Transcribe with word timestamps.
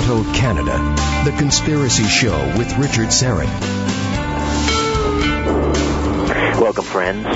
Toronto, 0.00 0.32
Canada. 0.32 0.78
The 1.24 1.36
Conspiracy 1.36 2.04
Show 2.04 2.36
with 2.56 2.76
Richard 2.78 3.08
Syrett. 3.08 3.50
Welcome, 6.58 6.84
friends. 6.84 7.26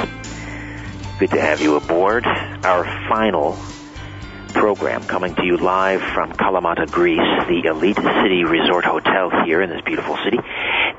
Good 1.19 1.31
to 1.31 1.41
have 1.41 1.61
you 1.61 1.77
aboard. 1.77 2.25
Our 2.27 2.85
final 3.09 3.59
program 4.49 5.05
coming 5.05 5.35
to 5.35 5.45
you 5.45 5.59
live 5.59 6.01
from 6.01 6.33
Kalamata, 6.33 6.91
Greece, 6.91 7.19
the 7.49 7.69
Elite 7.69 7.97
City 7.97 8.45
Resort 8.45 8.85
Hotel 8.85 9.31
here 9.45 9.61
in 9.61 9.69
this 9.69 9.83
beautiful 9.83 10.17
city. 10.25 10.39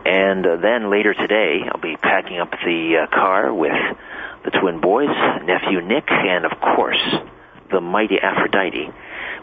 And 0.06 0.46
uh, 0.46 0.58
then 0.58 0.92
later 0.92 1.14
today, 1.14 1.62
I'll 1.68 1.82
be 1.82 1.96
packing 1.96 2.40
up 2.40 2.52
the 2.52 3.08
uh, 3.08 3.16
car 3.16 3.52
with 3.52 3.74
the 4.44 4.52
twin 4.52 4.82
boys, 4.82 5.10
nephew 5.44 5.82
Nick, 5.82 6.06
and 6.10 6.46
of 6.46 6.60
course, 6.60 7.02
the 7.72 7.82
mighty 7.82 8.20
Aphrodite 8.22 8.92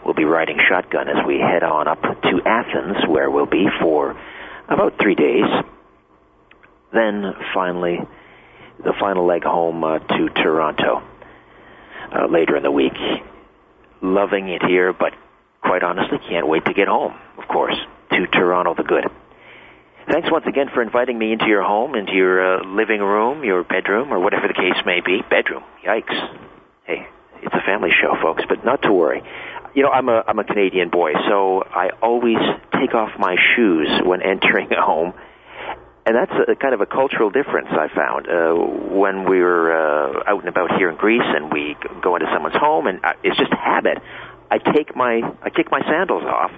will 0.05 0.13
be 0.13 0.25
riding 0.25 0.57
shotgun 0.69 1.07
as 1.07 1.25
we 1.25 1.39
head 1.39 1.63
on 1.63 1.87
up 1.87 2.01
to 2.01 2.41
Athens, 2.45 2.97
where 3.07 3.29
we'll 3.29 3.45
be 3.45 3.67
for 3.81 4.15
about 4.67 4.97
three 5.01 5.15
days. 5.15 5.45
Then 6.93 7.33
finally, 7.53 7.99
the 8.83 8.93
final 8.99 9.25
leg 9.25 9.43
home 9.43 9.83
uh, 9.83 9.99
to 9.99 10.29
Toronto 10.29 11.01
uh, 12.11 12.27
later 12.27 12.55
in 12.57 12.63
the 12.63 12.71
week. 12.71 12.93
Loving 14.01 14.49
it 14.49 14.61
here, 14.63 14.91
but 14.93 15.13
quite 15.61 15.83
honestly, 15.83 16.19
can't 16.29 16.47
wait 16.47 16.65
to 16.65 16.73
get 16.73 16.87
home, 16.87 17.13
of 17.37 17.47
course, 17.47 17.75
to 18.11 18.27
Toronto 18.27 18.75
the 18.75 18.83
Good. 18.83 19.05
Thanks 20.11 20.27
once 20.29 20.45
again 20.45 20.67
for 20.73 20.81
inviting 20.81 21.17
me 21.17 21.31
into 21.31 21.45
your 21.47 21.63
home, 21.63 21.95
into 21.95 22.11
your 22.11 22.59
uh, 22.59 22.65
living 22.67 22.99
room, 22.99 23.45
your 23.45 23.63
bedroom, 23.63 24.11
or 24.11 24.19
whatever 24.19 24.49
the 24.49 24.53
case 24.53 24.75
may 24.85 24.99
be. 24.99 25.21
Bedroom. 25.29 25.63
Yikes. 25.85 26.13
Hey, 26.83 27.07
it's 27.41 27.53
a 27.55 27.61
family 27.65 27.89
show, 27.89 28.13
folks, 28.21 28.43
but 28.49 28.65
not 28.65 28.81
to 28.81 28.91
worry. 28.91 29.23
You 29.73 29.83
know, 29.83 29.89
I'm 29.89 30.07
a 30.09 30.23
I'm 30.27 30.39
a 30.39 30.43
Canadian 30.43 30.89
boy, 30.89 31.13
so 31.27 31.63
I 31.63 31.89
always 32.01 32.37
take 32.79 32.93
off 32.93 33.11
my 33.17 33.35
shoes 33.55 33.89
when 34.03 34.21
entering 34.33 34.71
a 34.71 34.81
home 34.81 35.13
and 36.05 36.15
that's 36.15 36.31
a 36.49 36.55
kind 36.55 36.73
of 36.73 36.81
a 36.81 36.85
cultural 36.85 37.29
difference 37.29 37.69
I 37.71 37.87
found 37.87 38.27
uh, 38.27 38.53
when 38.93 39.23
we 39.29 39.39
were 39.39 39.71
uh, 39.71 40.23
out 40.27 40.39
and 40.39 40.49
about 40.49 40.75
here 40.77 40.89
in 40.89 40.97
Greece, 40.97 41.23
and 41.23 41.51
we 41.51 41.77
go 42.01 42.15
into 42.15 42.27
someone's 42.33 42.55
home, 42.55 42.87
and 42.87 43.03
uh, 43.03 43.13
it's 43.23 43.37
just 43.37 43.53
habit. 43.53 43.99
I 44.51 44.57
take 44.57 44.95
my 44.95 45.21
I 45.41 45.49
kick 45.49 45.71
my 45.71 45.79
sandals 45.81 46.23
off, 46.23 46.51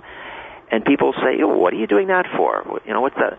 and 0.71 0.83
people 0.83 1.13
say, 1.13 1.41
oh, 1.43 1.55
"What 1.57 1.73
are 1.73 1.77
you 1.77 1.87
doing 1.87 2.07
that 2.07 2.25
for?" 2.35 2.81
You 2.85 2.93
know, 2.93 3.01
what's 3.01 3.15
that? 3.17 3.37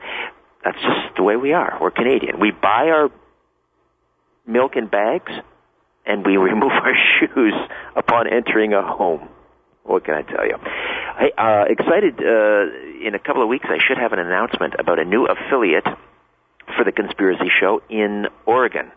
That's 0.65 0.79
just 0.79 1.17
the 1.17 1.23
way 1.23 1.37
we 1.37 1.53
are. 1.53 1.77
We're 1.81 1.91
Canadian. 1.91 2.39
We 2.39 2.53
buy 2.53 2.89
our 2.91 3.11
milk 4.47 4.77
in 4.77 4.87
bags, 4.87 5.33
and 6.05 6.25
we 6.25 6.37
remove 6.51 6.71
our 6.71 6.95
shoes 7.19 7.55
upon 7.97 8.29
entering 8.29 8.75
a 8.75 8.83
home. 8.83 9.29
What 9.87 10.05
can 10.05 10.15
I 10.15 10.23
tell 10.23 10.45
you? 10.45 10.57
Hey, 11.19 11.33
uh, 11.39 11.65
excited. 11.69 12.19
Uh, 12.19 13.07
in 13.07 13.15
a 13.15 13.19
couple 13.19 13.43
of 13.43 13.49
weeks, 13.49 13.67
I 13.69 13.79
should 13.87 13.99
have 13.99 14.13
an 14.13 14.19
announcement 14.19 14.75
about 14.79 14.99
a 14.99 15.05
new 15.05 15.27
affiliate 15.27 15.87
for 16.77 16.85
the 16.85 16.93
Conspiracy 16.93 17.49
Show 17.61 17.81
in 17.89 18.27
Oregon, 18.47 18.91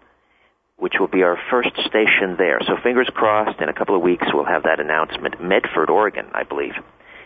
which 0.78 0.96
will 1.00 1.08
be 1.08 1.22
our 1.22 1.38
first 1.52 1.70
station 1.86 2.36
there. 2.38 2.60
So 2.66 2.76
fingers 2.82 3.10
crossed. 3.14 3.62
In 3.62 3.70
a 3.70 3.74
couple 3.74 3.96
of 3.96 4.02
weeks, 4.02 4.26
we'll 4.34 4.46
have 4.46 4.64
that 4.64 4.80
announcement. 4.80 5.42
Medford, 5.42 5.90
Oregon, 5.90 6.26
I 6.34 6.44
believe, 6.44 6.74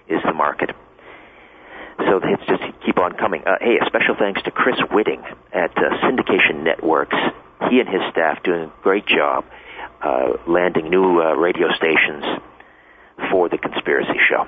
is 0.10 0.22
the 0.26 0.34
market. 0.34 0.72
So 2.00 2.20
the 2.20 2.28
hits 2.28 2.44
just 2.46 2.64
keep 2.86 3.00
on 3.00 3.14
coming. 3.14 3.44
Uh, 3.46 3.56
hey, 3.62 3.80
a 3.80 3.86
special 3.86 4.16
thanks 4.20 4.42
to 4.44 4.52
Chris 4.52 4.76
Whitting 4.92 5.24
at 5.54 5.72
uh, 5.78 6.04
Syndication 6.04 6.64
Networks. 6.64 7.16
He 7.70 7.80
and 7.80 7.88
his 7.88 8.02
staff 8.12 8.44
doing 8.44 8.64
a 8.64 8.74
great 8.82 9.06
job 9.06 9.46
uh, 10.02 10.34
landing 10.48 10.90
new 10.90 11.22
uh, 11.22 11.34
radio 11.36 11.72
stations 11.74 12.26
for 13.32 13.50
the 13.50 13.58
Conspiracy 13.58 14.20
Show. 14.30 14.46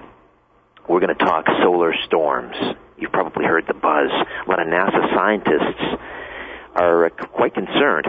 We're 0.88 1.00
going 1.00 1.16
to 1.16 1.26
talk 1.26 1.46
solar 1.64 1.94
storms. 2.06 2.56
You've 2.98 3.12
probably 3.12 3.46
heard 3.46 3.66
the 3.68 3.74
buzz. 3.74 4.12
A 4.12 4.50
lot 4.50 4.60
of 4.60 4.68
NASA 4.68 5.14
scientists 5.16 6.00
are 6.76 7.06
uh, 7.06 7.10
quite 7.10 7.54
concerned. 7.54 8.06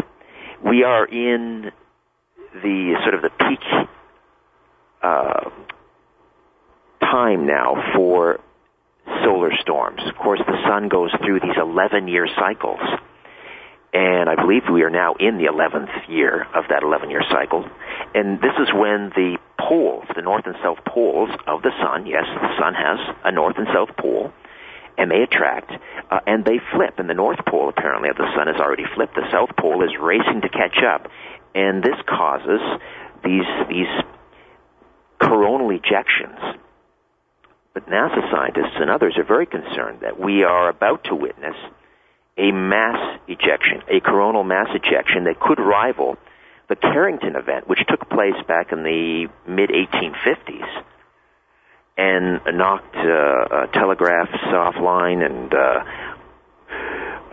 We 0.64 0.82
are 0.84 1.06
in 1.06 1.70
the 2.52 2.94
sort 3.02 3.14
of 3.14 3.22
the 3.22 3.30
peak 3.30 3.88
uh, 5.02 5.50
time 7.00 7.46
now 7.46 7.92
for 7.94 8.40
solar 9.22 9.50
storms. 9.60 10.00
Of 10.06 10.16
course, 10.16 10.40
the 10.46 10.58
sun 10.68 10.88
goes 10.88 11.10
through 11.24 11.40
these 11.40 11.56
11 11.56 12.08
year 12.08 12.28
cycles. 12.38 12.80
And 13.92 14.28
I 14.28 14.34
believe 14.34 14.62
we 14.70 14.82
are 14.82 14.90
now 14.90 15.14
in 15.14 15.38
the 15.38 15.44
11th 15.44 16.08
year 16.08 16.46
of 16.54 16.64
that 16.68 16.82
11 16.82 17.08
year 17.08 17.22
cycle. 17.30 17.64
And 18.14 18.38
this 18.40 18.52
is 18.58 18.68
when 18.74 19.10
the 19.14 19.38
poles, 19.58 20.04
the 20.14 20.22
north 20.22 20.46
and 20.46 20.56
south 20.62 20.84
poles 20.84 21.30
of 21.46 21.62
the 21.62 21.72
sun, 21.80 22.06
yes, 22.06 22.24
the 22.26 22.58
sun 22.58 22.74
has 22.74 22.98
a 23.24 23.32
north 23.32 23.56
and 23.58 23.66
south 23.72 23.96
pole, 23.96 24.32
and 24.98 25.10
they 25.10 25.22
attract, 25.22 25.70
uh, 26.10 26.20
and 26.26 26.44
they 26.44 26.58
flip. 26.72 26.98
And 26.98 27.08
the 27.08 27.14
north 27.14 27.38
pole, 27.46 27.68
apparently, 27.68 28.08
of 28.08 28.16
the 28.16 28.28
sun 28.36 28.46
has 28.46 28.56
already 28.56 28.84
flipped. 28.94 29.14
The 29.14 29.30
south 29.30 29.50
pole 29.56 29.82
is 29.84 29.90
racing 30.00 30.40
to 30.42 30.48
catch 30.48 30.78
up. 30.82 31.10
And 31.54 31.82
this 31.82 31.96
causes 32.06 32.60
these, 33.24 33.46
these 33.68 33.88
coronal 35.18 35.68
ejections. 35.68 36.58
But 37.74 37.86
NASA 37.88 38.30
scientists 38.30 38.76
and 38.76 38.90
others 38.90 39.18
are 39.18 39.24
very 39.24 39.46
concerned 39.46 40.00
that 40.00 40.18
we 40.18 40.44
are 40.44 40.68
about 40.68 41.04
to 41.04 41.14
witness 41.14 41.56
a 42.38 42.52
mass 42.52 43.18
ejection, 43.28 43.82
a 43.88 44.00
coronal 44.00 44.44
mass 44.44 44.68
ejection 44.74 45.24
that 45.24 45.40
could 45.40 45.58
rival 45.58 46.16
the 46.68 46.76
Carrington 46.76 47.36
event, 47.36 47.68
which 47.68 47.80
took 47.88 48.08
place 48.08 48.34
back 48.48 48.72
in 48.72 48.82
the 48.82 49.28
mid 49.48 49.70
1850s 49.70 50.82
and 51.96 52.40
knocked 52.58 52.96
uh, 52.96 53.00
uh, 53.02 53.66
telegraphs 53.68 54.32
offline 54.46 55.24
and 55.24 55.54
uh, 55.54 55.84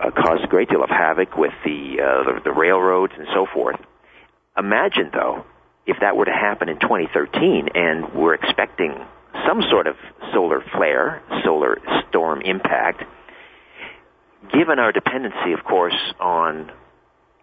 uh, 0.00 0.10
caused 0.10 0.44
a 0.44 0.46
great 0.46 0.68
deal 0.68 0.82
of 0.82 0.88
havoc 0.88 1.36
with 1.36 1.52
the, 1.64 1.96
uh, 2.00 2.34
the 2.34 2.40
the 2.44 2.52
railroads 2.52 3.12
and 3.16 3.26
so 3.34 3.46
forth. 3.52 3.76
Imagine 4.56 5.10
though 5.12 5.44
if 5.86 5.98
that 6.00 6.16
were 6.16 6.24
to 6.24 6.32
happen 6.32 6.68
in 6.68 6.78
2013 6.78 7.68
and 7.74 8.14
we're 8.14 8.34
expecting 8.34 8.94
some 9.46 9.62
sort 9.70 9.86
of 9.86 9.96
solar 10.32 10.62
flare, 10.74 11.22
solar 11.44 11.78
storm 12.08 12.40
impact. 12.40 13.02
Given 14.52 14.78
our 14.78 14.92
dependency, 14.92 15.52
of 15.52 15.64
course, 15.64 15.96
on 16.20 16.70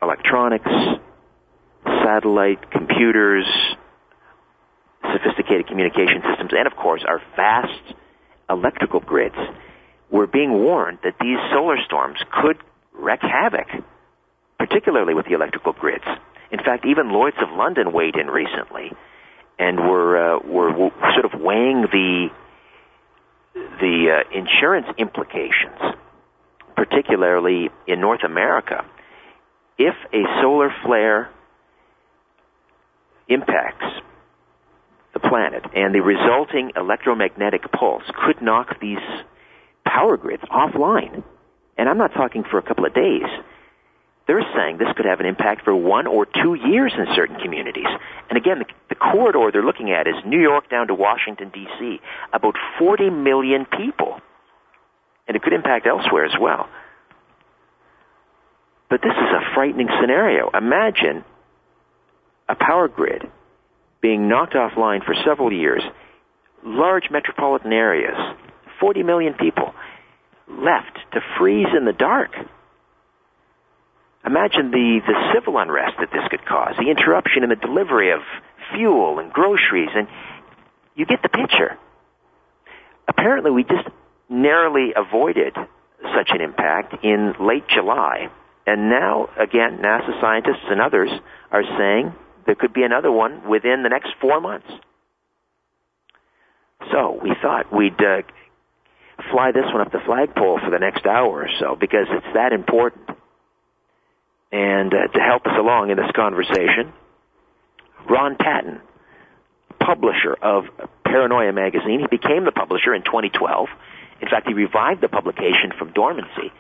electronics, 0.02 0.72
satellite, 1.86 2.72
computers, 2.72 3.46
sophisticated 5.02 5.68
communication 5.68 6.22
systems, 6.30 6.52
and 6.54 6.68
of 6.68 6.76
course 6.76 7.04
our 7.08 7.22
vast 7.36 7.96
electrical 8.50 9.00
grids, 9.00 9.36
we're 10.10 10.28
being 10.28 10.52
warned 10.52 11.00
that 11.04 11.16
these 11.20 11.38
solar 11.52 11.78
storms 11.86 12.20
could 12.42 12.58
wreak 12.94 13.22
havoc, 13.22 13.68
particularly 14.60 15.14
with 15.14 15.26
the 15.26 15.34
electrical 15.34 15.74
grids. 15.74 16.04
In 16.52 16.60
fact, 16.60 16.86
even 16.86 17.12
Lloyd's 17.12 17.38
of 17.42 17.50
London 17.56 17.94
weighed 17.94 18.16
in 18.16 18.28
recently, 18.28 18.92
and 19.58 19.80
were 19.80 20.36
uh, 20.36 20.40
were 20.40 20.92
sort 21.14 21.26
of 21.26 21.40
weighing 21.40 21.84
the 21.92 22.28
the 23.54 24.12
uh, 24.12 24.38
insurance 24.38 24.88
implications, 24.98 25.80
particularly 26.76 27.70
in 27.88 28.02
North 28.02 28.24
America. 28.24 28.86
If 29.78 29.96
a 30.14 30.24
solar 30.42 30.74
flare 30.84 31.30
impacts 33.34 33.86
the 35.14 35.20
planet, 35.20 35.64
and 35.76 35.94
the 35.94 36.02
resulting 36.02 36.72
electromagnetic 36.76 37.72
pulse 37.72 38.04
could 38.26 38.42
knock 38.42 38.80
these 38.80 39.00
power 39.86 40.18
grids 40.18 40.44
offline. 40.44 41.24
And 41.78 41.90
I'm 41.90 41.98
not 41.98 42.14
talking 42.14 42.44
for 42.50 42.58
a 42.58 42.62
couple 42.62 42.86
of 42.86 42.94
days. 42.94 43.28
They're 44.28 44.46
saying 44.56 44.78
this 44.78 44.88
could 44.96 45.06
have 45.06 45.20
an 45.20 45.26
impact 45.26 45.66
for 45.66 45.76
one 45.76 46.08
or 46.08 46.26
two 46.26 46.54
years 46.54 46.94
in 46.98 47.06
certain 47.16 47.38
communities. 47.40 47.88
And 48.30 48.38
again, 48.38 48.60
the, 48.60 48.66
the 48.90 48.96
corridor 48.96 49.50
they're 49.52 49.66
looking 49.66 49.92
at 49.92 50.08
is 50.08 50.16
New 50.26 50.40
York 50.40 50.70
down 50.70 50.88
to 50.88 50.96
Washington, 50.96 51.50
D.C., 51.50 52.00
about 52.32 52.56
40 52.80 53.10
million 53.10 53.66
people. 53.66 54.22
And 55.28 55.36
it 55.36 55.44
could 55.44 55.54
impact 55.54 55.88
elsewhere 55.88 56.26
as 56.26 56.34
well. 56.40 56.70
But 58.90 59.02
this 59.02 59.14
is 59.14 59.30
a 59.34 59.54
frightening 59.54 59.90
scenario. 60.00 60.50
Imagine 60.54 61.26
a 62.52 62.56
power 62.56 62.88
grid 62.88 63.24
being 64.02 64.28
knocked 64.28 64.54
offline 64.54 65.04
for 65.06 65.16
several 65.26 65.52
years, 65.54 65.82
large 66.66 67.06
metropolitan 67.10 67.72
areas, 67.72 68.16
40 68.80 69.04
million 69.04 69.34
people 69.36 69.74
left 70.50 70.98
to 71.14 71.22
freeze 71.38 71.68
in 71.76 71.86
the 71.86 71.94
dark. 71.94 72.32
Imagine 74.26 74.70
the, 74.70 75.00
the 75.08 75.34
civil 75.34 75.58
unrest 75.58 75.96
that 76.00 76.12
this 76.12 76.28
could 76.30 76.46
cause, 76.46 76.76
the 76.78 76.90
interruption 76.90 77.44
in 77.44 77.50
the 77.50 77.56
delivery 77.56 78.12
of 78.12 78.20
fuel 78.74 79.20
and 79.20 79.32
groceries, 79.32 79.90
and 79.96 80.08
you 80.96 81.06
get 81.06 81.22
the 81.24 81.30
picture. 81.30 81.78
Apparently, 83.08 83.50
we 83.50 83.64
just 83.64 83.88
narrowly 84.30 84.94
avoided 84.96 85.56
such 86.16 86.30
an 86.30 86.42
impact 86.42 87.04
in 87.04 87.34
late 87.40 87.68
July, 87.68 88.30
and 88.68 88.90
now, 88.90 89.30
again, 89.40 89.80
NASA 89.82 90.20
scientists 90.20 90.66
and 90.70 90.82
others 90.82 91.10
are 91.52 91.64
saying 91.78 92.14
there 92.46 92.56
could 92.56 92.74
be 92.74 92.84
another 92.84 93.12
one 93.12 93.48
within 93.50 93.84
the 93.84 93.90
next 93.90 94.10
four 94.20 94.40
months. 94.42 94.68
So 96.92 97.20
we 97.22 97.36
thought 97.42 97.74
we'd 97.74 98.02
uh, 98.02 98.22
fly 99.32 99.52
this 99.52 99.66
one 99.66 99.82
up 99.82 99.92
the 99.92 100.02
flagpole 100.06 100.60
for 100.64 100.72
the 100.72 100.80
next 100.80 101.06
hour 101.06 101.44
or 101.44 101.50
so 101.60 101.76
because 101.80 102.08
it's 102.10 102.34
that 102.34 102.54
important. 102.54 103.10
And 104.52 104.94
uh, 104.94 105.08
to 105.08 105.20
help 105.20 105.46
us 105.46 105.54
along 105.58 105.92
in 105.92 105.98
this 105.98 106.12
conversation, 106.16 106.92
Ron 108.10 108.36
Patton, 108.36 108.82
publisher 109.80 110.34
of 110.42 110.66
Paranoia 111.04 111.54
magazine. 111.54 112.00
He 112.00 112.08
became 112.08 112.46
the 112.46 112.52
publisher 112.52 112.94
in 112.94 113.04
2012. 113.04 113.68
In 114.22 114.30
fact, 114.30 114.48
he 114.48 114.54
revived 114.54 115.02
the 115.02 115.10
publication 115.10 115.74
from 115.78 115.92
dormancy. 115.92 116.54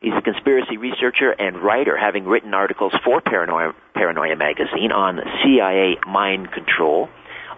He's 0.00 0.14
a 0.16 0.22
conspiracy 0.22 0.76
researcher 0.76 1.32
and 1.32 1.58
writer, 1.58 1.96
having 1.96 2.24
written 2.24 2.54
articles 2.54 2.92
for 3.04 3.20
Paranoia, 3.20 3.74
Paranoia 3.94 4.36
magazine 4.36 4.92
on 4.92 5.18
CIA 5.42 5.96
mind 6.06 6.52
control. 6.52 7.08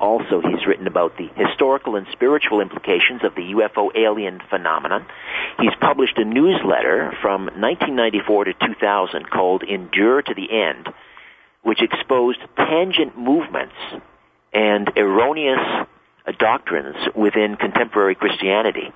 Also, 0.01 0.41
he's 0.41 0.67
written 0.67 0.87
about 0.87 1.19
the 1.19 1.29
historical 1.37 1.97
and 1.97 2.07
spiritual 2.13 2.63
implications 2.63 3.23
of 3.23 3.35
the 3.35 3.53
UFO 3.53 3.95
alien 3.95 4.41
phenomenon. 4.49 5.05
He's 5.61 5.75
published 5.83 6.17
a 6.17 6.25
newsletter 6.25 7.13
from 7.21 7.45
1994 7.61 8.45
to 8.45 8.53
2000 8.55 9.29
called 9.29 9.63
Endure 9.63 10.23
to 10.23 10.35
the 10.35 10.49
End, 10.51 10.89
which 11.63 11.83
exposed 11.83 12.39
tangent 12.57 13.19
movements 13.19 13.75
and 14.55 14.91
erroneous 14.97 15.87
doctrines 16.39 16.97
within 17.15 17.57
contemporary 17.57 18.15
Christianity. 18.15 18.93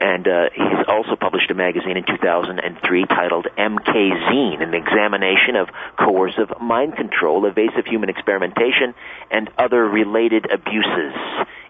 And 0.00 0.26
uh, 0.26 0.48
he's 0.54 0.86
also 0.88 1.14
published 1.14 1.50
a 1.50 1.54
magazine 1.54 1.98
in 1.98 2.04
2003 2.04 3.04
titled 3.04 3.46
MK 3.58 3.92
Zine, 3.92 4.62
an 4.62 4.72
examination 4.72 5.56
of 5.56 5.68
coercive 5.98 6.58
mind 6.58 6.96
control, 6.96 7.44
evasive 7.44 7.84
human 7.84 8.08
experimentation, 8.08 8.94
and 9.30 9.50
other 9.58 9.86
related 9.86 10.50
abuses. 10.50 11.12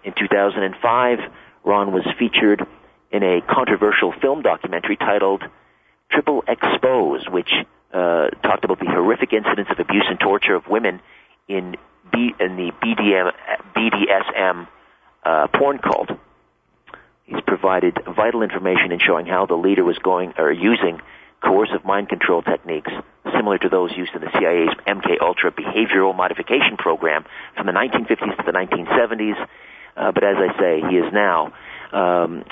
In 0.05 0.12
2005, 0.17 1.19
Ron 1.65 1.93
was 1.93 2.06
featured 2.21 2.65
in 3.11 3.25
a 3.25 3.41
controversial 3.41 4.12
film 4.23 4.43
documentary 4.43 4.97
titled 4.97 5.43
Triple 6.12 6.44
Expose, 6.47 7.29
which 7.29 7.50
uh, 7.93 8.29
talked 8.44 8.65
about 8.65 8.79
the 8.79 8.87
horrific 8.87 9.32
incidents 9.32 9.73
of 9.73 9.81
abuse 9.81 10.06
and 10.09 10.21
torture 10.21 10.55
of 10.55 10.69
women 10.69 11.00
in 11.49 11.77
B, 12.12 12.32
in 12.38 12.56
the 12.56 12.71
BDM, 12.81 13.32
BDSM 13.75 14.69
uh, 15.25 15.49
porn 15.49 15.79
cult. 15.79 16.11
He's 17.31 17.41
provided 17.47 17.97
vital 18.05 18.43
information 18.43 18.91
in 18.91 18.99
showing 18.99 19.27
how 19.27 19.47
the 19.47 19.55
leader 19.55 19.85
was 19.85 19.97
going 19.99 20.35
or 20.37 20.50
using 20.50 21.00
coercive 21.41 21.85
mind 21.85 22.09
control 22.09 22.43
techniques 22.43 22.91
similar 23.32 23.56
to 23.56 23.69
those 23.69 23.93
used 23.97 24.12
in 24.15 24.21
the 24.21 24.31
CIA's 24.32 24.75
MK 24.85 25.21
Ultra 25.23 25.53
behavioral 25.53 26.15
modification 26.15 26.77
program 26.77 27.25
from 27.56 27.67
the 27.67 27.73
1950s 27.73 28.37
to 28.37 28.43
the 28.44 28.53
1970s. 28.53 29.49
Uh, 29.97 30.11
but 30.11 30.25
as 30.25 30.37
I 30.38 30.59
say, 30.59 30.81
he 30.91 30.97
is 30.97 31.12
now 31.12 31.53
um, 31.93 32.44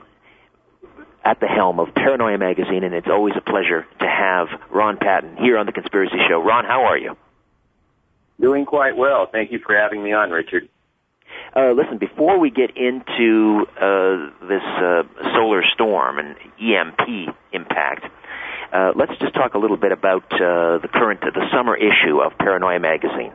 at 1.24 1.40
the 1.40 1.48
helm 1.48 1.80
of 1.80 1.92
Paranoia 1.94 2.38
Magazine, 2.38 2.84
and 2.84 2.94
it's 2.94 3.08
always 3.08 3.34
a 3.36 3.40
pleasure 3.40 3.84
to 3.98 4.06
have 4.06 4.46
Ron 4.70 4.96
Patton 4.96 5.38
here 5.38 5.58
on 5.58 5.66
the 5.66 5.72
Conspiracy 5.72 6.18
Show. 6.28 6.40
Ron, 6.40 6.64
how 6.64 6.84
are 6.84 6.98
you? 6.98 7.16
Doing 8.40 8.64
quite 8.64 8.96
well. 8.96 9.26
Thank 9.30 9.50
you 9.50 9.58
for 9.58 9.74
having 9.74 10.04
me 10.04 10.12
on, 10.12 10.30
Richard. 10.30 10.68
Uh, 11.54 11.72
listen, 11.72 11.98
before 11.98 12.38
we 12.38 12.50
get 12.50 12.76
into 12.76 13.66
uh, 13.76 14.46
this 14.46 14.62
uh, 14.62 15.02
solar 15.34 15.62
storm 15.74 16.18
and 16.18 16.36
EMP 16.60 17.34
impact, 17.52 18.04
uh, 18.72 18.92
let's 18.94 19.12
just 19.18 19.34
talk 19.34 19.54
a 19.54 19.58
little 19.58 19.76
bit 19.76 19.92
about 19.92 20.24
uh, 20.32 20.78
the 20.78 20.88
current, 20.92 21.20
the 21.20 21.48
summer 21.52 21.76
issue 21.76 22.20
of 22.20 22.36
Paranoia 22.38 22.78
magazine. 22.78 23.32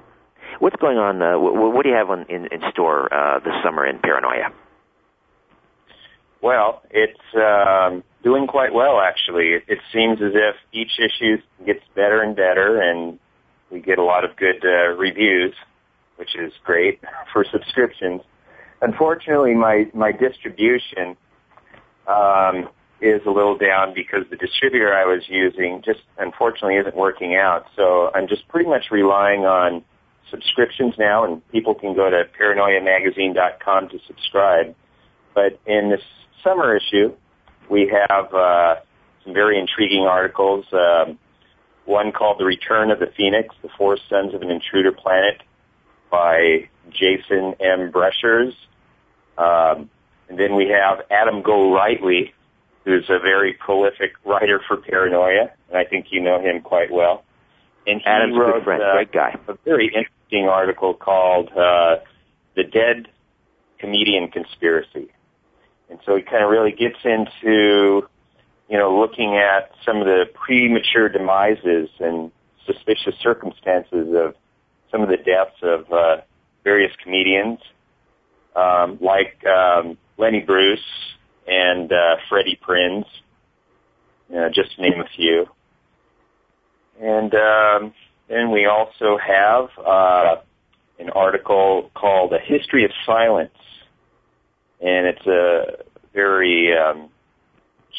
What's 0.60 0.76
going 0.76 0.98
on? 0.98 1.22
Uh, 1.22 1.40
what, 1.40 1.74
what 1.74 1.84
do 1.84 1.90
you 1.90 1.96
have 1.96 2.10
on, 2.10 2.26
in, 2.30 2.48
in 2.48 2.62
store 2.72 3.10
this 3.44 3.54
summer 3.64 3.86
in 3.86 4.00
Paranoia? 4.00 4.54
Well, 6.44 6.82
it's 6.92 7.20
um, 7.36 8.04
doing 8.22 8.48
quite 8.48 8.74
well, 8.74 9.00
actually. 9.00 9.54
It, 9.54 9.64
it 9.70 9.80
seems 9.94 10.22
as 10.22 10.34
if 10.34 10.56
each 10.74 11.00
issue 11.00 11.38
gets 11.66 11.80
better 11.96 12.22
and 12.22 12.36
better, 12.36 12.82
and 12.82 13.18
we 13.72 13.80
get 13.80 13.98
a 13.98 14.04
lot 14.04 14.26
of 14.26 14.36
good 14.36 14.64
uh, 14.64 14.90
reviews, 14.98 15.56
which 16.18 16.36
is 16.36 16.54
great 16.64 17.02
for 17.34 17.46
subscriptions. 17.52 18.22
Unfortunately, 18.82 19.54
my 19.54 19.88
my 19.94 20.12
distribution 20.12 21.16
um, 22.08 22.70
is 23.02 23.22
a 23.26 23.30
little 23.30 23.58
down 23.58 23.94
because 23.94 24.24
the 24.30 24.38
distributor 24.38 24.94
I 24.94 25.06
was 25.06 25.24
using 25.28 25.82
just 25.84 26.02
unfortunately 26.18 26.76
isn't 26.78 26.96
working 26.96 27.36
out. 27.36 27.66
So 27.76 28.12
I'm 28.14 28.28
just 28.28 28.48
pretty 28.48 28.70
much 28.70 28.86
relying 28.92 29.42
on 29.42 29.84
subscriptions 30.30 30.96
now, 30.98 31.26
and 31.26 31.48
people 31.52 31.76
can 31.76 31.96
go 31.96 32.10
to 32.10 32.24
paranoiamagazine.com 32.40 33.90
to 33.90 34.00
subscribe. 34.08 34.76
But 35.36 35.60
in 35.66 35.90
this 35.90 36.02
summer 36.44 36.76
issue, 36.76 37.14
we 37.70 37.92
have 37.92 38.34
uh, 38.34 38.76
some 39.24 39.34
very 39.34 39.60
intriguing 39.60 40.06
articles. 40.10 40.66
Um, 40.72 41.18
one 41.86 42.12
called 42.12 42.40
The 42.40 42.46
Return 42.46 42.92
of 42.92 43.00
the 43.00 43.12
Phoenix, 43.18 43.54
The 43.62 43.70
Four 43.78 43.98
Sons 44.10 44.34
of 44.34 44.42
an 44.42 44.50
Intruder 44.50 44.92
Planet 44.92 45.42
by 46.14 46.70
Jason 46.92 47.56
M. 47.60 47.92
Breshears. 47.92 48.54
Um, 49.36 49.90
and 50.30 50.38
then 50.38 50.56
we 50.56 50.70
have 50.70 51.02
Adam 51.10 51.42
Gorightly, 51.42 52.32
who's 52.86 53.10
a 53.10 53.18
very 53.18 53.54
prolific 53.54 54.14
writer 54.24 54.62
for 54.68 54.78
Paranoia, 54.78 55.50
and 55.70 55.78
I 55.78 55.86
think 55.86 56.08
you 56.12 56.22
know 56.22 56.40
him 56.40 56.62
quite 56.62 56.92
well. 56.92 57.24
And 57.88 58.00
he 58.00 58.06
Adam's 58.06 58.38
wrote, 58.38 58.50
a 58.50 58.54
good 58.60 58.64
friend, 58.64 58.84
uh, 58.84 58.94
great 58.94 59.12
guy. 59.12 59.36
A 59.48 59.58
very 59.66 59.88
interesting 59.88 60.48
article 60.48 60.94
called 60.94 61.50
uh, 61.52 61.96
"The 62.56 62.64
Dead 62.64 63.08
Comedian 63.80 64.30
Conspiracy," 64.30 65.10
and 65.90 66.00
so 66.06 66.16
he 66.16 66.22
kind 66.22 66.44
of 66.44 66.52
really 66.52 66.72
gets 66.72 67.00
into 67.04 68.08
you 68.70 68.78
know, 68.78 68.98
looking 68.98 69.36
at 69.36 69.72
some 69.86 69.98
of 69.98 70.06
the 70.06 70.26
premature 70.34 71.10
demises 71.10 71.90
and 72.00 72.32
suspicious 72.66 73.16
circumstances 73.22 74.08
of 74.16 74.36
some 74.94 75.02
of 75.02 75.10
the 75.10 75.18
deaths 75.18 75.58
of 75.64 75.92
uh, 75.92 76.22
various 76.64 76.92
comedians, 77.04 77.60
um, 78.56 79.00
like 79.02 79.44
um, 79.46 79.98
Lenny 80.18 80.40
Bruce 80.40 80.80
and 81.48 81.92
uh, 81.92 82.16
Freddie 82.30 82.60
Prinze, 82.62 83.08
you 84.30 84.36
know, 84.36 84.50
just 84.54 84.76
to 84.76 84.82
name 84.84 85.02
a 85.02 85.10
few. 85.16 85.48
And 87.02 87.34
um, 87.34 87.94
then 88.30 88.52
we 88.52 88.68
also 88.68 89.18
have 89.18 89.70
uh, 89.84 90.36
an 91.00 91.10
article 91.10 91.90
called 91.96 92.32
"A 92.34 92.40
History 92.40 92.86
of 92.86 92.92
Silence," 93.04 93.58
and 94.80 95.08
it's 95.08 95.26
a 95.26 95.84
very 96.14 96.72
um, 96.78 97.10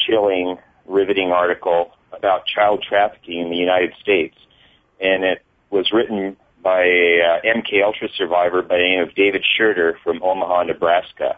chilling, 0.07 0.57
riveting 0.87 1.31
article 1.31 1.91
about 2.13 2.45
child 2.45 2.85
trafficking 2.87 3.41
in 3.41 3.49
the 3.49 3.57
United 3.57 3.91
States, 4.01 4.37
and 5.01 5.25
it 5.25 5.43
was 5.69 5.91
written 5.91 6.37
by 6.65 6.81
a 6.81 7.21
uh, 7.21 7.55
MK 7.55 7.83
Ultra 7.83 8.09
survivor 8.17 8.61
by 8.61 8.75
the 8.77 8.83
name 8.83 8.99
of 9.07 9.15
David 9.15 9.45
Shurter 9.57 9.93
from 10.03 10.21
Omaha, 10.21 10.63
Nebraska. 10.63 11.37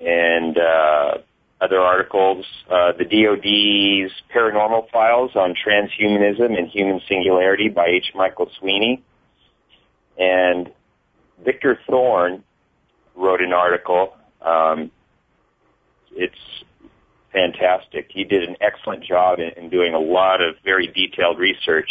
And 0.00 0.58
uh, 0.58 1.18
other 1.60 1.78
articles, 1.78 2.44
uh, 2.68 2.92
the 2.98 3.04
DoD's 3.04 4.12
Paranormal 4.34 4.90
Files 4.90 5.30
on 5.36 5.54
Transhumanism 5.54 6.58
and 6.58 6.68
Human 6.68 7.00
Singularity 7.08 7.68
by 7.68 7.86
H. 7.86 8.12
Michael 8.14 8.50
Sweeney, 8.58 9.02
and 10.18 10.70
Victor 11.44 11.78
Thorn 11.86 12.42
wrote 13.14 13.40
an 13.40 13.52
article 13.52 14.14
um, 14.42 14.90
it's 16.12 16.34
fantastic. 17.32 18.10
He 18.10 18.24
did 18.24 18.48
an 18.48 18.56
excellent 18.60 19.04
job 19.04 19.38
in, 19.38 19.50
in 19.62 19.70
doing 19.70 19.94
a 19.94 19.98
lot 19.98 20.40
of 20.40 20.54
very 20.64 20.86
detailed 20.86 21.38
research, 21.38 21.88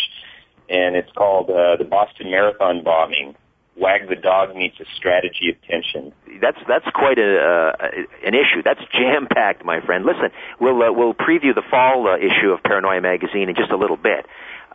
and 0.70 0.96
it's 0.96 1.12
called 1.14 1.50
uh, 1.50 1.76
the 1.78 1.86
Boston 1.86 2.32
Marathon 2.32 2.84
bombing. 2.84 3.36
Wag 3.76 4.10
the 4.10 4.16
dog 4.16 4.56
meets 4.56 4.78
a 4.82 4.86
strategy 4.98 5.50
of 5.50 5.62
tension. 5.64 6.12
That's 6.42 6.58
that's 6.68 6.86
quite 6.94 7.18
a 7.18 7.38
uh, 7.40 7.88
an 8.26 8.34
issue. 8.34 8.62
That's 8.62 8.82
jam 8.92 9.28
packed, 9.34 9.64
my 9.64 9.80
friend. 9.80 10.06
Listen, 10.06 10.32
we'll 10.60 10.84
uh, 10.84 10.92
we'll 10.92 11.14
preview 11.14 11.56
the 11.56 11.64
fall 11.70 12.08
uh, 12.08 12.18
issue 12.18 12.52
of 12.52 12.62
Paranoia 12.62 13.00
magazine 13.00 13.48
in 13.48 13.56
just 13.56 13.72
a 13.72 13.78
little 13.78 13.96
bit, 13.96 14.26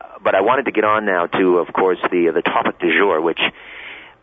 uh, 0.00 0.18
but 0.22 0.34
I 0.34 0.40
wanted 0.40 0.64
to 0.64 0.72
get 0.72 0.84
on 0.84 1.04
now 1.04 1.26
to, 1.26 1.58
of 1.58 1.72
course, 1.74 1.98
the 2.10 2.32
the 2.34 2.40
topic 2.40 2.78
du 2.78 2.96
jour, 2.96 3.20
which 3.20 3.40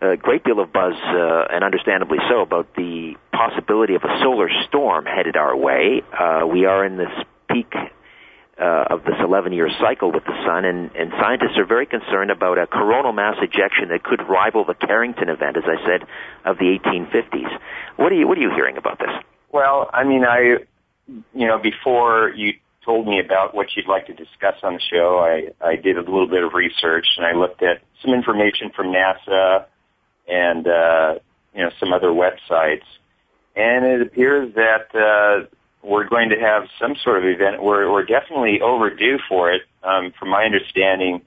a 0.02 0.18
great 0.18 0.44
deal 0.44 0.60
of 0.60 0.74
buzz, 0.74 0.96
uh, 0.96 1.46
and 1.52 1.64
understandably 1.64 2.18
so, 2.28 2.42
about 2.42 2.74
the 2.76 3.16
possibility 3.32 3.94
of 3.94 4.04
a 4.04 4.20
solar 4.24 4.50
storm 4.68 5.06
headed 5.06 5.38
our 5.38 5.56
way. 5.56 6.02
Uh, 6.12 6.46
we 6.48 6.66
are 6.66 6.84
in 6.84 6.98
this 6.98 7.14
peak 7.52 7.72
uh, 8.62 8.94
of 8.94 9.04
this 9.04 9.16
11-year 9.20 9.70
cycle 9.82 10.12
with 10.12 10.24
the 10.24 10.38
sun, 10.46 10.66
and, 10.66 10.92
and 10.96 11.12
scientists 11.20 11.58
are 11.58 11.66
very 11.66 11.88
concerned 11.88 12.30
about 12.30 12.60
a 12.60 12.68
coronal 12.68 13.12
mass 13.12 13.36
ejection 13.42 13.90
that 13.90 14.04
could 14.04 14.22
rival 14.30 14.64
the 14.64 14.76
Carrington 14.76 15.30
event, 15.30 15.58
as 15.58 15.64
I 15.66 15.84
said, 15.86 16.08
of 16.46 16.58
the 16.60 16.78
1850s. 16.78 17.50
What 17.98 18.12
are 18.12 18.16
you 18.16 18.28
What 18.28 18.38
are 18.38 18.42
you 18.42 18.52
hearing 18.54 18.78
about 18.78 19.00
this? 19.00 19.10
Well, 19.52 19.90
I 19.92 20.04
mean, 20.04 20.24
I, 20.24 20.58
you 21.34 21.48
know, 21.48 21.58
before 21.58 22.32
you 22.36 22.54
told 22.86 23.08
me 23.08 23.20
about 23.20 23.54
what 23.56 23.68
you'd 23.76 23.88
like 23.88 24.08
to 24.08 24.14
discuss 24.14 24.56
on 24.64 24.74
the 24.74 24.82
show, 24.92 25.20
I 25.20 25.66
I 25.66 25.76
did 25.76 25.98
a 25.98 26.02
little 26.02 26.28
bit 26.28 26.44
of 26.44 26.54
research 26.54 27.08
and 27.18 27.26
I 27.26 27.34
looked 27.34 27.62
at 27.64 27.82
some 28.04 28.14
information 28.14 28.72
from 28.76 28.88
NASA 28.88 29.66
and 30.28 30.68
uh, 30.68 31.20
you 31.54 31.64
know 31.64 31.72
some 31.80 31.94
other 31.94 32.10
websites. 32.10 32.86
and 33.56 33.86
it 33.86 34.02
appears 34.02 34.54
that 34.56 34.88
uh, 34.96 35.48
we're 35.84 36.08
going 36.08 36.30
to 36.30 36.40
have 36.40 36.64
some 36.80 36.96
sort 37.04 37.18
of 37.18 37.26
event. 37.26 37.62
We're, 37.62 37.92
we're 37.92 38.06
definitely 38.06 38.62
overdue 38.62 39.18
for 39.28 39.52
it. 39.52 39.64
Um, 39.84 40.14
from 40.20 40.30
my 40.30 40.44
understanding, 40.44 41.22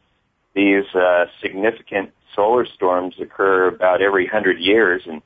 these 0.54 0.84
uh, 0.94 1.26
significant 1.42 2.12
solar 2.34 2.66
storms 2.66 3.14
occur 3.20 3.68
about 3.68 4.00
every 4.00 4.26
hundred 4.26 4.58
years, 4.60 5.02
and 5.06 5.22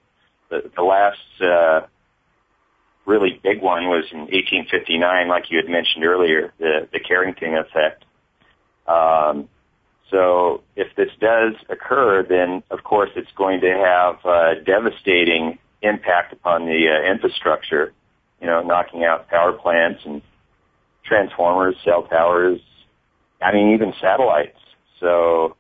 the, 0.51 0.71
the 0.75 0.83
last 0.83 1.19
uh, 1.43 1.87
really 3.07 3.41
big 3.43 3.61
one 3.63 3.85
was 3.89 4.05
in 4.13 4.21
1859, 4.21 5.29
like 5.29 5.51
you 5.51 5.59
had 5.59 5.69
mentioned 5.69 6.05
earlier, 6.05 6.53
the, 6.59 6.89
the 6.93 7.01
Carrington 7.01 7.55
effect. 7.55 8.05
Um, 8.87 9.49
so 10.11 10.63
if 10.77 10.95
this 10.97 11.11
does 11.21 11.55
occur, 11.69 12.23
then 12.23 12.63
of 12.71 12.85
course 12.85 13.11
it's 13.17 13.31
going 13.37 13.61
to 13.61 13.69
have 13.69 14.25
a 14.25 14.63
devastating 14.65 15.59
impact 15.83 16.33
upon 16.33 16.67
the 16.67 16.89
uh, 16.89 17.11
infrastructure, 17.11 17.93
you 18.41 18.47
know, 18.47 18.63
knocking 18.63 19.05
out 19.05 19.29
power 19.29 19.53
plants 19.53 20.03
and 20.05 20.23
transformers, 21.05 21.77
cell 21.85 22.05
towers, 22.05 22.61
I 23.41 23.53
mean 23.53 23.75
even 23.75 23.93
satellites. 24.01 24.59
So 25.01 25.57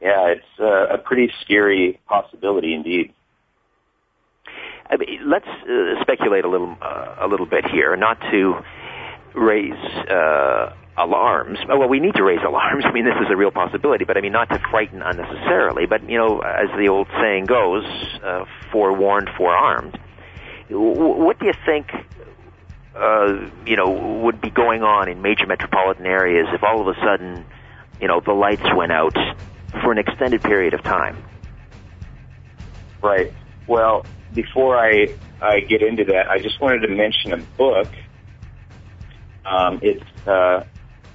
yeah, 0.00 0.28
it's 0.28 0.60
uh, 0.60 0.94
a 0.94 0.98
pretty 0.98 1.32
scary 1.42 2.00
possibility 2.06 2.74
indeed. 2.74 3.12
I 4.90 4.96
mean, 4.96 5.20
let's 5.28 5.46
uh, 5.46 6.00
speculate 6.02 6.44
a 6.44 6.48
little 6.48 6.76
uh, 6.80 7.16
a 7.20 7.26
little 7.26 7.46
bit 7.46 7.64
here, 7.70 7.96
not 7.96 8.20
to 8.30 8.54
raise 9.34 9.72
uh, 10.08 10.74
alarms. 10.98 11.58
Well, 11.66 11.88
we 11.88 12.00
need 12.00 12.14
to 12.16 12.22
raise 12.22 12.40
alarms. 12.46 12.84
I 12.86 12.92
mean, 12.92 13.04
this 13.04 13.16
is 13.20 13.30
a 13.30 13.36
real 13.36 13.50
possibility, 13.50 14.04
but 14.04 14.16
I 14.16 14.20
mean, 14.20 14.32
not 14.32 14.50
to 14.50 14.58
frighten 14.70 15.02
unnecessarily. 15.02 15.86
But 15.86 16.08
you 16.08 16.18
know, 16.18 16.40
as 16.40 16.68
the 16.78 16.88
old 16.88 17.08
saying 17.20 17.46
goes, 17.46 17.84
uh, 18.22 18.44
forewarned, 18.70 19.30
forearmed. 19.36 19.98
What 20.70 21.38
do 21.38 21.46
you 21.46 21.52
think? 21.66 21.90
Uh, 22.94 23.50
you 23.66 23.76
know, 23.76 23.90
would 24.22 24.40
be 24.40 24.50
going 24.50 24.82
on 24.82 25.08
in 25.08 25.20
major 25.20 25.46
metropolitan 25.46 26.06
areas 26.06 26.46
if 26.52 26.62
all 26.62 26.80
of 26.80 26.86
a 26.86 27.00
sudden, 27.00 27.44
you 28.00 28.06
know, 28.06 28.20
the 28.20 28.32
lights 28.32 28.62
went 28.76 28.92
out 28.92 29.16
for 29.82 29.90
an 29.90 29.98
extended 29.98 30.42
period 30.42 30.74
of 30.74 30.82
time? 30.82 31.16
Right. 33.02 33.32
Well, 33.66 34.06
before 34.32 34.78
I 34.78 35.08
I 35.40 35.60
get 35.60 35.82
into 35.82 36.04
that, 36.04 36.30
I 36.30 36.38
just 36.38 36.60
wanted 36.60 36.86
to 36.86 36.88
mention 36.88 37.32
a 37.32 37.38
book. 37.38 37.88
Um, 39.44 39.80
it's 39.82 40.26
uh, 40.26 40.64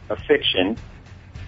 a 0.09 0.15
fiction 0.27 0.77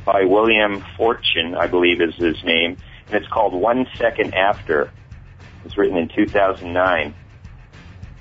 by 0.05 0.25
William 0.25 0.83
Fortune, 0.97 1.55
I 1.55 1.67
believe 1.67 2.01
is 2.01 2.15
his 2.15 2.43
name, 2.43 2.77
and 3.07 3.15
it's 3.15 3.27
called 3.27 3.53
One 3.53 3.85
Second 3.97 4.33
After. 4.33 4.83
It 4.83 5.63
was 5.63 5.77
written 5.77 5.97
in 5.97 6.09
2009. 6.09 7.13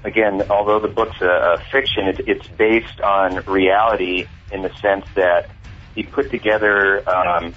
Again, 0.02 0.42
although 0.50 0.80
the 0.80 0.88
book's 0.88 1.20
a, 1.20 1.26
a 1.26 1.58
fiction, 1.70 2.08
it, 2.08 2.20
it's 2.26 2.46
based 2.48 3.00
on 3.00 3.44
reality 3.44 4.26
in 4.50 4.62
the 4.62 4.72
sense 4.80 5.04
that 5.14 5.50
he 5.94 6.02
put 6.02 6.30
together 6.30 7.08
um, 7.08 7.54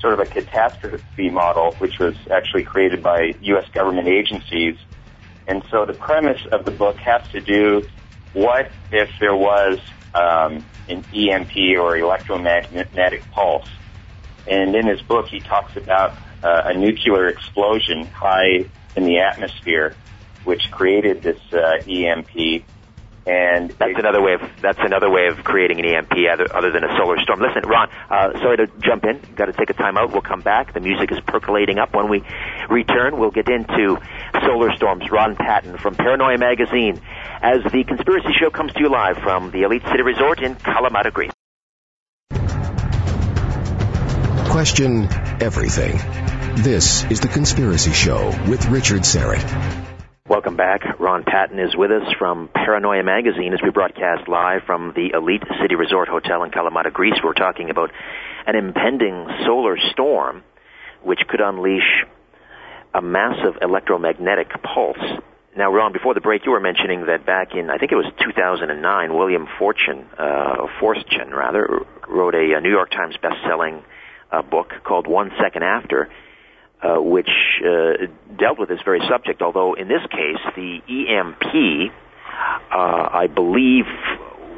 sort 0.00 0.14
of 0.14 0.20
a 0.20 0.26
catastrophe 0.26 1.30
model, 1.30 1.74
which 1.78 1.98
was 1.98 2.16
actually 2.30 2.64
created 2.64 3.02
by 3.02 3.34
U.S. 3.40 3.68
government 3.72 4.08
agencies. 4.08 4.76
And 5.46 5.62
so 5.70 5.84
the 5.84 5.92
premise 5.92 6.44
of 6.50 6.64
the 6.64 6.70
book 6.70 6.96
has 6.98 7.26
to 7.32 7.40
do 7.40 7.86
what 8.32 8.70
if 8.90 9.10
there 9.20 9.34
was 9.34 9.78
um, 10.14 10.64
an 10.88 11.04
EMP 11.14 11.78
or 11.78 11.96
electromagnetic 11.96 13.28
pulse. 13.30 13.68
And 14.46 14.74
in 14.74 14.86
his 14.86 15.02
book, 15.02 15.28
he 15.28 15.40
talks 15.40 15.76
about 15.76 16.16
uh, 16.42 16.62
a 16.66 16.74
nuclear 16.74 17.28
explosion 17.28 18.06
high 18.06 18.64
in 18.96 19.04
the 19.04 19.18
atmosphere, 19.18 19.94
which 20.44 20.70
created 20.70 21.22
this 21.22 21.40
uh, 21.52 21.82
EMP. 21.88 22.64
And 23.26 23.70
that's 23.70 23.98
another 23.98 24.22
way 24.22 24.32
of 24.32 24.40
that's 24.62 24.78
another 24.80 25.10
way 25.10 25.26
of 25.26 25.44
creating 25.44 25.78
an 25.78 25.84
EMP 25.84 26.12
other, 26.32 26.46
other 26.56 26.72
than 26.72 26.82
a 26.82 26.96
solar 26.96 27.18
storm. 27.20 27.40
Listen, 27.40 27.68
Ron, 27.68 27.88
uh, 28.08 28.32
sorry 28.40 28.56
to 28.56 28.66
jump 28.80 29.04
in. 29.04 29.20
Got 29.36 29.46
to 29.46 29.52
take 29.52 29.68
a 29.68 29.74
time 29.74 29.98
out. 29.98 30.10
We'll 30.10 30.22
come 30.22 30.40
back. 30.40 30.72
The 30.72 30.80
music 30.80 31.12
is 31.12 31.18
percolating 31.26 31.78
up. 31.78 31.94
When 31.94 32.08
we 32.08 32.24
return, 32.70 33.18
we'll 33.18 33.30
get 33.30 33.48
into 33.50 33.98
solar 34.42 34.74
storms. 34.74 35.10
Ron 35.10 35.36
Patton 35.36 35.76
from 35.76 35.96
Paranoia 35.96 36.38
Magazine 36.38 37.00
as 37.42 37.62
the 37.70 37.84
Conspiracy 37.84 38.32
Show 38.40 38.50
comes 38.50 38.72
to 38.72 38.80
you 38.80 38.88
live 38.88 39.18
from 39.18 39.50
the 39.50 39.62
Elite 39.62 39.82
City 39.84 40.02
Resort 40.02 40.40
in 40.40 40.56
Kalamata, 40.56 41.12
Greece. 41.12 41.32
Question 44.50 45.08
everything. 45.40 45.96
This 46.56 47.04
is 47.04 47.20
the 47.20 47.28
Conspiracy 47.28 47.92
Show 47.92 48.26
with 48.48 48.66
Richard 48.66 49.02
Syrett. 49.02 49.79
Welcome 50.40 50.56
back. 50.56 50.98
Ron 50.98 51.22
Patton 51.22 51.58
is 51.58 51.76
with 51.76 51.90
us 51.90 52.14
from 52.18 52.48
Paranoia 52.54 53.02
Magazine 53.02 53.52
as 53.52 53.60
we 53.62 53.68
broadcast 53.68 54.26
live 54.26 54.62
from 54.64 54.94
the 54.96 55.10
Elite 55.12 55.42
City 55.60 55.74
Resort 55.74 56.08
Hotel 56.08 56.42
in 56.44 56.50
Kalamata, 56.50 56.90
Greece. 56.90 57.20
We're 57.22 57.34
talking 57.34 57.68
about 57.68 57.90
an 58.46 58.56
impending 58.56 59.26
solar 59.44 59.76
storm 59.92 60.42
which 61.04 61.20
could 61.28 61.42
unleash 61.42 62.06
a 62.94 63.02
massive 63.02 63.58
electromagnetic 63.60 64.48
pulse 64.62 65.20
now, 65.54 65.70
Ron, 65.74 65.92
before 65.92 66.14
the 66.14 66.20
break, 66.20 66.46
you 66.46 66.52
were 66.52 66.60
mentioning 66.60 67.06
that 67.06 67.26
back 67.26 67.54
in, 67.54 67.70
I 67.70 67.76
think 67.76 67.90
it 67.90 67.96
was 67.96 68.06
2009, 68.22 69.12
William 69.12 69.48
Fortune, 69.58 70.06
uh, 70.16 70.68
Forstchen 70.80 71.32
rather, 71.32 71.84
wrote 72.08 72.36
a, 72.36 72.54
a 72.56 72.60
New 72.60 72.70
York 72.70 72.92
Times 72.92 73.16
best-selling 73.20 73.82
uh, 74.30 74.42
book 74.42 74.70
called 74.84 75.08
One 75.08 75.32
Second 75.42 75.64
After, 75.64 76.08
uh, 76.82 77.00
which 77.00 77.30
uh, 77.64 78.06
dealt 78.38 78.58
with 78.58 78.68
this 78.68 78.80
very 78.84 79.00
subject. 79.08 79.42
Although 79.42 79.74
in 79.74 79.88
this 79.88 80.02
case, 80.10 80.40
the 80.56 80.80
EMP, 80.88 81.92
uh, 82.72 82.76
I 83.12 83.26
believe, 83.26 83.86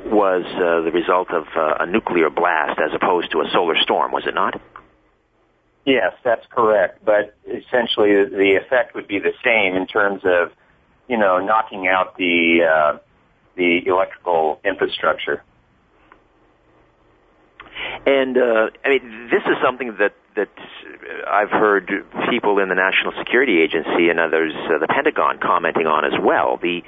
was 0.06 0.44
uh, 0.46 0.82
the 0.82 0.90
result 0.92 1.30
of 1.30 1.44
uh, 1.56 1.76
a 1.80 1.86
nuclear 1.86 2.30
blast 2.30 2.78
as 2.78 2.92
opposed 2.94 3.30
to 3.32 3.40
a 3.40 3.50
solar 3.52 3.76
storm. 3.82 4.12
Was 4.12 4.24
it 4.26 4.34
not? 4.34 4.60
Yes, 5.84 6.12
that's 6.22 6.46
correct. 6.50 7.04
But 7.04 7.34
essentially, 7.46 8.24
the 8.24 8.58
effect 8.62 8.94
would 8.94 9.08
be 9.08 9.18
the 9.18 9.32
same 9.42 9.74
in 9.74 9.86
terms 9.86 10.22
of 10.24 10.52
you 11.08 11.18
know, 11.18 11.38
knocking 11.38 11.86
out 11.88 12.16
the 12.16 12.60
uh, 12.62 12.98
the 13.56 13.86
electrical 13.86 14.60
infrastructure. 14.64 15.42
And 18.06 18.36
uh, 18.36 18.70
I 18.84 18.88
mean, 18.88 19.28
this 19.30 19.42
is 19.42 19.56
something 19.62 19.96
that 19.98 20.14
that 20.36 20.48
I've 21.28 21.50
heard 21.50 21.90
people 22.30 22.58
in 22.58 22.68
the 22.68 22.74
National 22.74 23.12
Security 23.18 23.60
Agency 23.60 24.08
and 24.08 24.18
others, 24.18 24.52
uh, 24.54 24.78
the 24.78 24.88
Pentagon, 24.88 25.38
commenting 25.38 25.86
on 25.86 26.04
as 26.04 26.18
well. 26.20 26.58
The 26.60 26.82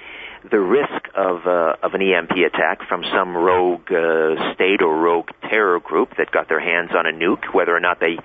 the 0.51 0.61
risk 0.61 1.09
of 1.15 1.47
uh, 1.47 1.77
of 1.83 1.95
an 1.95 2.03
EMP 2.03 2.33
attack 2.33 2.87
from 2.89 3.03
some 3.13 3.37
rogue 3.37 3.91
uh, 3.91 4.55
state 4.55 4.83
or 4.83 4.95
rogue 4.95 5.31
terror 5.49 5.81
group 5.81 6.17
that 6.19 6.31
got 6.31 6.49
their 6.49 6.61
hands 6.61 6.91
on 6.95 7.07
a 7.07 7.13
nuke, 7.13 7.55
whether 7.55 7.75
or 7.75 7.81
not 7.81 8.01
they 8.01 8.19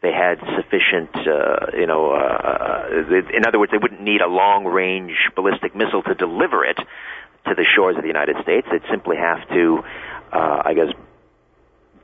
they 0.00 0.12
had 0.12 0.38
sufficient, 0.56 1.10
uh, 1.26 1.76
you 1.76 1.86
know, 1.86 2.12
uh, 2.12 2.86
in 3.34 3.44
other 3.46 3.58
words, 3.58 3.72
they 3.72 3.78
wouldn't 3.78 4.00
need 4.00 4.20
a 4.20 4.28
long-range 4.28 5.16
ballistic 5.34 5.74
missile 5.74 6.02
to 6.04 6.14
deliver 6.14 6.64
it 6.64 6.76
to 6.76 7.54
the 7.54 7.64
shores 7.64 7.96
of 7.96 8.02
the 8.02 8.08
United 8.08 8.36
States. 8.42 8.66
They'd 8.70 8.88
simply 8.88 9.16
have 9.16 9.48
to, 9.48 9.82
uh, 10.32 10.62
I 10.64 10.74
guess, 10.74 10.94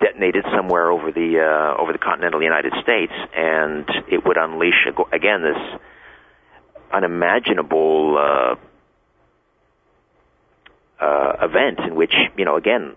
detonate 0.05 0.37
it 0.37 0.45
somewhere 0.55 0.91
over 0.91 1.11
the 1.11 1.41
uh, 1.41 1.81
over 1.81 1.93
the 1.93 1.99
continental 1.99 2.43
United 2.43 2.75
States, 2.83 3.13
and 3.35 3.89
it 4.11 4.25
would 4.25 4.37
unleash 4.37 4.87
again 5.13 5.43
this 5.43 5.81
unimaginable 6.93 8.17
uh, 8.19 8.55
uh, 11.01 11.33
event 11.43 11.81
in 11.81 11.95
which, 11.95 12.15
you 12.37 12.45
know, 12.45 12.57
again, 12.57 12.95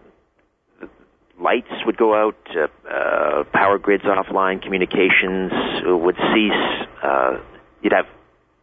lights 1.40 1.72
would 1.86 1.98
go 1.98 2.14
out, 2.14 2.38
uh, 2.56 2.68
uh, 2.88 3.44
power 3.54 3.78
grids 3.78 4.04
offline, 4.04 4.62
communications 4.62 5.52
would 5.84 6.16
cease. 6.34 6.88
Uh, 7.02 7.40
you'd 7.82 7.94
have 7.94 8.06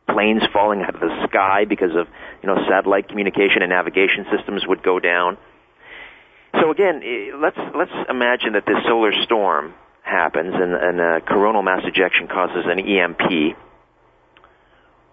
planes 0.08 0.42
falling 0.52 0.82
out 0.82 0.94
of 0.94 1.00
the 1.00 1.26
sky 1.28 1.64
because 1.64 1.96
of 1.96 2.06
you 2.42 2.48
know 2.48 2.56
satellite 2.68 3.08
communication 3.08 3.62
and 3.62 3.70
navigation 3.70 4.26
systems 4.36 4.66
would 4.66 4.82
go 4.82 5.00
down. 5.00 5.36
So 6.60 6.70
again, 6.70 7.02
eh, 7.04 7.36
let's 7.36 7.58
let's 7.74 7.92
imagine 8.08 8.52
that 8.52 8.64
this 8.66 8.76
solar 8.86 9.12
storm 9.24 9.74
happens 10.02 10.54
and, 10.54 10.74
and 10.74 11.00
a 11.00 11.20
coronal 11.20 11.62
mass 11.62 11.82
ejection 11.84 12.28
causes 12.28 12.64
an 12.66 12.78
EMP. 12.78 13.56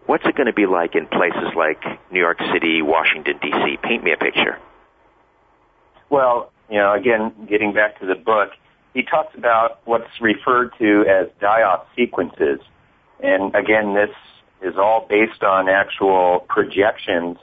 What's 0.05 0.25
it 0.25 0.35
going 0.35 0.47
to 0.47 0.53
be 0.53 0.65
like 0.65 0.95
in 0.95 1.07
places 1.07 1.53
like 1.55 1.81
New 2.11 2.19
York 2.19 2.39
City, 2.53 2.81
Washington 2.81 3.39
D.C.? 3.41 3.77
Paint 3.81 4.03
me 4.03 4.11
a 4.11 4.17
picture. 4.17 4.57
Well, 6.09 6.51
you 6.69 6.77
know, 6.77 6.93
again, 6.93 7.47
getting 7.49 7.73
back 7.73 7.99
to 8.01 8.05
the 8.05 8.15
book, 8.15 8.49
he 8.93 9.03
talks 9.03 9.33
about 9.37 9.79
what's 9.85 10.09
referred 10.19 10.71
to 10.79 11.05
as 11.07 11.27
die-off 11.39 11.85
sequences. 11.95 12.59
And 13.23 13.55
again, 13.55 13.93
this 13.93 14.09
is 14.61 14.75
all 14.77 15.05
based 15.07 15.43
on 15.43 15.69
actual 15.69 16.45
projections 16.49 17.37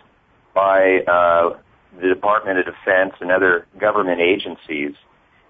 by 0.54 0.98
uh, 1.06 1.56
the 2.00 2.08
Department 2.08 2.58
of 2.58 2.66
Defense 2.66 3.14
and 3.20 3.30
other 3.30 3.66
government 3.78 4.20
agencies. 4.20 4.94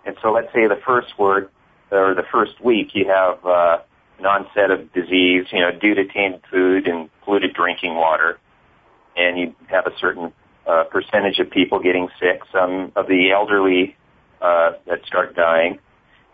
And 0.07 0.17
so 0.23 0.33
let's 0.33 0.53
say 0.55 0.67
the 0.67 0.81
first 0.87 1.19
word 1.19 1.51
or 1.91 2.15
the 2.15 2.25
first 2.31 2.63
week 2.63 2.89
you 2.95 3.07
have 3.09 3.45
uh, 3.45 3.79
an 4.19 4.27
onset 4.27 4.71
of 4.71 4.93
disease, 4.93 5.47
you 5.53 5.61
know, 5.61 5.71
due 5.73 5.95
to 5.95 6.05
tainted 6.07 6.43
food 6.51 6.87
and 6.87 7.09
polluted 7.25 7.55
drinking 7.55 7.95
water. 7.95 8.39
and 9.17 9.39
you 9.39 9.55
have 9.69 9.87
a 9.87 9.93
certain 9.99 10.33
uh, 10.67 10.85
percentage 10.85 11.39
of 11.39 11.51
people 11.51 11.81
getting 11.81 12.09
sick. 12.21 12.43
Some 12.53 12.93
of 12.95 13.09
the 13.09 13.33
elderly 13.33 13.97
uh, 14.41 14.73
that 14.87 15.05
start 15.07 15.35
dying, 15.35 15.79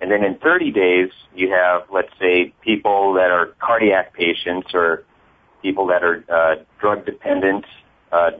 and 0.01 0.11
then 0.11 0.25
in 0.25 0.37
30 0.39 0.71
days 0.73 1.11
you 1.35 1.51
have, 1.51 1.83
let's 1.91 2.13
say, 2.21 2.53
people 2.61 3.15
that 3.15 3.31
are 3.31 3.55
cardiac 3.59 4.13
patients 4.13 4.69
or 4.75 5.05
people 5.63 5.87
that 5.87 6.03
are 6.03 6.25
uh, 6.29 6.57
drug 6.79 7.07
dependent, 7.07 7.65
uh, 8.13 8.33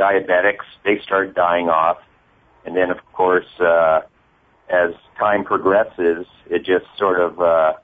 diabetics. 0.00 0.64
They 0.84 0.98
start 1.00 1.34
dying 1.34 1.68
off, 1.68 1.98
and 2.64 2.74
then 2.74 2.90
of 2.90 2.98
course, 3.12 3.46
uh, 3.60 4.00
as 4.70 4.92
time 5.18 5.44
progresses, 5.44 6.26
it 6.48 6.64
just 6.64 6.86
sort 6.96 7.20
of 7.20 7.40
uh, 7.40 7.74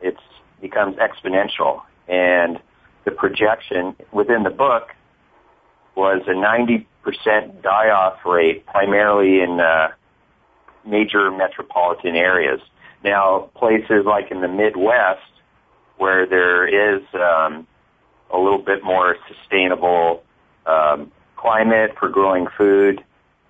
it 0.00 0.16
becomes 0.60 0.96
exponential, 0.96 1.82
and 2.08 2.58
the 3.04 3.10
projection 3.10 3.94
within 4.12 4.42
the 4.42 4.50
book 4.50 4.88
was 5.94 6.22
a 6.26 6.30
90% 6.30 6.84
die-off 7.62 8.18
rate, 8.24 8.66
primarily 8.66 9.40
in 9.40 9.60
uh, 9.60 9.88
major 10.84 11.30
metropolitan 11.30 12.16
areas. 12.16 12.60
Now, 13.02 13.50
places 13.54 14.04
like 14.04 14.30
in 14.30 14.40
the 14.40 14.48
Midwest, 14.48 15.20
where 15.96 16.26
there 16.26 16.66
is 16.66 17.02
um, 17.14 17.66
a 18.30 18.38
little 18.38 18.58
bit 18.58 18.84
more 18.84 19.16
sustainable 19.28 20.22
um, 20.66 21.12
climate 21.46 21.92
for 21.96 22.08
growing 22.08 22.48
food, 22.58 22.98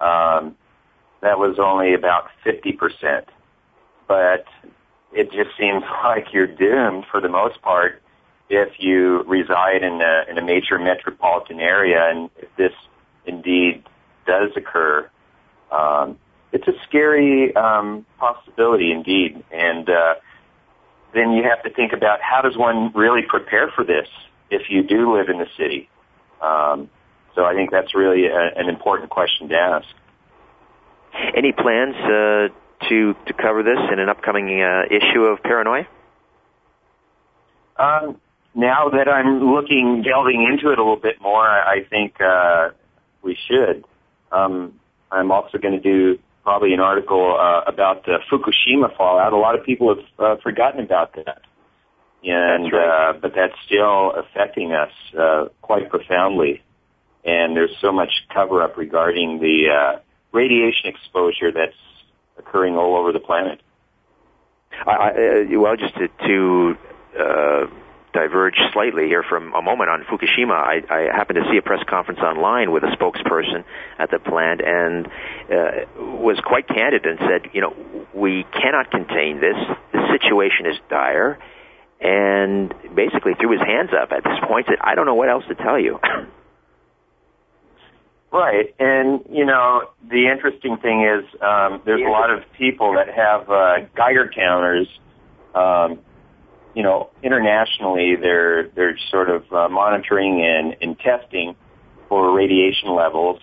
um, 0.03 0.55
that 1.23 1.39
was 1.39 1.59
only 1.59 1.95
about 1.95 2.29
50%. 2.45 3.25
But 4.07 4.45
it 5.13 5.33
just 5.33 5.57
seems 5.59 5.83
like 6.05 6.27
you're 6.33 6.47
doomed 6.47 7.05
for 7.11 7.23
the 7.23 7.31
most 7.31 7.63
part 7.63 8.03
if 8.51 8.75
you 8.79 9.23
reside 9.23 9.83
in 9.83 10.01
a, 10.03 10.31
in 10.31 10.37
a 10.39 10.45
major 10.45 10.79
metropolitan 10.79 11.59
area 11.59 12.11
and 12.11 12.31
if 12.37 12.49
this 12.57 12.73
indeed 13.25 13.83
does 14.27 14.51
occur, 14.57 15.09
um, 15.73 16.19
it's 16.53 16.69
a 16.69 16.75
scary 16.87 17.57
um, 17.57 18.05
possibility 18.19 18.93
indeed. 18.93 19.43
And 19.51 19.89
uh, 19.89 20.15
then 21.15 21.33
you 21.33 21.43
have 21.45 21.63
to 21.63 21.71
think 21.71 21.93
about 21.95 22.21
how 22.21 22.43
does 22.43 22.59
one 22.59 22.93
really 22.95 23.23
prepare 23.23 23.71
for 23.75 23.85
this 23.85 24.07
if 24.51 24.69
you 24.69 24.83
do 24.83 25.17
live 25.17 25.29
in 25.29 25.39
the 25.39 25.49
city. 25.57 25.89
Um, 26.43 26.91
so 27.37 27.45
I 27.45 27.55
think 27.55 27.71
that's 27.71 27.95
really 27.95 28.27
a, 28.27 28.51
an 28.57 28.69
important 28.69 29.11
question 29.11 29.49
to 29.51 29.55
ask. 29.55 29.87
Any 31.37 31.53
plans 31.53 31.95
uh, 31.95 32.49
to 32.89 33.15
to 33.27 33.33
cover 33.33 33.63
this 33.63 33.79
in 33.93 33.99
an 34.01 34.09
upcoming 34.09 34.61
uh, 34.61 34.83
issue 34.91 35.23
of 35.25 35.43
Paranoia? 35.43 35.87
Um, 37.79 38.21
now 38.55 38.89
that 38.89 39.09
I'm 39.09 39.53
looking, 39.53 40.03
delving 40.03 40.43
into 40.43 40.73
it 40.73 40.79
a 40.79 40.83
little 40.83 40.97
bit 40.97 41.21
more, 41.21 41.47
I 41.47 41.85
think 41.89 42.21
uh, 42.21 42.71
we 43.23 43.37
should. 43.49 43.85
Um, 44.33 44.81
I'm 45.13 45.31
also 45.31 45.59
going 45.59 45.75
to 45.75 45.81
do 45.81 46.19
probably 46.43 46.73
an 46.73 46.81
article 46.81 47.37
uh, 47.39 47.71
about 47.71 48.05
the 48.05 48.19
Fukushima 48.31 48.97
fallout. 48.97 49.33
A 49.33 49.37
lot 49.37 49.59
of 49.59 49.65
people 49.65 49.95
have 49.95 50.05
uh, 50.19 50.41
forgotten 50.43 50.83
about 50.85 51.15
that, 51.15 51.43
and 52.25 52.65
that's 52.65 52.73
right. 52.73 53.11
uh, 53.11 53.19
but 53.21 53.33
that's 53.35 53.55
still 53.67 54.13
affecting 54.13 54.73
us 54.73 54.93
uh, 55.19 55.47
quite 55.61 55.91
profoundly. 55.91 56.63
And 57.27 57.57
there's 57.57 57.75
so 57.81 57.91
much 57.91 58.13
cover 58.33 58.63
up 58.63 58.77
regarding 58.77 59.41
the 59.41 59.69
uh, 59.69 60.01
radiation 60.33 60.87
exposure 60.87 61.51
that's 61.53 61.75
occurring 62.39 62.77
all 62.77 62.97
over 62.97 63.13
the 63.13 63.21
planet. 63.21 63.61
I, 64.87 64.91
I, 64.91 65.09
uh, 65.11 65.61
well, 65.61 65.77
just 65.77 65.95
to, 65.97 66.09
to 66.09 66.79
uh, 67.19 67.67
diverge 68.13 68.57
slightly 68.73 69.07
here 69.07 69.23
from 69.23 69.55
a 69.55 69.63
moment 69.63 69.91
on 69.91 70.05
Fukushima, 70.05 70.53
I, 70.53 70.83
I 70.89 71.17
happened 71.17 71.39
to 71.43 71.51
see 71.51 71.57
a 71.59 71.63
press 71.63 71.83
conference 71.89 72.21
online 72.21 72.71
with 72.71 72.85
a 72.85 72.95
spokesperson 72.97 73.65
at 73.99 74.11
the 74.11 74.19
plant 74.19 74.61
and 74.65 75.07
uh, 75.51 75.87
was 75.97 76.39
quite 76.45 76.69
candid 76.69 77.07
and 77.07 77.19
said, 77.19 77.51
you 77.53 77.61
know, 77.61 77.75
we 78.15 78.45
cannot 78.53 78.91
contain 78.91 79.41
this. 79.41 79.57
The 79.93 80.19
situation 80.19 80.67
is 80.67 80.77
dire. 80.89 81.39
And 81.99 82.75
basically 82.95 83.33
threw 83.41 83.53
his 83.53 83.63
hands 83.63 83.91
up 83.91 84.13
at 84.13 84.23
this 84.23 84.39
point. 84.47 84.67
Said, 84.69 84.77
"I 84.83 84.95
don't 84.95 85.07
know 85.07 85.15
what 85.15 85.31
else 85.31 85.45
to 85.49 85.55
tell 85.55 85.81
you." 85.81 85.99
Right, 88.37 88.75
and 88.79 89.25
you 89.31 89.47
know 89.47 89.89
the 90.11 90.29
interesting 90.31 90.77
thing 90.77 91.05
is 91.05 91.25
um, 91.41 91.81
there's 91.87 92.03
a 92.03 92.11
lot 92.11 92.31
of 92.31 92.41
people 92.59 92.93
that 92.93 93.09
have 93.09 93.49
uh, 93.49 93.87
Geiger 93.97 94.29
counters. 94.29 94.87
Um, 95.55 96.01
you 96.75 96.83
know, 96.83 97.09
internationally, 97.23 98.15
they're 98.15 98.69
they're 98.75 98.99
sort 99.11 99.31
of 99.31 99.51
uh, 99.51 99.71
monitoring 99.71 100.43
and, 100.45 100.77
and 100.83 100.99
testing 100.99 101.57
for 102.11 102.31
radiation 102.37 102.95
levels, 102.95 103.41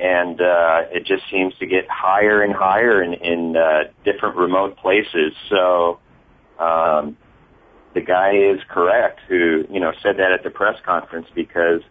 and 0.00 0.40
uh, 0.40 0.80
it 0.90 1.04
just 1.04 1.24
seems 1.30 1.52
to 1.58 1.66
get 1.66 1.86
higher 1.90 2.42
and 2.42 2.54
higher 2.54 3.02
in, 3.02 3.12
in 3.12 3.54
uh, 3.54 3.82
different 4.02 4.36
remote 4.36 4.78
places. 4.78 5.34
So 5.50 6.00
um, 6.58 7.18
the 7.92 8.00
guy 8.00 8.32
is 8.34 8.60
correct 8.70 9.20
who 9.28 9.66
you 9.68 9.78
know 9.78 9.92
said 10.02 10.16
that 10.16 10.32
at 10.32 10.42
the 10.42 10.48
press 10.48 10.76
conference 10.86 11.26
because 11.34 11.82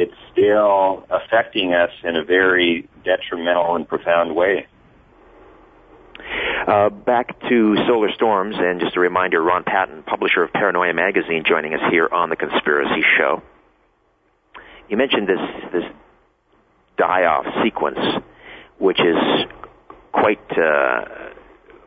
it's 0.00 0.14
still 0.32 1.04
affecting 1.10 1.74
us 1.74 1.90
in 2.02 2.16
a 2.16 2.24
very 2.24 2.88
detrimental 3.04 3.76
and 3.76 3.86
profound 3.86 4.34
way. 4.34 4.66
Uh, 6.66 6.88
back 6.88 7.38
to 7.48 7.76
solar 7.86 8.10
storms, 8.14 8.56
and 8.58 8.80
just 8.80 8.96
a 8.96 9.00
reminder: 9.00 9.42
Ron 9.42 9.62
Patton, 9.62 10.02
publisher 10.04 10.42
of 10.42 10.52
Paranoia 10.52 10.94
magazine, 10.94 11.44
joining 11.46 11.74
us 11.74 11.80
here 11.90 12.08
on 12.10 12.30
the 12.30 12.36
Conspiracy 12.36 13.02
Show. 13.18 13.42
You 14.88 14.96
mentioned 14.96 15.28
this 15.28 15.72
this 15.72 15.84
die-off 16.96 17.44
sequence, 17.62 17.98
which 18.78 19.00
is 19.00 19.16
quite 20.12 20.50
uh, 20.52 21.04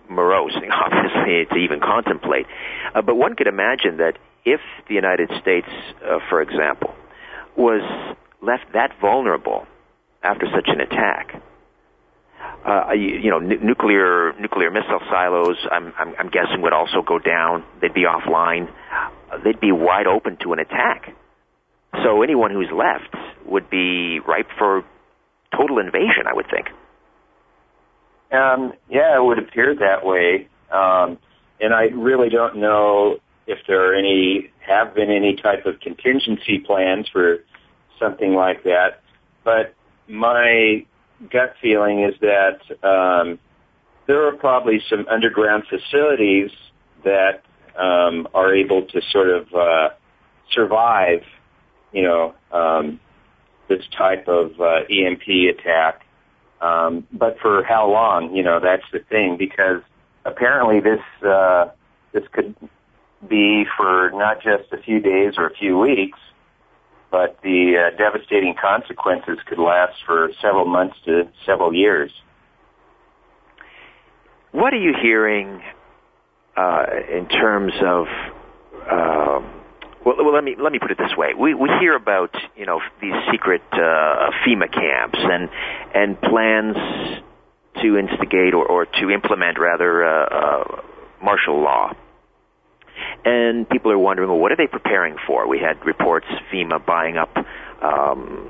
morose, 0.08 0.56
obviously, 0.72 1.46
to 1.46 1.56
even 1.56 1.80
contemplate. 1.80 2.46
Uh, 2.94 3.02
but 3.02 3.16
one 3.16 3.36
could 3.36 3.48
imagine 3.48 3.98
that 3.98 4.18
if 4.46 4.60
the 4.88 4.96
United 4.96 5.32
States, 5.42 5.70
uh, 6.04 6.20
for 6.30 6.42
example, 6.42 6.94
was 7.58 8.16
left 8.42 8.74
that 8.74 8.92
vulnerable 9.00 9.66
after 10.22 10.46
such 10.54 10.68
an 10.68 10.82
attack. 10.82 11.42
Uh, 12.66 12.92
you, 12.94 13.20
you 13.24 13.30
know, 13.30 13.40
n- 13.40 13.60
nuclear 13.62 14.34
nuclear 14.40 14.72
missile 14.72 15.00
silos. 15.10 15.58
I'm, 15.72 15.94
I'm, 15.98 16.16
I'm 16.18 16.30
guessing 16.30 16.62
would 16.62 16.74
also 16.74 17.02
go 17.02 17.20
down. 17.20 17.64
They'd 17.82 17.94
be 17.94 18.06
offline. 18.06 18.72
Uh, 19.32 19.38
they'd 19.44 19.60
be 19.60 19.72
wide 19.72 20.08
open 20.08 20.38
to 20.44 20.54
an 20.54 20.60
attack. 20.60 21.14
So 22.04 22.22
anyone 22.24 22.52
who's 22.52 22.70
left 22.72 23.16
would 23.46 23.70
be 23.70 24.20
ripe 24.20 24.48
for 24.58 24.84
total 25.56 25.80
invasion. 25.80 26.26
I 26.28 26.34
would 26.34 26.48
think. 26.50 26.70
Um, 28.32 28.74
yeah, 28.90 29.16
it 29.18 29.24
would 29.24 29.40
appear 29.40 29.76
that 29.76 30.06
way. 30.06 30.48
Um, 30.72 31.20
and 31.60 31.74
I 31.74 31.84
really 31.94 32.30
don't 32.30 32.58
know 32.58 33.20
if 33.48 33.60
there 33.68 33.90
are 33.90 33.96
any 33.96 34.50
have 34.60 34.96
been 34.96 35.10
any 35.10 35.36
type 35.36 35.66
of 35.66 35.80
contingency 35.80 36.60
plans 36.60 37.08
for 37.12 37.40
something 38.00 38.34
like 38.34 38.64
that. 38.64 39.02
But 39.44 39.74
my 40.08 40.86
gut 41.32 41.56
feeling 41.62 42.04
is 42.04 42.16
that 42.22 42.60
um, 42.88 43.40
there 44.08 44.26
are 44.28 44.34
probably 44.34 44.82
some 44.90 45.06
underground 45.10 45.64
facilities 45.70 46.52
that 47.04 47.44
um, 47.78 48.28
are 48.34 48.54
able 48.54 48.84
to 48.84 49.02
sort 49.12 49.30
of 49.30 49.54
uh, 49.54 49.90
survive, 50.52 51.24
you 51.92 52.04
know, 52.04 52.34
um, 52.52 53.00
this 53.68 53.84
type 53.98 54.28
of 54.28 54.60
uh, 54.60 54.82
EMP 54.90 55.24
attack. 55.58 56.06
Um, 56.62 57.06
but 57.12 57.38
for 57.42 57.64
how 57.64 57.90
long? 57.90 58.36
You 58.36 58.44
know, 58.44 58.60
that's 58.60 58.84
the 58.92 59.00
thing 59.00 59.38
because 59.38 59.82
apparently 60.26 60.80
this 60.80 61.02
uh, 61.26 61.70
this 62.14 62.24
could 62.32 62.56
be 63.30 63.66
for 63.78 64.12
not 64.14 64.42
just 64.42 64.72
a 64.72 64.78
few 64.78 65.00
days 65.00 65.34
or 65.38 65.48
a 65.48 65.54
few 65.54 65.78
weeks, 65.78 66.20
but 67.12 67.38
the 67.44 67.76
uh, 67.78 67.98
devastating 67.98 68.56
consequences 68.60 69.38
could 69.46 69.60
last 69.60 69.94
for 70.06 70.30
several 70.42 70.66
months 70.66 70.96
to 71.06 71.30
several 71.46 71.74
years. 71.74 72.12
What 74.52 74.74
are 74.74 74.82
you 74.82 74.94
hearing 75.02 75.62
uh, 76.56 76.86
in 77.12 77.28
terms 77.28 77.74
of? 77.86 78.08
Uh, 78.90 79.40
well, 80.06 80.16
well, 80.18 80.34
let 80.34 80.44
me 80.44 80.56
let 80.60 80.72
me 80.72 80.80
put 80.80 80.92
it 80.92 80.98
this 80.98 81.16
way: 81.18 81.34
we 81.38 81.54
we 81.54 81.70
hear 81.80 81.96
about 81.96 82.36
you 82.56 82.66
know 82.66 82.82
these 83.02 83.14
secret 83.32 83.62
uh, 83.72 84.32
FEMA 84.46 84.72
camps 84.72 85.20
and 85.20 85.50
and 85.94 86.22
plans 86.22 86.78
to 87.82 87.98
instigate 87.98 88.54
or, 88.54 88.66
or 88.66 88.86
to 88.86 89.10
implement 89.10 89.58
rather 89.60 90.04
uh, 90.04 90.26
uh, 90.26 90.82
martial 91.22 91.62
law 91.62 91.92
and 93.26 93.68
people 93.70 93.92
are 93.92 93.98
wondering, 93.98 94.30
well, 94.30 94.40
what 94.40 94.52
are 94.52 94.58
they 94.58 94.68
preparing 94.68 95.16
for? 95.26 95.48
We 95.48 95.60
had 95.60 95.86
reports 95.86 96.28
FEMA 96.52 96.86
buying 96.86 97.18
up 97.18 97.36
um, 97.82 98.50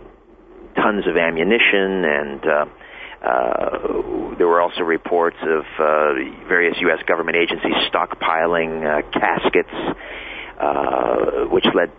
tons 0.76 1.06
of 1.08 1.18
ammunition, 1.18 2.06
and 2.06 2.46
uh, 2.46 2.66
uh, 3.24 4.36
there 4.38 4.48
were 4.48 4.62
also 4.62 4.82
reports 4.82 5.38
of 5.42 5.64
uh, 5.80 6.14
various 6.48 6.76
U.S. 6.82 7.00
government 7.08 7.38
agencies 7.38 7.74
stockpiling 7.92 8.84
uh, 8.84 9.02
caskets, 9.12 9.98
uh, 10.60 11.48
which 11.50 11.66
led 11.74 11.92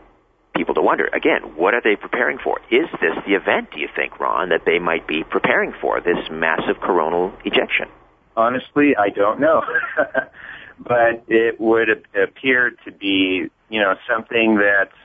people 0.54 0.74
to 0.74 0.82
wonder 0.82 1.08
again, 1.12 1.56
what 1.56 1.74
are 1.74 1.80
they 1.82 1.96
preparing 1.96 2.38
for? 2.38 2.58
Is 2.70 2.88
this 3.00 3.14
the 3.26 3.34
event, 3.34 3.70
do 3.72 3.80
you 3.80 3.88
think, 3.94 4.20
Ron, 4.20 4.50
that 4.50 4.62
they 4.64 4.78
might 4.78 5.06
be 5.06 5.24
preparing 5.24 5.72
for, 5.80 6.00
this 6.00 6.30
massive 6.30 6.80
coronal 6.80 7.32
ejection? 7.44 7.88
Honestly, 8.37 8.94
I 8.96 9.10
don't 9.10 9.40
know. 9.40 9.62
but 10.78 11.24
it 11.28 11.60
would 11.60 11.88
appear 12.20 12.72
to 12.84 12.92
be, 12.92 13.48
you 13.68 13.80
know, 13.80 13.94
something 14.08 14.56
that's 14.56 14.96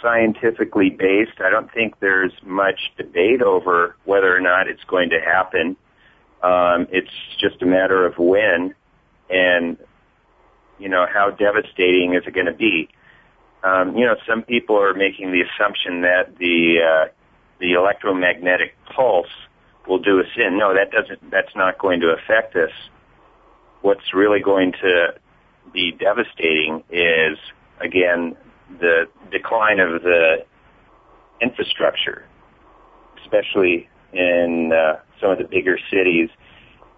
scientifically 0.00 0.90
based. 0.90 1.40
I 1.40 1.50
don't 1.50 1.72
think 1.72 2.00
there's 2.00 2.32
much 2.44 2.92
debate 2.96 3.42
over 3.42 3.96
whether 4.04 4.34
or 4.34 4.40
not 4.40 4.68
it's 4.68 4.84
going 4.84 5.10
to 5.10 5.20
happen. 5.20 5.76
Um, 6.42 6.88
it's 6.90 7.10
just 7.40 7.62
a 7.62 7.66
matter 7.66 8.04
of 8.04 8.18
when 8.18 8.74
and, 9.30 9.76
you 10.78 10.88
know, 10.88 11.06
how 11.12 11.30
devastating 11.30 12.14
is 12.14 12.24
it 12.26 12.34
going 12.34 12.46
to 12.46 12.52
be. 12.52 12.88
Um, 13.62 13.96
you 13.96 14.04
know, 14.04 14.16
some 14.28 14.42
people 14.42 14.76
are 14.76 14.92
making 14.92 15.30
the 15.30 15.42
assumption 15.42 16.02
that 16.02 16.36
the, 16.38 16.78
uh, 16.82 17.12
the 17.60 17.74
electromagnetic 17.74 18.74
pulse 18.94 19.28
will 19.86 20.00
do 20.00 20.18
us 20.18 20.26
in. 20.36 20.58
No, 20.58 20.74
that 20.74 20.90
doesn't, 20.90 21.30
that's 21.30 21.54
not 21.54 21.78
going 21.78 22.00
to 22.00 22.08
affect 22.08 22.56
us. 22.56 22.72
What's 23.82 24.14
really 24.14 24.40
going 24.40 24.72
to 24.80 25.14
be 25.72 25.92
devastating 25.92 26.84
is, 26.90 27.38
again, 27.80 28.36
the 28.80 29.06
decline 29.30 29.80
of 29.80 30.02
the 30.02 30.44
infrastructure, 31.40 32.24
especially 33.22 33.88
in 34.12 34.72
uh, 34.72 35.00
some 35.20 35.30
of 35.30 35.38
the 35.38 35.44
bigger 35.44 35.78
cities. 35.90 36.30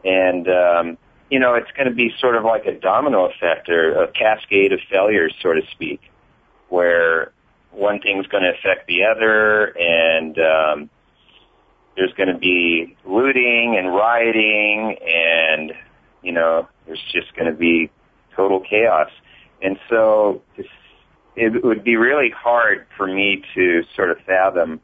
And, 0.04 0.46
um, 0.48 0.98
you 1.30 1.38
know, 1.38 1.54
it's 1.54 1.70
going 1.76 1.88
to 1.88 1.94
be 1.94 2.12
sort 2.20 2.36
of 2.36 2.44
like 2.44 2.66
a 2.66 2.78
domino 2.78 3.30
effect 3.30 3.68
or 3.70 4.02
a 4.02 4.12
cascade 4.12 4.72
of 4.72 4.80
failures, 4.90 5.34
so 5.42 5.52
to 5.54 5.62
speak, 5.72 6.00
where 6.68 7.32
one 7.70 8.00
thing's 8.00 8.26
going 8.26 8.42
to 8.42 8.50
affect 8.50 8.86
the 8.86 9.04
other 9.04 9.74
and, 9.78 10.38
um, 10.38 10.90
there's 11.96 12.12
going 12.14 12.28
to 12.28 12.38
be 12.38 12.96
looting 13.06 13.76
and 13.78 13.94
rioting 13.94 14.96
and, 15.00 15.72
you 16.24 16.32
know, 16.32 16.68
there's 16.86 17.02
just 17.12 17.34
going 17.36 17.50
to 17.50 17.56
be 17.56 17.90
total 18.34 18.60
chaos. 18.60 19.10
And 19.62 19.78
so 19.88 20.42
it 21.36 21.64
would 21.64 21.84
be 21.84 21.96
really 21.96 22.30
hard 22.30 22.86
for 22.96 23.06
me 23.06 23.42
to 23.54 23.82
sort 23.94 24.10
of 24.10 24.18
fathom 24.26 24.80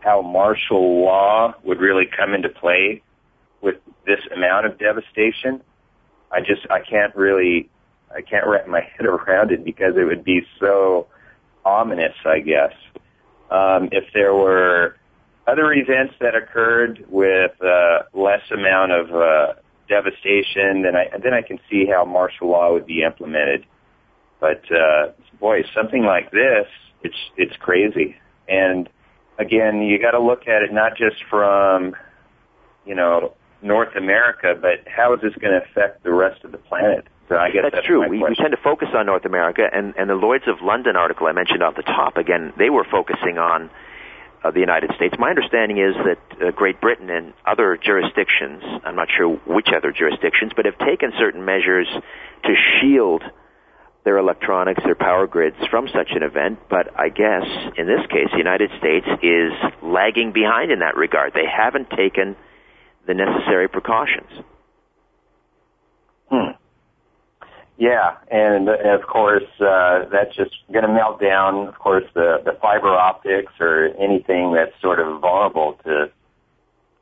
how 0.00 0.20
martial 0.20 1.04
law 1.04 1.54
would 1.62 1.78
really 1.78 2.06
come 2.06 2.34
into 2.34 2.48
play 2.48 3.02
with 3.60 3.76
this 4.04 4.20
amount 4.34 4.66
of 4.66 4.78
devastation. 4.78 5.62
I 6.30 6.40
just 6.40 6.66
I 6.70 6.80
can't 6.80 7.14
really 7.14 7.68
I 8.14 8.20
can't 8.22 8.46
wrap 8.46 8.66
my 8.66 8.80
head 8.96 9.06
around 9.06 9.52
it 9.52 9.64
because 9.64 9.94
it 9.96 10.04
would 10.04 10.24
be 10.24 10.42
so 10.58 11.06
ominous, 11.64 12.14
I 12.24 12.40
guess. 12.40 12.72
Um, 13.50 13.90
if 13.92 14.04
there 14.14 14.34
were 14.34 14.96
other 15.46 15.72
events 15.72 16.14
that 16.20 16.34
occurred 16.34 17.04
with 17.08 17.52
uh, 17.62 18.02
less 18.14 18.42
amount 18.50 18.92
of 18.92 19.14
uh, 19.14 19.52
devastation, 19.92 20.82
then 20.82 20.96
I 20.96 21.18
then 21.22 21.34
I 21.34 21.42
can 21.42 21.58
see 21.70 21.84
how 21.86 22.04
martial 22.04 22.50
law 22.50 22.72
would 22.72 22.86
be 22.86 23.02
implemented. 23.02 23.66
But 24.40 24.62
uh, 24.72 25.12
boy, 25.38 25.62
something 25.74 26.04
like 26.04 26.30
this, 26.30 26.66
it's 27.02 27.20
it's 27.36 27.56
crazy. 27.56 28.16
And 28.48 28.88
again, 29.38 29.82
you 29.82 30.00
got 30.00 30.12
to 30.12 30.20
look 30.20 30.48
at 30.48 30.62
it 30.62 30.72
not 30.72 30.96
just 30.96 31.16
from 31.28 31.94
you 32.86 32.94
know 32.94 33.34
North 33.60 33.94
America, 33.96 34.54
but 34.60 34.88
how 34.88 35.14
is 35.14 35.20
this 35.20 35.34
going 35.40 35.52
to 35.52 35.62
affect 35.68 36.02
the 36.02 36.12
rest 36.12 36.42
of 36.44 36.52
the 36.52 36.58
planet? 36.58 37.06
So 37.28 37.36
I 37.36 37.50
guess 37.50 37.62
that's, 37.62 37.76
that's 37.76 37.86
true. 37.86 38.08
We, 38.08 38.18
we, 38.18 38.34
tend 38.34 38.50
to 38.50 38.62
focus 38.62 38.88
on 38.94 39.06
North 39.06 39.24
America, 39.24 39.62
and, 39.72 39.94
and 39.96 40.10
the 40.10 40.14
Lloyd's 40.14 40.48
of 40.48 40.60
London 40.60 40.96
article 40.96 41.28
I 41.28 41.32
mentioned 41.32 41.62
off 41.62 41.76
the 41.76 41.82
top, 41.82 42.16
again, 42.16 42.52
they 42.58 42.68
were 42.68 42.84
focusing 42.84 43.38
on 43.38 43.70
uh, 44.44 44.50
the 44.50 44.60
United 44.60 44.90
States. 44.96 45.14
My 45.18 45.30
understanding 45.30 45.78
is 45.78 45.94
that 46.04 46.18
uh, 46.40 46.50
Great 46.50 46.80
Britain 46.80 47.10
and 47.10 47.32
other 47.46 47.78
jurisdictions, 47.82 48.62
I'm 48.84 48.96
not 48.96 49.08
sure 49.16 49.36
which 49.46 49.68
other 49.76 49.92
jurisdictions, 49.92 50.52
but 50.54 50.64
have 50.64 50.78
taken 50.78 51.12
certain 51.18 51.44
measures 51.44 51.86
to 52.44 52.54
shield 52.80 53.22
their 54.04 54.18
electronics, 54.18 54.82
their 54.84 54.96
power 54.96 55.26
grids 55.26 55.56
from 55.70 55.86
such 55.86 56.10
an 56.10 56.22
event, 56.22 56.58
but 56.68 56.88
I 56.98 57.08
guess 57.08 57.46
in 57.76 57.86
this 57.86 58.04
case, 58.10 58.28
the 58.32 58.38
United 58.38 58.70
States 58.78 59.06
is 59.22 59.52
lagging 59.80 60.32
behind 60.32 60.72
in 60.72 60.80
that 60.80 60.96
regard. 60.96 61.34
They 61.34 61.46
haven't 61.46 61.88
taken 61.90 62.34
the 63.06 63.14
necessary 63.14 63.68
precautions. 63.68 64.30
Hmm. 66.30 66.50
Yeah, 67.82 68.14
and, 68.30 68.68
of 68.68 69.02
course 69.08 69.50
uh, 69.58 70.04
that's 70.12 70.36
just 70.36 70.54
going 70.70 70.84
to 70.84 70.92
melt 70.92 71.20
down. 71.20 71.66
Of 71.66 71.80
course, 71.80 72.04
the 72.14 72.40
the 72.44 72.52
fiber 72.62 72.90
optics 72.90 73.54
or 73.58 73.88
anything 73.98 74.52
that's 74.52 74.70
sort 74.80 75.00
of 75.00 75.20
vulnerable 75.20 75.76
to 75.82 76.08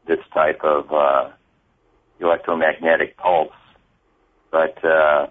this 0.07 0.21
type 0.33 0.65
of 0.65 0.91
uh, 0.91 1.29
electromagnetic 2.19 3.19
pulse. 3.19 3.53
But 4.51 4.83
uh, 4.83 5.27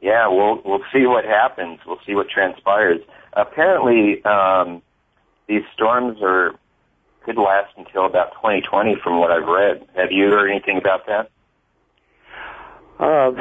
yeah, 0.00 0.28
we'll 0.28 0.62
we'll 0.64 0.84
see 0.92 1.04
what 1.06 1.24
happens. 1.24 1.80
We'll 1.84 1.98
see 2.06 2.14
what 2.14 2.28
transpires. 2.28 3.00
Apparently, 3.32 4.24
um, 4.24 4.82
these 5.48 5.64
storms 5.74 6.18
are 6.22 6.54
could 7.24 7.38
last 7.38 7.72
until 7.76 8.06
about 8.06 8.34
2020, 8.34 8.98
from 9.02 9.18
what 9.18 9.32
I've 9.32 9.48
read. 9.48 9.84
Have 9.96 10.12
you 10.12 10.30
heard 10.30 10.48
anything 10.48 10.78
about 10.78 11.08
that? 11.08 11.28
Uh, 12.98 13.32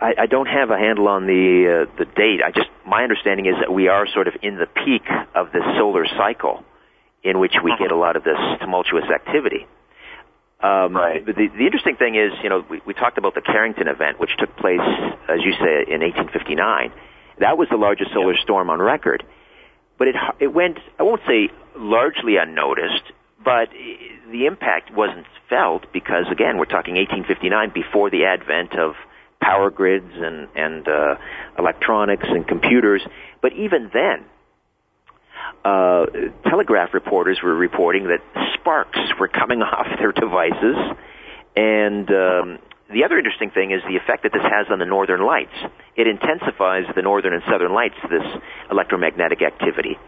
I, 0.00 0.14
I 0.20 0.26
don't 0.26 0.46
have 0.46 0.70
a 0.70 0.78
handle 0.78 1.08
on 1.08 1.26
the 1.26 1.86
uh, 1.86 1.96
the 1.98 2.06
date. 2.06 2.40
I 2.44 2.50
just 2.50 2.70
my 2.86 3.02
understanding 3.02 3.46
is 3.46 3.54
that 3.60 3.72
we 3.72 3.88
are 3.88 4.06
sort 4.06 4.28
of 4.28 4.34
in 4.42 4.56
the 4.56 4.66
peak 4.66 5.04
of 5.34 5.52
this 5.52 5.62
solar 5.76 6.06
cycle, 6.06 6.64
in 7.22 7.38
which 7.38 7.54
we 7.62 7.74
get 7.78 7.92
a 7.92 7.96
lot 7.96 8.16
of 8.16 8.24
this 8.24 8.38
tumultuous 8.60 9.04
activity. 9.14 9.66
Um, 10.64 10.96
right. 10.96 11.24
But 11.24 11.36
The, 11.36 11.48
the 11.48 11.66
interesting 11.66 11.96
thing 11.96 12.14
is, 12.14 12.32
you 12.42 12.48
know, 12.48 12.64
we, 12.70 12.80
we 12.86 12.94
talked 12.94 13.18
about 13.18 13.34
the 13.34 13.42
Carrington 13.42 13.88
event, 13.88 14.18
which 14.18 14.30
took 14.38 14.56
place, 14.56 14.80
as 15.28 15.40
you 15.44 15.52
say, 15.52 15.84
in 15.92 16.00
1859. 16.00 16.90
That 17.40 17.58
was 17.58 17.68
the 17.70 17.76
largest 17.76 18.12
solar 18.12 18.32
yep. 18.32 18.42
storm 18.42 18.70
on 18.70 18.80
record. 18.80 19.24
But 19.98 20.08
it, 20.08 20.16
it 20.40 20.54
went, 20.54 20.78
I 20.98 21.02
won't 21.02 21.20
say 21.26 21.50
largely 21.76 22.36
unnoticed, 22.36 23.12
but 23.44 23.68
the 24.30 24.46
impact 24.46 24.92
wasn't 24.92 25.26
felt 25.48 25.92
because, 25.92 26.26
again, 26.30 26.56
we're 26.58 26.64
talking 26.64 26.94
1859 26.94 27.72
before 27.74 28.10
the 28.10 28.24
advent 28.24 28.78
of 28.78 28.94
power 29.40 29.70
grids 29.70 30.12
and, 30.14 30.48
and 30.56 30.88
uh, 30.88 31.16
electronics 31.58 32.26
and 32.26 32.46
computers. 32.48 33.02
But 33.42 33.52
even 33.52 33.90
then, 33.92 34.24
uh, 35.64 36.06
telegraph 36.48 36.94
reporters 36.94 37.40
were 37.42 37.54
reporting 37.54 38.04
that 38.04 38.20
sparks 38.54 38.98
were 39.20 39.28
coming 39.28 39.62
off 39.62 39.86
their 39.98 40.12
devices, 40.12 40.76
and 41.56 42.08
um, 42.10 42.58
the 42.90 43.04
other 43.04 43.18
interesting 43.18 43.50
thing 43.50 43.70
is 43.70 43.80
the 43.86 43.96
effect 43.96 44.24
that 44.24 44.32
this 44.32 44.42
has 44.42 44.66
on 44.70 44.78
the 44.78 44.84
northern 44.84 45.24
lights. 45.24 45.54
It 45.96 46.06
intensifies 46.06 46.84
the 46.94 47.02
northern 47.02 47.34
and 47.34 47.42
southern 47.50 47.72
lights, 47.72 47.96
this 48.10 48.42
electromagnetic 48.70 49.42
activity. 49.42 49.98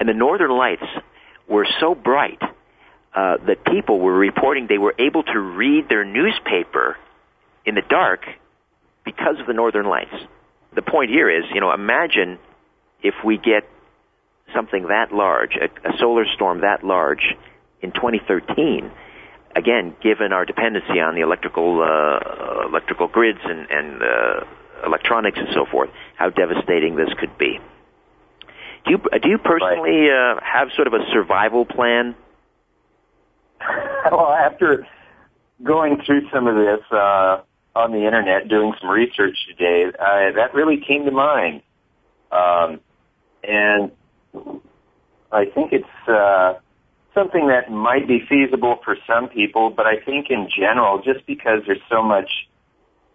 And 0.00 0.08
the 0.08 0.14
northern 0.14 0.50
lights 0.50 0.86
were 1.48 1.66
so 1.80 1.94
bright 1.94 2.40
uh, 3.14 3.36
that 3.46 3.64
people 3.64 4.00
were 4.00 4.14
reporting 4.14 4.66
they 4.68 4.78
were 4.78 4.94
able 4.98 5.22
to 5.22 5.38
read 5.38 5.88
their 5.88 6.04
newspaper 6.04 6.96
in 7.64 7.74
the 7.74 7.82
dark 7.88 8.26
because 9.04 9.38
of 9.40 9.46
the 9.46 9.52
northern 9.52 9.86
lights. 9.86 10.14
The 10.74 10.82
point 10.82 11.10
here 11.10 11.30
is, 11.30 11.44
you 11.52 11.60
know, 11.60 11.72
imagine 11.72 12.38
if 13.02 13.14
we 13.24 13.36
get 13.36 13.68
something 14.54 14.88
that 14.88 15.12
large, 15.12 15.56
a, 15.56 15.88
a 15.88 15.96
solar 15.98 16.24
storm 16.34 16.62
that 16.62 16.82
large 16.84 17.36
in 17.80 17.92
2013, 17.92 18.90
again, 19.54 19.94
given 20.02 20.32
our 20.32 20.44
dependency 20.44 21.00
on 21.00 21.14
the 21.14 21.20
electrical 21.20 21.82
uh, 21.82 22.66
electrical 22.66 23.06
grids 23.06 23.40
and, 23.44 23.70
and 23.70 24.02
uh, 24.02 24.86
electronics 24.86 25.38
and 25.38 25.48
so 25.54 25.66
forth, 25.70 25.90
how 26.16 26.30
devastating 26.30 26.96
this 26.96 27.08
could 27.18 27.36
be. 27.38 27.58
Do 28.84 28.90
you 28.90 28.98
do 29.22 29.28
you 29.28 29.38
personally 29.38 30.08
uh, 30.10 30.40
have 30.42 30.68
sort 30.74 30.88
of 30.88 30.94
a 30.94 31.04
survival 31.12 31.64
plan? 31.64 32.14
well, 34.10 34.32
after 34.32 34.86
going 35.62 36.02
through 36.04 36.28
some 36.32 36.46
of 36.46 36.56
this 36.56 36.84
uh, 36.90 37.40
on 37.74 37.92
the 37.92 38.04
internet, 38.04 38.48
doing 38.48 38.72
some 38.80 38.90
research 38.90 39.36
today, 39.48 39.86
uh, 39.98 40.32
that 40.36 40.54
really 40.54 40.82
came 40.86 41.04
to 41.04 41.10
mind. 41.10 41.62
Um, 42.30 42.80
and 43.42 43.90
I 45.32 45.44
think 45.46 45.72
it's 45.72 46.08
uh, 46.08 46.54
something 47.14 47.48
that 47.48 47.70
might 47.70 48.06
be 48.06 48.20
feasible 48.28 48.80
for 48.84 48.96
some 49.06 49.28
people, 49.28 49.70
but 49.70 49.86
I 49.86 50.00
think 50.04 50.30
in 50.30 50.48
general, 50.56 51.02
just 51.02 51.26
because 51.26 51.60
there's 51.66 51.82
so 51.90 52.02
much 52.02 52.30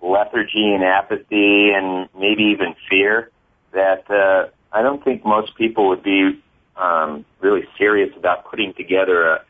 lethargy 0.01 0.73
and 0.73 0.83
apathy 0.83 1.71
and 1.71 2.07
maybe 2.17 2.43
even 2.43 2.75
fear, 2.89 3.29
that 3.73 4.09
uh, 4.09 4.49
I 4.71 4.81
don't 4.81 5.03
think 5.03 5.25
most 5.25 5.55
people 5.55 5.89
would 5.89 6.03
be 6.03 6.41
um, 6.77 7.25
really 7.41 7.67
serious 7.77 8.09
about 8.17 8.49
putting 8.49 8.73
together 8.73 9.23
a, 9.27 9.45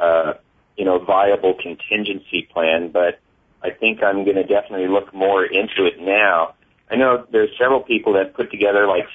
a 0.00 0.34
you 0.76 0.84
know 0.84 0.98
viable 0.98 1.54
contingency 1.54 2.48
plan. 2.52 2.90
But 2.90 3.20
I 3.62 3.70
think 3.70 4.02
I'm 4.02 4.24
going 4.24 4.36
to 4.36 4.44
definitely 4.44 4.88
look 4.88 5.12
more 5.14 5.44
into 5.44 5.84
it 5.86 6.00
now. 6.00 6.54
I 6.90 6.96
know 6.96 7.26
there's 7.30 7.50
several 7.58 7.80
people 7.80 8.12
that 8.14 8.34
put 8.34 8.50
together 8.50 8.86
like 8.86 9.06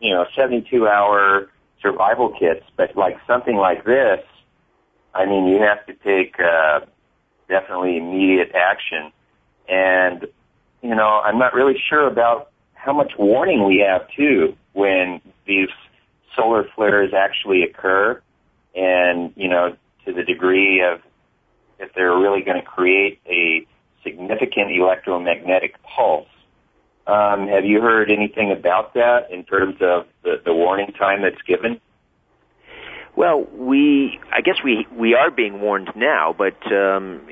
you 0.00 0.12
know 0.12 0.26
72 0.36 0.86
hour 0.86 1.48
survival 1.82 2.34
kits, 2.38 2.64
but 2.76 2.96
like 2.96 3.18
something 3.26 3.56
like 3.56 3.84
this, 3.84 4.20
I 5.14 5.26
mean, 5.26 5.46
you 5.46 5.60
have 5.60 5.84
to 5.86 5.94
take 5.94 6.36
uh, 6.40 6.80
definitely 7.48 7.98
immediate 7.98 8.52
action. 8.54 9.12
And, 9.68 10.26
you 10.80 10.94
know, 10.94 11.20
I'm 11.24 11.38
not 11.38 11.54
really 11.54 11.76
sure 11.88 12.06
about 12.06 12.50
how 12.74 12.92
much 12.92 13.12
warning 13.18 13.66
we 13.66 13.84
have 13.86 14.08
too 14.16 14.56
when 14.72 15.20
these 15.46 15.68
solar 16.34 16.64
flares 16.74 17.12
actually 17.14 17.62
occur 17.62 18.20
and, 18.74 19.32
you 19.36 19.48
know, 19.48 19.76
to 20.04 20.12
the 20.12 20.22
degree 20.22 20.82
of 20.82 21.00
if 21.78 21.92
they're 21.94 22.16
really 22.16 22.42
going 22.42 22.60
to 22.60 22.66
create 22.66 23.20
a 23.26 23.66
significant 24.04 24.70
electromagnetic 24.72 25.74
pulse. 25.82 26.28
Um, 27.06 27.48
have 27.48 27.64
you 27.64 27.80
heard 27.80 28.10
anything 28.10 28.52
about 28.52 28.94
that 28.94 29.30
in 29.30 29.44
terms 29.44 29.76
of 29.80 30.06
the, 30.22 30.40
the 30.44 30.54
warning 30.54 30.92
time 30.92 31.22
that's 31.22 31.42
given? 31.42 31.80
Well, 33.16 33.44
we 33.52 34.18
I 34.32 34.40
guess 34.40 34.56
we 34.64 34.86
we 34.96 35.14
are 35.14 35.30
being 35.30 35.60
warned 35.60 35.90
now, 35.94 36.34
but 36.36 36.56
um, 36.72 37.26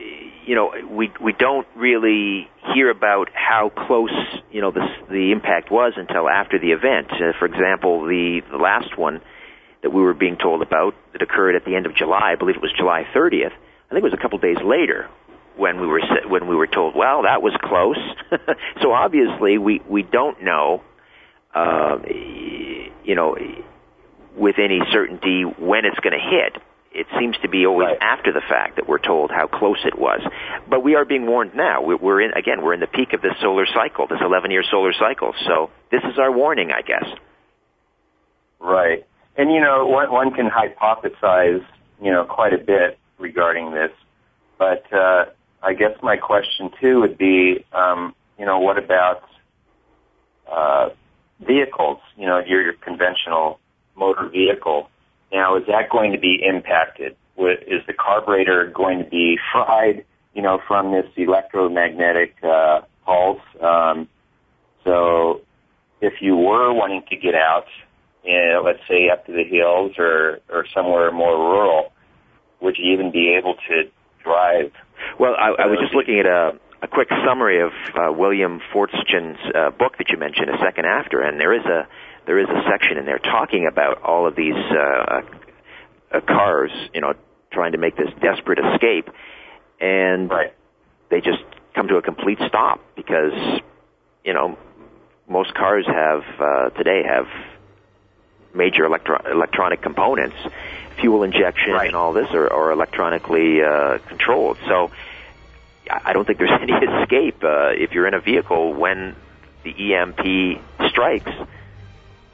you 0.45 0.55
know 0.55 0.73
we 0.91 1.11
we 1.23 1.33
don't 1.33 1.67
really 1.75 2.49
hear 2.75 2.91
about 2.91 3.29
how 3.33 3.71
close 3.87 4.13
you 4.51 4.61
know 4.61 4.73
the 4.73 4.87
the 5.09 5.33
impact 5.33 5.71
was 5.71 5.95
until 5.97 6.29
after 6.29 6.59
the 6.59 6.73
event. 6.73 7.11
Uh, 7.13 7.33
for 7.39 7.47
example, 7.47 8.05
the 8.05 8.43
the 8.51 8.59
last 8.59 8.99
one 8.99 9.23
that 9.83 9.91
we 9.91 10.03
were 10.03 10.15
being 10.15 10.37
told 10.37 10.63
about 10.63 10.95
that 11.13 11.23
occurred 11.23 11.57
at 11.57 11.65
the 11.65 11.75
end 11.75 11.87
of 11.87 11.95
July, 11.95 12.33
I 12.33 12.37
believe 12.37 12.57
it 12.57 12.63
was 12.63 12.73
July 12.77 13.07
30th. 13.15 13.53
I 13.53 13.95
think 13.95 14.05
it 14.05 14.11
was 14.11 14.13
a 14.13 14.23
couple 14.23 14.39
days 14.39 14.59
later 14.65 15.09
when 15.57 15.81
we 15.81 15.87
were 15.87 16.01
when 16.27 16.47
we 16.49 16.57
were 16.57 16.67
told, 16.67 16.95
well, 16.95 17.23
that 17.23 17.43
was 17.43 17.53
close. 17.63 17.99
so 18.83 18.93
obviously, 18.93 19.59
we 19.59 19.81
we 19.89 20.03
don't 20.03 20.43
know, 20.43 20.83
uh, 21.55 21.99
you 22.07 23.15
know, 23.15 23.37
with 24.37 24.57
any 24.59 24.81
certainty 24.91 25.43
when 25.43 25.85
it's 25.85 25.99
going 26.01 26.19
to 26.19 26.19
hit. 26.19 26.63
It 26.93 27.07
seems 27.21 27.37
to 27.43 27.49
be 27.49 27.67
always 27.67 27.87
right. 27.87 27.99
after 28.01 28.33
the 28.33 28.41
fact 28.41 28.75
that 28.75 28.89
we're 28.89 28.99
told 28.99 29.31
how 29.31 29.47
close 29.47 29.79
it 29.85 29.97
was. 29.97 30.23
But 30.69 30.83
we 30.83 30.97
are 30.97 31.05
being 31.05 31.25
warned 31.25 31.55
now. 31.55 31.83
We're 31.83 32.21
in 32.21 32.33
again. 32.33 32.63
We're 32.63 32.75
in 32.75 32.81
the 32.81 32.89
peak 32.89 33.13
of 33.13 33.23
this 33.23 33.35
solar 33.41 33.65
cycle, 33.67 34.09
this 34.09 34.19
11-year 34.19 34.65
solar 34.69 34.93
cycle. 34.93 35.33
So 35.47 35.71
this 35.93 36.03
is 36.03 36.19
our 36.19 36.33
warning, 36.33 36.73
I 36.73 36.83
guess. 36.83 37.07
Right. 38.59 39.07
And 39.41 39.51
you 39.51 39.59
know, 39.59 39.87
one, 39.87 40.13
one 40.13 40.33
can 40.33 40.51
hypothesize, 40.51 41.65
you 42.03 42.13
know, 42.13 42.27
quite 42.27 42.53
a 42.53 42.59
bit 42.59 42.99
regarding 43.19 43.71
this. 43.73 43.91
But 44.59 44.85
uh, 44.93 45.25
I 45.63 45.73
guess 45.73 45.93
my 46.03 46.19
question 46.19 46.69
too 46.79 47.01
would 47.01 47.17
be, 47.17 47.65
um, 47.73 48.15
you 48.39 48.45
know, 48.45 48.59
what 48.59 48.77
about 48.77 49.23
uh, 50.47 50.91
vehicles? 51.41 52.01
You 52.19 52.27
know, 52.27 52.43
your, 52.47 52.61
your 52.61 52.75
conventional 52.75 53.61
motor 53.97 54.29
vehicle. 54.29 54.91
Now, 55.33 55.57
is 55.57 55.65
that 55.69 55.89
going 55.89 56.13
to 56.13 56.19
be 56.19 56.39
impacted? 56.47 57.17
Is 57.39 57.81
the 57.87 57.95
carburetor 57.95 58.71
going 58.75 58.99
to 59.03 59.09
be 59.09 59.39
fried, 59.53 60.05
you 60.35 60.43
know, 60.43 60.61
from 60.69 60.93
this 60.93 61.07
electromagnetic 61.17 62.35
uh, 62.43 62.83
pulse? 63.07 63.41
Um, 63.59 64.07
so, 64.85 65.41
if 66.03 66.21
you 66.21 66.37
were 66.37 66.75
wanting 66.75 67.05
to 67.09 67.17
get 67.17 67.35
out, 67.35 67.65
you 68.25 68.63
let's 68.65 68.81
say 68.89 69.09
up 69.11 69.27
to 69.27 69.33
the 69.33 69.45
hills 69.45 69.93
or 69.99 70.41
or 70.49 70.65
somewhere 70.75 71.11
more 71.13 71.37
rural, 71.37 71.93
would 72.61 72.77
you 72.79 72.93
even 72.93 73.11
be 73.11 73.37
able 73.39 73.55
to 73.69 73.91
drive? 74.23 74.73
Well, 75.19 75.35
I, 75.39 75.63
I 75.63 75.67
was 75.67 75.79
just 75.81 75.95
looking 75.95 76.19
at 76.19 76.27
a, 76.27 76.59
a 76.83 76.89
quick 76.89 77.09
summary 77.27 77.61
of 77.61 77.73
uh, 77.95 78.13
William 78.13 78.61
Forstchen's 78.73 79.39
uh, 79.55 79.71
book 79.71 79.97
that 79.99 80.11
you 80.11 80.19
mentioned 80.19 80.51
a 80.51 80.59
second 80.59 80.85
after, 80.87 81.21
and 81.21 81.41
there 81.41 81.53
is 81.55 81.65
a 81.65 81.89
there 82.27 82.39
is 82.39 82.49
a 82.49 82.63
section 82.71 82.99
in 82.99 83.07
there 83.07 83.19
talking 83.19 83.67
about 83.67 84.03
all 84.03 84.27
of 84.27 84.37
these 84.37 84.55
uh, 84.55 85.23
uh, 86.13 86.21
cars, 86.27 86.71
you 86.95 87.01
know, 87.01 87.15
trying 87.53 87.73
to 87.73 87.79
make 87.79 87.97
this 87.97 88.11
desperate 88.21 88.59
escape, 88.59 89.09
and 89.81 90.31
right. 90.31 90.55
they 91.11 91.21
just 91.21 91.43
come 91.75 91.89
to 91.89 91.97
a 91.97 92.03
complete 92.03 92.39
stop 92.47 92.81
because, 92.97 93.33
you 94.25 94.35
know, 94.35 94.59
most 95.29 95.55
cars 95.55 95.87
have 95.87 96.23
uh, 96.41 96.71
today 96.71 97.03
have 97.07 97.27
major 98.55 98.85
electro- 98.85 99.23
electronic 99.31 99.83
components, 99.83 100.37
fuel 101.01 101.23
injection 101.23 101.73
right. 101.73 101.87
and 101.87 101.97
all 101.97 102.13
this 102.13 102.29
are, 102.33 102.53
are 102.53 102.73
electronically 102.73 103.63
uh, 103.63 103.99
controlled. 104.09 104.59
So 104.67 104.91
I 105.91 106.13
don't 106.13 106.27
think 106.27 106.39
there's 106.39 106.51
any 106.61 106.73
escape 106.73 107.43
uh, 107.43 107.71
if 107.71 107.93
you're 107.93 108.07
in 108.07 108.15
a 108.15 108.21
vehicle 108.21 108.75
when 108.75 109.17
the 109.65 109.95
EMP 109.95 110.61
strikes. 110.91 111.31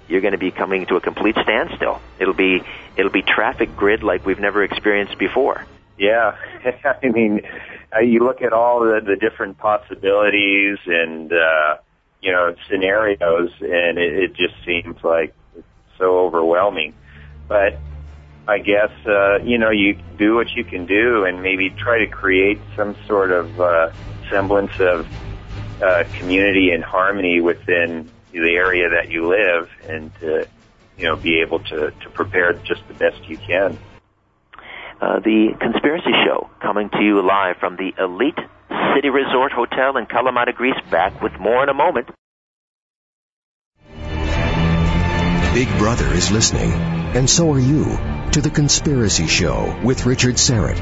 You're 0.08 0.20
going 0.20 0.32
to 0.32 0.38
be 0.38 0.52
coming 0.52 0.86
to 0.86 0.94
a 0.94 1.00
complete 1.00 1.34
standstill. 1.42 2.00
It'll 2.20 2.32
be 2.32 2.62
it'll 2.96 3.10
be 3.10 3.22
traffic 3.22 3.74
grid 3.74 4.04
like 4.04 4.24
we've 4.24 4.38
never 4.38 4.62
experienced 4.62 5.18
before. 5.18 5.66
Yeah, 5.98 6.36
I 7.02 7.08
mean, 7.08 7.40
uh, 7.94 8.00
you 8.00 8.20
look 8.20 8.40
at 8.40 8.52
all 8.52 8.80
the, 8.80 9.00
the 9.04 9.16
different 9.16 9.58
possibilities 9.58 10.78
and 10.86 11.32
uh, 11.32 11.78
you 12.20 12.30
know 12.30 12.54
scenarios, 12.70 13.50
and 13.60 13.98
it, 13.98 14.12
it 14.14 14.34
just 14.34 14.54
seems 14.64 15.02
like 15.02 15.34
so 15.98 16.20
overwhelming. 16.20 16.94
But 17.48 17.78
I 18.48 18.58
guess 18.58 18.90
uh, 19.06 19.38
you 19.42 19.58
know 19.58 19.70
you 19.70 19.98
do 20.18 20.34
what 20.34 20.50
you 20.50 20.64
can 20.64 20.86
do, 20.86 21.24
and 21.24 21.42
maybe 21.42 21.70
try 21.70 21.98
to 21.98 22.06
create 22.06 22.60
some 22.76 22.96
sort 23.06 23.32
of 23.32 23.60
uh, 23.60 23.90
semblance 24.30 24.78
of 24.78 25.06
uh, 25.82 26.04
community 26.14 26.70
and 26.70 26.82
harmony 26.82 27.40
within 27.40 28.10
the 28.32 28.54
area 28.56 28.90
that 28.90 29.10
you 29.10 29.28
live, 29.28 29.70
and 29.88 30.12
to 30.20 30.46
you 30.96 31.04
know 31.04 31.16
be 31.16 31.40
able 31.40 31.60
to 31.60 31.90
to 31.90 32.10
prepare 32.10 32.52
just 32.52 32.86
the 32.88 32.94
best 32.94 33.28
you 33.28 33.36
can. 33.36 33.78
Uh, 35.00 35.20
the 35.20 35.54
Conspiracy 35.60 36.12
Show 36.24 36.48
coming 36.62 36.88
to 36.88 37.02
you 37.02 37.20
live 37.20 37.56
from 37.58 37.76
the 37.76 37.92
Elite 37.98 38.38
City 38.94 39.10
Resort 39.10 39.52
Hotel 39.52 39.96
in 39.98 40.06
Kalamata, 40.06 40.54
Greece. 40.54 40.80
Back 40.90 41.20
with 41.20 41.32
more 41.38 41.62
in 41.62 41.68
a 41.68 41.74
moment. 41.74 42.08
Big 45.56 45.78
Brother 45.78 46.12
is 46.12 46.30
listening, 46.30 46.70
and 47.16 47.30
so 47.30 47.50
are 47.54 47.58
you, 47.58 47.84
to 48.32 48.42
The 48.42 48.50
Conspiracy 48.50 49.26
Show 49.26 49.74
with 49.82 50.04
Richard 50.04 50.34
Syrett. 50.34 50.76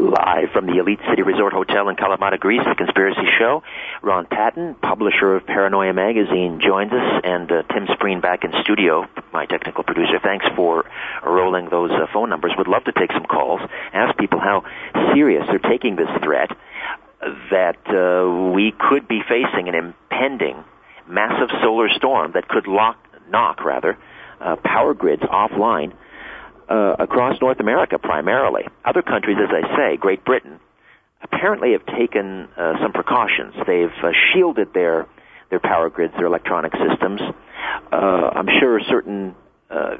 Live 0.00 0.48
from 0.54 0.64
the 0.64 0.78
Elite 0.78 1.00
City 1.10 1.20
Resort 1.20 1.52
Hotel 1.52 1.90
in 1.90 1.96
Kalamata, 1.96 2.40
Greece, 2.40 2.62
The 2.64 2.74
Conspiracy 2.74 3.28
Show. 3.38 3.62
Ron 4.00 4.24
Patton, 4.24 4.76
publisher 4.76 5.36
of 5.36 5.44
Paranoia 5.44 5.92
Magazine, 5.92 6.62
joins 6.64 6.90
us, 6.90 7.20
and 7.22 7.52
uh, 7.52 7.64
Tim 7.68 7.84
Spreen 7.84 8.22
back 8.22 8.44
in 8.44 8.52
studio, 8.62 9.04
my 9.30 9.44
technical 9.44 9.84
producer. 9.84 10.18
Thanks 10.24 10.46
for 10.56 10.86
rolling 11.22 11.68
those 11.68 11.90
uh, 11.90 12.06
phone 12.14 12.30
numbers. 12.30 12.52
Would 12.56 12.68
love 12.68 12.84
to 12.84 12.92
take 12.92 13.12
some 13.12 13.26
calls, 13.26 13.60
ask 13.92 14.16
people 14.16 14.40
how 14.40 14.64
serious 15.12 15.44
they're 15.50 15.70
taking 15.70 15.96
this 15.96 16.08
threat 16.24 16.48
that 17.50 17.84
uh, 17.92 18.56
we 18.56 18.72
could 18.72 19.06
be 19.06 19.20
facing 19.28 19.68
an 19.68 19.74
impending 19.74 20.64
massive 21.06 21.50
solar 21.60 21.90
storm 21.90 22.32
that 22.32 22.48
could 22.48 22.66
lock 22.66 22.96
knock 23.32 23.64
rather 23.64 23.98
uh, 24.40 24.56
power 24.56 24.94
grids 24.94 25.22
offline 25.22 25.92
uh, 26.68 26.96
across 26.98 27.40
North 27.40 27.60
America 27.60 27.98
primarily. 27.98 28.64
Other 28.84 29.02
countries, 29.02 29.38
as 29.42 29.50
I 29.50 29.76
say, 29.76 29.96
Great 29.96 30.24
Britain, 30.24 30.60
apparently 31.22 31.72
have 31.72 31.86
taken 31.86 32.48
uh, 32.56 32.74
some 32.82 32.92
precautions. 32.92 33.54
They've 33.66 33.90
uh, 34.02 34.12
shielded 34.32 34.72
their 34.74 35.06
their 35.50 35.60
power 35.60 35.90
grids, 35.90 36.14
their 36.16 36.26
electronic 36.26 36.72
systems. 36.72 37.20
Uh, 37.92 37.96
I'm 37.96 38.48
sure 38.58 38.80
certain 38.88 39.34
uh, 39.68 39.96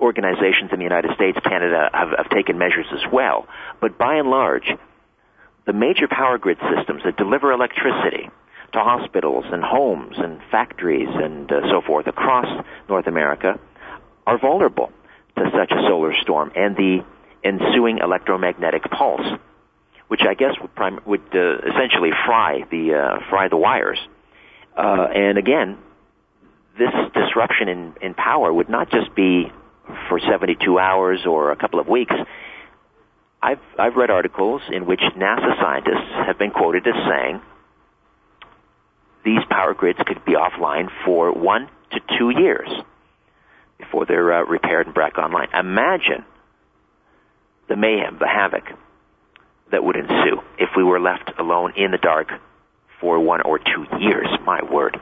organizations 0.00 0.70
in 0.72 0.78
the 0.78 0.84
United 0.84 1.10
States, 1.16 1.36
Canada, 1.42 1.90
have, 1.92 2.10
have 2.16 2.30
taken 2.30 2.56
measures 2.56 2.86
as 2.92 3.02
well. 3.12 3.48
But 3.80 3.98
by 3.98 4.14
and 4.14 4.30
large, 4.30 4.70
the 5.66 5.72
major 5.72 6.06
power 6.08 6.38
grid 6.38 6.58
systems 6.76 7.02
that 7.04 7.16
deliver 7.16 7.50
electricity 7.50 8.30
to 8.72 8.78
hospitals 8.80 9.44
and 9.50 9.62
homes 9.62 10.16
and 10.18 10.40
factories 10.50 11.08
and 11.10 11.50
uh, 11.50 11.60
so 11.70 11.80
forth 11.86 12.06
across 12.06 12.46
North 12.88 13.06
America 13.06 13.58
are 14.26 14.38
vulnerable 14.38 14.90
to 15.36 15.44
such 15.56 15.70
a 15.70 15.82
solar 15.88 16.14
storm 16.22 16.50
and 16.56 16.76
the 16.76 17.04
ensuing 17.44 17.98
electromagnetic 17.98 18.82
pulse, 18.90 19.26
which 20.08 20.22
I 20.28 20.34
guess 20.34 20.54
would, 20.60 20.74
prim- 20.74 21.00
would 21.06 21.22
uh, 21.34 21.58
essentially 21.58 22.10
fry 22.26 22.64
the 22.70 22.94
uh, 22.94 23.30
fry 23.30 23.48
the 23.48 23.56
wires. 23.56 23.98
Uh, 24.76 25.06
and 25.14 25.38
again, 25.38 25.78
this 26.78 26.92
disruption 27.14 27.68
in, 27.68 27.94
in 28.02 28.14
power 28.14 28.52
would 28.52 28.68
not 28.68 28.90
just 28.90 29.14
be 29.14 29.50
for 30.08 30.18
72 30.20 30.78
hours 30.78 31.24
or 31.26 31.52
a 31.52 31.56
couple 31.56 31.80
of 31.80 31.88
weeks. 31.88 32.14
I've 33.42 33.60
I've 33.78 33.94
read 33.94 34.10
articles 34.10 34.62
in 34.70 34.86
which 34.86 35.00
NASA 35.16 35.60
scientists 35.60 36.10
have 36.26 36.38
been 36.38 36.50
quoted 36.50 36.86
as 36.86 36.94
saying 37.08 37.40
these 39.26 39.44
power 39.50 39.74
grids 39.74 39.98
could 40.06 40.24
be 40.24 40.32
offline 40.32 40.88
for 41.04 41.32
one 41.32 41.68
to 41.90 42.00
two 42.16 42.30
years 42.30 42.68
before 43.76 44.06
they're 44.06 44.32
uh, 44.32 44.44
repaired 44.44 44.86
and 44.86 44.94
back 44.94 45.18
online. 45.18 45.48
Imagine 45.52 46.24
the 47.68 47.76
mayhem, 47.76 48.18
the 48.20 48.28
havoc 48.28 48.64
that 49.72 49.82
would 49.82 49.96
ensue 49.96 50.40
if 50.58 50.70
we 50.76 50.84
were 50.84 51.00
left 51.00 51.32
alone 51.38 51.72
in 51.76 51.90
the 51.90 51.98
dark 51.98 52.28
for 53.00 53.18
one 53.18 53.40
or 53.42 53.58
two 53.58 53.84
years. 54.00 54.28
My 54.46 54.62
word. 54.62 54.96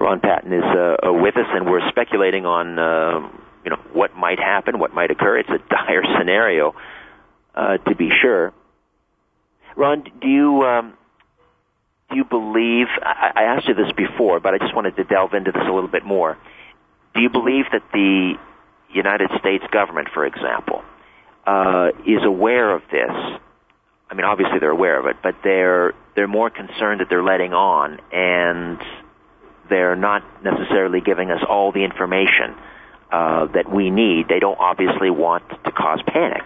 Ron 0.00 0.20
Patton 0.20 0.52
is 0.52 0.64
uh, 0.64 1.06
uh, 1.06 1.12
with 1.12 1.36
us, 1.36 1.46
and 1.52 1.66
we're 1.66 1.86
speculating 1.90 2.46
on 2.46 2.78
uh, 2.78 3.28
you 3.62 3.70
know 3.70 3.80
what 3.92 4.16
might 4.16 4.38
happen, 4.38 4.78
what 4.78 4.94
might 4.94 5.10
occur. 5.10 5.38
It's 5.38 5.50
a 5.50 5.58
dire 5.68 6.02
scenario, 6.18 6.74
uh, 7.54 7.76
to 7.76 7.94
be 7.94 8.08
sure. 8.22 8.54
Ron, 9.76 10.04
do 10.20 10.28
you 10.28 10.62
um, 10.62 10.94
do 12.10 12.16
you 12.16 12.24
believe? 12.24 12.86
I, 13.02 13.44
asked 13.44 13.68
you 13.68 13.74
this 13.74 13.92
before, 13.96 14.40
but 14.40 14.54
I 14.54 14.58
just 14.58 14.74
wanted 14.74 14.96
to 14.96 15.04
delve 15.04 15.34
into 15.34 15.52
this 15.52 15.62
a 15.62 15.72
little 15.72 15.88
bit 15.88 16.04
more. 16.04 16.36
Do 17.14 17.20
you 17.20 17.30
believe 17.30 17.64
that 17.72 17.82
the 17.92 18.34
United 18.92 19.30
States 19.38 19.64
government, 19.72 20.08
for 20.12 20.26
example, 20.26 20.82
uh, 21.46 21.88
is 22.06 22.22
aware 22.24 22.74
of 22.74 22.82
this? 22.90 23.40
I 24.10 24.14
mean, 24.14 24.24
obviously 24.24 24.58
they're 24.60 24.70
aware 24.70 24.98
of 25.00 25.06
it, 25.06 25.16
but 25.22 25.36
they're 25.42 25.94
they're 26.14 26.28
more 26.28 26.50
concerned 26.50 27.00
that 27.00 27.08
they're 27.08 27.24
letting 27.24 27.52
on, 27.52 27.98
and 28.12 28.78
they're 29.68 29.96
not 29.96 30.22
necessarily 30.44 31.00
giving 31.00 31.30
us 31.30 31.40
all 31.48 31.72
the 31.72 31.84
information 31.84 32.54
uh, 33.10 33.46
that 33.54 33.70
we 33.72 33.90
need. 33.90 34.28
They 34.28 34.38
don't 34.38 34.58
obviously 34.58 35.10
want 35.10 35.48
to 35.64 35.72
cause 35.72 36.00
panic. 36.06 36.42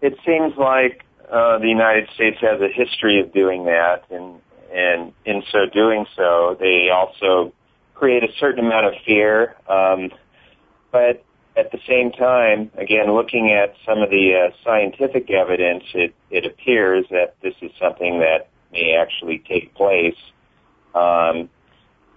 It 0.00 0.18
seems 0.26 0.54
like 0.56 1.04
uh, 1.30 1.58
the 1.58 1.68
United 1.68 2.08
States 2.14 2.36
has 2.40 2.60
a 2.60 2.68
history 2.68 3.20
of 3.20 3.32
doing 3.32 3.64
that, 3.64 4.04
and 4.10 4.40
and 4.74 5.12
in 5.24 5.42
so 5.50 5.66
doing 5.72 6.04
so, 6.16 6.56
they 6.58 6.88
also 6.92 7.52
create 7.94 8.24
a 8.24 8.32
certain 8.38 8.64
amount 8.64 8.86
of 8.86 8.94
fear. 9.06 9.54
Um, 9.68 10.10
but 10.90 11.24
at 11.56 11.70
the 11.70 11.78
same 11.88 12.10
time, 12.10 12.70
again, 12.76 13.14
looking 13.14 13.52
at 13.52 13.74
some 13.86 14.02
of 14.02 14.10
the 14.10 14.34
uh, 14.34 14.54
scientific 14.64 15.30
evidence, 15.30 15.84
it, 15.94 16.14
it 16.30 16.44
appears 16.44 17.06
that 17.10 17.36
this 17.42 17.54
is 17.62 17.70
something 17.80 18.18
that 18.18 18.48
may 18.72 18.96
actually 19.00 19.38
take 19.48 19.72
place. 19.74 20.16
Um, 20.94 21.48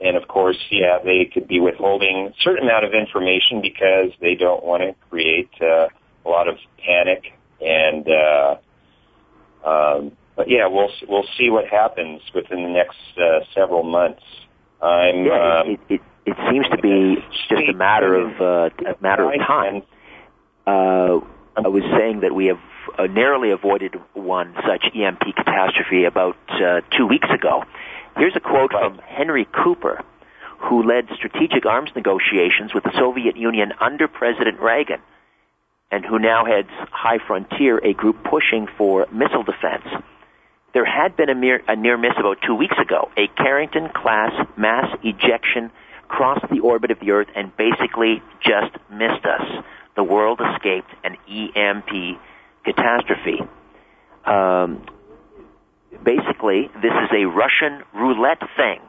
and 0.02 0.16
of 0.18 0.28
course, 0.28 0.58
yeah, 0.72 0.98
they 1.04 1.26
could 1.32 1.48
be 1.48 1.60
withholding 1.60 2.28
a 2.28 2.34
certain 2.42 2.64
amount 2.64 2.86
of 2.86 2.94
information 2.94 3.62
because 3.62 4.12
they 4.20 4.36
don't 4.36 4.64
want 4.64 4.82
to 4.84 4.96
create 5.10 5.50
uh, 5.62 5.88
a 6.26 6.30
lot 6.30 6.48
of 6.48 6.58
panic 6.84 7.34
and 7.62 8.08
uh, 8.08 8.56
um, 9.66 10.12
but 10.38 10.50
yeah, 10.50 10.68
we'll 10.68 10.92
we'll 11.10 11.26
see 11.38 11.50
what 11.50 11.66
happens 11.66 12.22
within 12.34 12.64
the 12.64 12.70
next 12.70 12.98
uh, 13.18 13.40
several 13.54 13.84
months. 13.84 14.22
I'm. 14.82 15.26
Yeah, 15.26 15.62
um, 15.62 15.72
it, 15.72 15.80
it, 15.90 16.02
it 16.28 16.38
seems 16.52 16.68
to 16.70 16.78
be 16.78 17.16
just 17.50 17.68
a 17.70 17.74
matter 17.74 18.14
of 18.16 18.40
uh, 18.40 18.70
a 18.86 19.02
matter 19.02 19.30
of 19.30 19.40
time. 19.40 19.82
Uh, 20.68 21.20
I 21.56 21.68
was 21.68 21.84
saying 21.98 22.20
that 22.22 22.36
we 22.36 22.48
have 22.48 22.60
uh, 23.00 23.08
narrowly 23.08 23.52
avoided 23.52 23.96
one 24.14 24.54
such 24.68 24.86
EMP 24.96 25.24
catastrophe 25.36 26.06
about 26.06 26.38
uh, 26.52 26.82
two 26.96 27.08
weeks 27.08 27.28
ago. 27.34 27.64
Here's 28.16 28.36
a 28.36 28.40
quote 28.40 28.72
from 28.72 29.00
Henry 29.00 29.48
Cooper, 29.64 30.04
who 30.60 30.84
led 30.84 31.08
strategic 31.16 31.66
arms 31.66 31.90
negotiations 31.96 32.74
with 32.76 32.84
the 32.84 32.92
Soviet 32.94 33.38
Union 33.38 33.74
under 33.80 34.08
President 34.08 34.60
Reagan, 34.60 35.00
and 35.90 36.06
who 36.06 36.20
now 36.20 36.46
heads 36.46 36.70
High 36.92 37.20
Frontier, 37.26 37.80
a 37.80 37.94
group 37.94 38.24
pushing 38.24 38.68
for 38.78 39.08
missile 39.12 39.44
defense. 39.44 39.88
There 40.78 40.86
had 40.86 41.18
been 41.18 41.30
a, 41.30 41.34
mere, 41.34 41.64
a 41.68 41.76
near 41.76 41.98
miss 41.98 42.14
about 42.20 42.38
two 42.46 42.54
weeks 42.54 42.76
ago. 42.80 43.10
A 43.18 43.26
Carrington 43.30 43.90
class 43.90 44.32
mass 44.56 44.86
ejection 45.04 45.72
crossed 46.08 46.48
the 46.52 46.60
orbit 46.60 46.92
of 46.92 47.00
the 47.00 47.10
Earth 47.10 47.30
and 47.36 47.52
basically 47.58 48.22
just 48.42 48.78
missed 48.92 49.26
us. 49.26 49.64
The 49.96 50.04
world 50.04 50.40
escaped 50.40 50.92
an 51.04 51.18
EMP 51.28 52.20
catastrophe. 52.64 53.42
Um, 54.24 54.86
basically, 56.04 56.70
this 56.76 56.94
is 56.94 57.10
a 57.12 57.26
Russian 57.26 57.82
roulette 57.96 58.44
thing, 58.56 58.80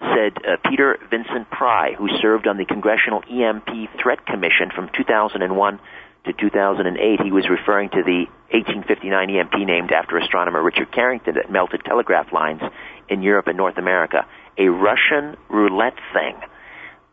said 0.00 0.38
uh, 0.42 0.56
Peter 0.70 0.96
Vincent 1.10 1.50
Pry, 1.50 1.92
who 1.92 2.08
served 2.22 2.46
on 2.46 2.56
the 2.56 2.64
Congressional 2.64 3.22
EMP 3.30 3.90
Threat 4.00 4.24
Commission 4.24 4.70
from 4.74 4.88
2001 4.96 5.80
to 6.24 6.32
2008, 6.32 7.20
he 7.22 7.30
was 7.30 7.48
referring 7.48 7.90
to 7.90 8.02
the 8.02 8.26
1859 8.50 9.30
EMP 9.30 9.54
named 9.66 9.92
after 9.92 10.16
astronomer 10.16 10.62
Richard 10.62 10.90
Carrington 10.92 11.34
that 11.34 11.50
melted 11.50 11.82
telegraph 11.84 12.32
lines 12.32 12.62
in 13.08 13.22
Europe 13.22 13.46
and 13.46 13.56
North 13.56 13.76
America. 13.76 14.26
A 14.56 14.68
Russian 14.68 15.36
roulette 15.48 15.98
thing. 16.12 16.36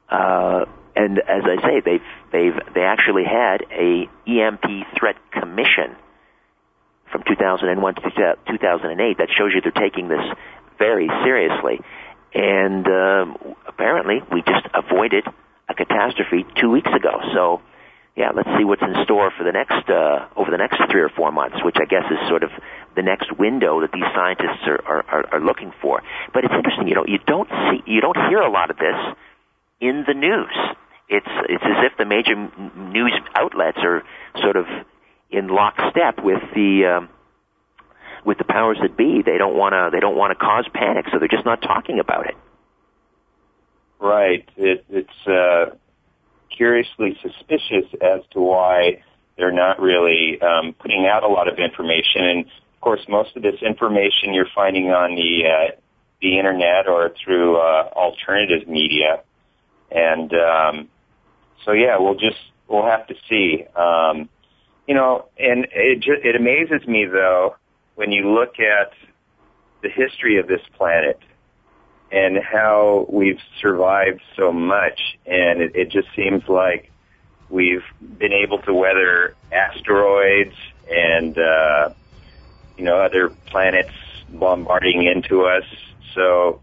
Uh, 0.09 0.65
and 0.95 1.19
as 1.19 1.43
I 1.45 1.55
say, 1.61 1.81
they've 1.83 2.01
they've 2.31 2.73
they 2.73 2.81
actually 2.81 3.23
had 3.23 3.63
a 3.71 4.09
EMP 4.27 4.87
threat 4.97 5.15
commission 5.31 5.95
from 7.11 7.23
2001 7.27 7.95
to 7.95 8.01
2008 8.47 9.17
that 9.17 9.27
shows 9.37 9.51
you 9.53 9.61
they're 9.61 9.71
taking 9.71 10.07
this 10.07 10.23
very 10.77 11.09
seriously. 11.23 11.79
And 12.33 12.87
um, 12.87 13.55
apparently, 13.67 14.21
we 14.31 14.41
just 14.41 14.67
avoided 14.73 15.25
a 15.67 15.73
catastrophe 15.73 16.45
two 16.59 16.69
weeks 16.69 16.89
ago. 16.93 17.19
So 17.33 17.61
yeah, 18.15 18.31
let's 18.35 18.49
see 18.57 18.65
what's 18.65 18.81
in 18.81 18.93
store 19.03 19.31
for 19.37 19.43
the 19.43 19.51
next 19.51 19.89
uh, 19.89 20.27
over 20.35 20.51
the 20.51 20.57
next 20.57 20.81
three 20.91 21.01
or 21.01 21.09
four 21.09 21.31
months, 21.31 21.57
which 21.63 21.77
I 21.79 21.85
guess 21.85 22.03
is 22.11 22.17
sort 22.27 22.43
of 22.43 22.51
the 22.95 23.01
next 23.01 23.31
window 23.37 23.81
that 23.81 23.91
these 23.93 24.07
scientists 24.13 24.67
are, 24.67 25.03
are, 25.07 25.25
are 25.33 25.39
looking 25.39 25.71
for. 25.81 26.01
But 26.33 26.43
it's 26.43 26.53
interesting, 26.53 26.87
you 26.87 26.95
know, 26.95 27.05
you 27.07 27.19
don't 27.25 27.47
see, 27.49 27.83
you 27.85 28.01
don't 28.01 28.17
hear 28.27 28.39
a 28.39 28.51
lot 28.51 28.69
of 28.69 28.77
this 28.77 28.99
in 29.79 30.03
the 30.05 30.13
news. 30.13 30.55
It's 31.07 31.27
it's 31.49 31.63
as 31.63 31.91
if 31.91 31.97
the 31.97 32.05
major 32.05 32.35
news 32.35 33.13
outlets 33.35 33.79
are 33.81 34.03
sort 34.41 34.55
of 34.55 34.65
in 35.29 35.47
lockstep 35.47 36.23
with 36.23 36.41
the 36.53 36.97
um, 36.97 37.09
with 38.25 38.37
the 38.37 38.45
powers 38.45 38.77
that 38.81 38.97
be. 38.97 39.21
They 39.25 39.37
don't 39.37 39.55
want 39.55 39.73
to 39.73 39.89
they 39.91 39.99
don't 39.99 40.15
want 40.15 40.31
to 40.31 40.35
cause 40.35 40.67
panic, 40.73 41.05
so 41.11 41.19
they're 41.19 41.27
just 41.27 41.45
not 41.45 41.61
talking 41.61 41.99
about 41.99 42.27
it. 42.27 42.35
Right. 43.99 44.47
It, 44.57 44.85
it's 44.89 45.27
uh, 45.27 45.75
curiously 46.55 47.17
suspicious 47.21 47.85
as 48.01 48.21
to 48.31 48.39
why 48.39 49.03
they're 49.37 49.51
not 49.51 49.79
really 49.79 50.39
um, 50.41 50.73
putting 50.79 51.07
out 51.11 51.23
a 51.23 51.27
lot 51.27 51.47
of 51.47 51.57
information. 51.59 52.23
And 52.23 52.45
of 52.45 52.81
course, 52.81 53.01
most 53.09 53.35
of 53.35 53.43
this 53.43 53.61
information 53.61 54.33
you're 54.33 54.51
finding 54.53 54.87
on 54.87 55.15
the 55.15 55.47
uh, 55.47 55.75
the 56.21 56.37
internet 56.37 56.87
or 56.87 57.11
through 57.23 57.57
uh, 57.57 57.89
alternative 57.95 58.67
media. 58.67 59.23
And 59.89 60.31
um, 60.33 60.89
so, 61.65 61.71
yeah, 61.71 61.97
we'll 61.97 62.15
just 62.15 62.39
we'll 62.67 62.85
have 62.85 63.07
to 63.07 63.15
see. 63.29 63.65
Um, 63.75 64.29
you 64.87 64.95
know, 64.95 65.25
and 65.37 65.67
it 65.71 65.95
just, 65.97 66.23
it 66.23 66.35
amazes 66.35 66.87
me 66.87 67.05
though 67.05 67.55
when 67.95 68.11
you 68.11 68.33
look 68.33 68.55
at 68.59 68.93
the 69.81 69.89
history 69.89 70.39
of 70.39 70.47
this 70.47 70.61
planet 70.77 71.19
and 72.11 72.37
how 72.37 73.05
we've 73.09 73.39
survived 73.61 74.21
so 74.37 74.51
much. 74.51 74.99
And 75.25 75.61
it, 75.61 75.71
it 75.75 75.91
just 75.91 76.07
seems 76.15 76.43
like 76.47 76.91
we've 77.49 77.83
been 77.99 78.33
able 78.33 78.59
to 78.63 78.73
weather 78.73 79.35
asteroids 79.51 80.55
and, 80.89 81.37
uh, 81.37 81.89
you 82.77 82.83
know, 82.83 82.99
other 82.99 83.29
planets 83.47 83.93
bombarding 84.29 85.03
into 85.03 85.43
us. 85.43 85.63
So 86.15 86.61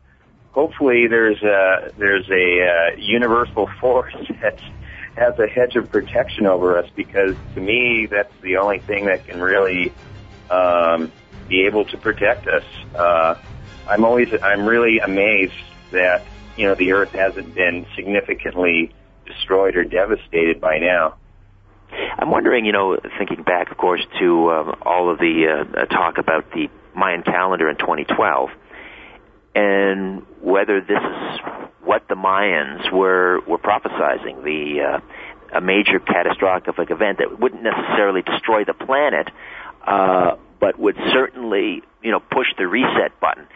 hopefully 0.51 1.07
there's 1.09 1.43
a, 1.43 1.93
there's 1.97 2.29
a 2.29 2.67
uh, 2.67 2.97
universal 2.99 3.69
force 3.81 4.15
that 4.43 4.59
has 5.17 5.35
a 5.39 5.47
hedge 5.49 5.77
of 5.77 5.91
protection 5.91 6.47
over 6.47 6.79
us 6.79 6.89
because 6.95 7.37
to 7.55 7.61
me 7.61 8.07
that's 8.11 8.33
the 8.43 8.57
only 8.57 8.79
thing 8.87 9.07
that 9.07 9.25
can 9.25 9.41
really 9.41 9.97
um, 10.49 11.13
be 11.49 11.67
able 11.67 11.85
to 11.87 11.97
protect 11.97 12.47
us. 12.47 12.63
Uh, 12.95 13.35
I'm 13.89 14.05
always 14.05 14.29
I'm 14.43 14.67
really 14.67 14.99
amazed 14.99 15.55
that 15.93 16.25
you 16.57 16.67
know 16.67 16.75
the 16.75 16.93
Earth 16.93 17.13
hasn't 17.13 17.55
been 17.55 17.87
significantly 17.97 18.93
destroyed 19.27 19.77
or 19.77 19.85
devastated 19.85 20.61
by 20.61 20.79
now. 20.79 21.17
I'm 21.91 22.31
wondering, 22.31 22.67
you 22.67 22.73
know, 22.73 22.99
thinking 23.19 23.43
back, 23.45 23.71
of 23.71 23.79
course, 23.79 24.05
to 24.19 24.51
um, 24.51 24.77
all 24.83 25.11
of 25.11 25.19
the 25.19 25.65
uh, 25.73 25.85
talk 25.87 26.19
about 26.19 26.51
the 26.53 26.69
Mayan 26.95 27.23
calendar 27.23 27.71
in 27.71 27.77
2012, 27.77 28.51
and 29.55 30.23
whether 30.43 30.81
this 30.81 30.99
is 30.99 31.41
what 31.83 32.07
the 32.09 32.15
Mayans 32.15 32.93
were 32.93 33.41
were 33.47 33.59
prophesizing 33.59 34.45
the 34.45 34.83
uh, 34.83 35.57
a 35.57 35.61
major 35.63 35.99
catastrophic 35.99 36.91
event 36.91 37.19
that 37.19 37.41
wouldn't 37.41 37.63
necessarily 37.63 38.21
destroy 38.21 38.65
the 38.65 38.75
planet, 38.75 39.29
uh, 39.87 40.37
but 40.61 40.79
would 40.79 40.97
certainly, 41.13 41.83
you 42.03 42.11
know, 42.11 42.21
push 42.21 42.49
the 42.59 42.67
reset 42.67 43.19
button 43.21 43.47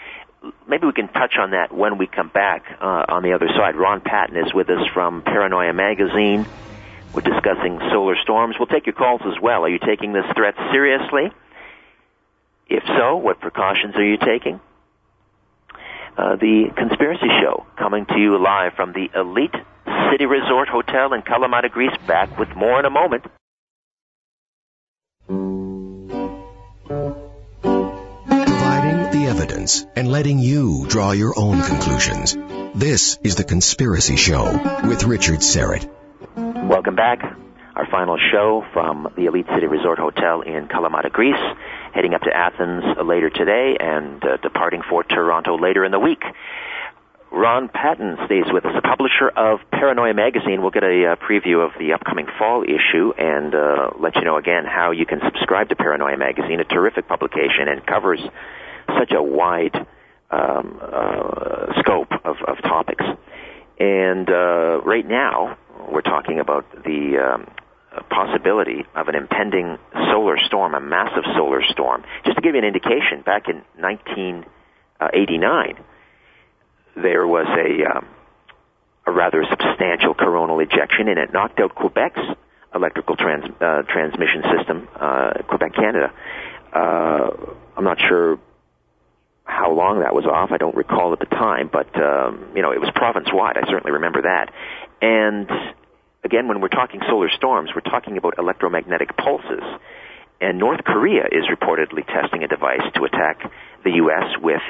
maybe 0.69 0.87
we 0.87 0.93
can 0.93 1.09
touch 1.09 1.35
on 1.39 1.51
that 1.51 1.73
when 1.73 1.99
we 1.99 2.07
come 2.07 2.29
back 2.29 2.65
uh, 2.81 3.05
on 3.09 3.23
the 3.23 3.33
other 3.33 3.49
side. 3.49 3.77
Ron 3.77 4.01
Patton 4.01 4.37
is 4.37 4.53
with 4.55 4.69
us 4.71 4.87
from 4.93 5.23
Paranoia 5.23 5.73
Magazine. 5.73 6.47
We're 7.15 7.23
discussing 7.23 7.79
solar 7.91 8.17
storms. 8.23 8.57
We'll 8.59 8.69
take 8.69 8.87
your 8.87 8.95
calls 8.95 9.21
as 9.27 9.41
well. 9.41 9.65
Are 9.65 9.69
you 9.69 9.79
taking 9.79 10.13
this 10.13 10.25
threat 10.35 10.55
seriously? 10.71 11.31
If 12.69 12.85
so, 12.87 13.17
what 13.17 13.41
precautions 13.41 13.95
are 13.97 14.05
you 14.05 14.17
taking? 14.17 14.61
Uh, 16.17 16.37
the 16.37 16.73
Conspiracy 16.77 17.29
Show 17.41 17.67
coming 17.77 18.07
to 18.07 18.19
you 18.19 18.39
live 18.39 18.75
from 18.75 18.93
the 18.93 19.09
Elite 19.15 19.55
City 20.11 20.27
Resort 20.27 20.69
Hotel 20.69 21.13
in 21.13 21.23
Kalamata, 21.23 21.71
Greece. 21.71 21.97
Back 22.07 22.39
with 22.39 22.55
more 22.57 22.79
in 22.79 22.87
a 22.87 22.91
moment 22.91 23.25
evidence 29.63 29.87
and 29.97 30.11
letting 30.11 30.39
you 30.39 30.87
draw 30.89 31.13
your 31.13 31.35
own 31.37 31.63
conclusions. 31.63 32.37
This 32.75 33.19
is 33.23 33.37
The 33.37 33.45
Conspiracy 33.45 34.17
Show 34.17 34.45
with 34.85 35.05
Richard 35.05 35.41
Syrett. 35.41 35.89
Welcome 36.37 36.97
back. 36.97 37.21
Our 37.75 37.87
final 37.87 38.19
show 38.31 38.65
from 38.73 39.09
the 39.17 39.27
Elite 39.27 39.47
City 39.55 39.67
Resort 39.67 39.99
Hotel 39.99 40.43
in 40.43 40.69
Kalamata, 40.69 41.11
Greece, 41.11 41.41
heading 41.95 42.13
up 42.15 42.23
to 42.23 42.31
Athens 42.35 42.85
later 43.05 43.31
today 43.31 43.77
and 43.81 44.23
uh, 44.23 44.37
departing 44.39 44.83
for 44.89 45.05
Toronto 45.05 45.57
later 45.57 45.85
in 45.85 45.93
the 45.93 45.99
week. 46.01 46.23
Ron 47.31 47.71
Patton 47.71 48.19
stays 48.27 48.45
with 48.53 48.67
us, 48.67 48.73
the 48.75 48.83
publisher 48.83 49.31
of 49.35 49.61
Paranoia 49.71 50.13
Magazine. 50.13 50.61
We'll 50.61 50.71
get 50.71 50.85
a 50.85 51.13
uh, 51.13 51.17
preview 51.17 51.65
of 51.65 51.73
the 51.79 51.95
upcoming 51.95 52.27
fall 52.39 52.63
issue 52.63 53.15
and 53.17 53.55
uh, 53.55 53.91
let 53.99 54.17
you 54.17 54.25
know 54.25 54.37
again 54.37 54.65
how 54.67 54.91
you 54.91 55.07
can 55.07 55.21
subscribe 55.25 55.71
to 55.71 55.77
Paranoia 55.77 56.19
Magazine, 56.19 56.61
a 56.61 56.65
terrific 56.65 57.09
publication 57.09 57.69
and 57.69 57.87
covers 57.87 58.21
such 58.99 59.13
a 59.13 59.23
wide 59.23 59.77
um, 60.31 60.81
uh, 60.81 61.81
scope 61.81 62.11
of, 62.25 62.37
of 62.47 62.59
topics. 62.63 63.05
And 63.79 64.29
uh, 64.29 64.81
right 64.85 65.07
now, 65.07 65.57
we're 65.91 66.03
talking 66.03 66.41
about 66.41 66.67
the 66.85 67.19
um, 67.19 67.47
possibility 68.11 68.85
of 68.95 69.09
an 69.09 69.15
impending 69.15 69.79
solar 70.11 70.37
storm, 70.47 70.75
a 70.75 70.81
massive 70.81 71.25
solar 71.37 71.63
storm. 71.71 72.05
Just 72.25 72.37
to 72.37 72.43
give 72.43 72.55
you 72.55 72.61
an 72.61 72.67
indication, 72.67 73.23
back 73.25 73.49
in 73.49 73.63
1989, 73.81 75.85
there 76.97 77.27
was 77.27 77.47
a, 77.49 77.85
um, 77.91 78.07
a 79.07 79.13
rather 79.13 79.45
substantial 79.49 80.13
coronal 80.15 80.61
ejection, 80.61 81.09
and 81.09 81.19
it 81.19 81.33
knocked 81.33 81.59
out 81.61 81.75
Quebec's 81.75 82.21
electrical 82.75 83.17
trans, 83.17 83.45
uh, 83.61 83.83
transmission 83.83 84.43
system, 84.57 84.89
uh, 84.97 85.33
Quebec, 85.49 85.75
Canada. 85.75 86.11
Uh, 86.73 87.31
I'm 87.77 87.85
not 87.85 88.01
sure 88.01 88.39
how 89.45 89.73
long 89.73 90.01
that 90.01 90.15
was 90.15 90.25
off. 90.25 90.51
I 90.53 90.57
don't 90.57 90.77
recall 90.77 91.13
at 91.13 91.19
the 91.19 91.27
time, 91.27 91.69
but 91.73 91.89
um, 91.97 92.53
you 92.55 92.63
know, 92.63 92.73
it 92.73 92.81
was 92.81 92.91
province-wide. 92.95 93.57
I 93.57 93.67
certainly 93.69 93.93
remember 93.93 94.23
that. 94.23 94.53
And 95.01 95.51
again, 96.25 96.49
when 96.49 96.61
we're 96.61 96.69
talking 96.69 97.01
solar 97.09 97.29
storms, 97.31 97.71
we're 97.75 97.81
talking 97.83 98.17
about 98.17 98.39
electromagnetic 98.39 99.17
pulses. 99.17 99.65
And 100.41 100.59
North 100.59 100.83
Korea 100.85 101.25
is 101.31 101.45
reportedly 101.51 102.07
testing 102.07 102.43
a 102.43 102.49
device 102.49 102.83
to 102.95 103.05
attack 103.05 103.51
the 103.85 103.93
U.S. 104.03 104.39
with 104.41 104.63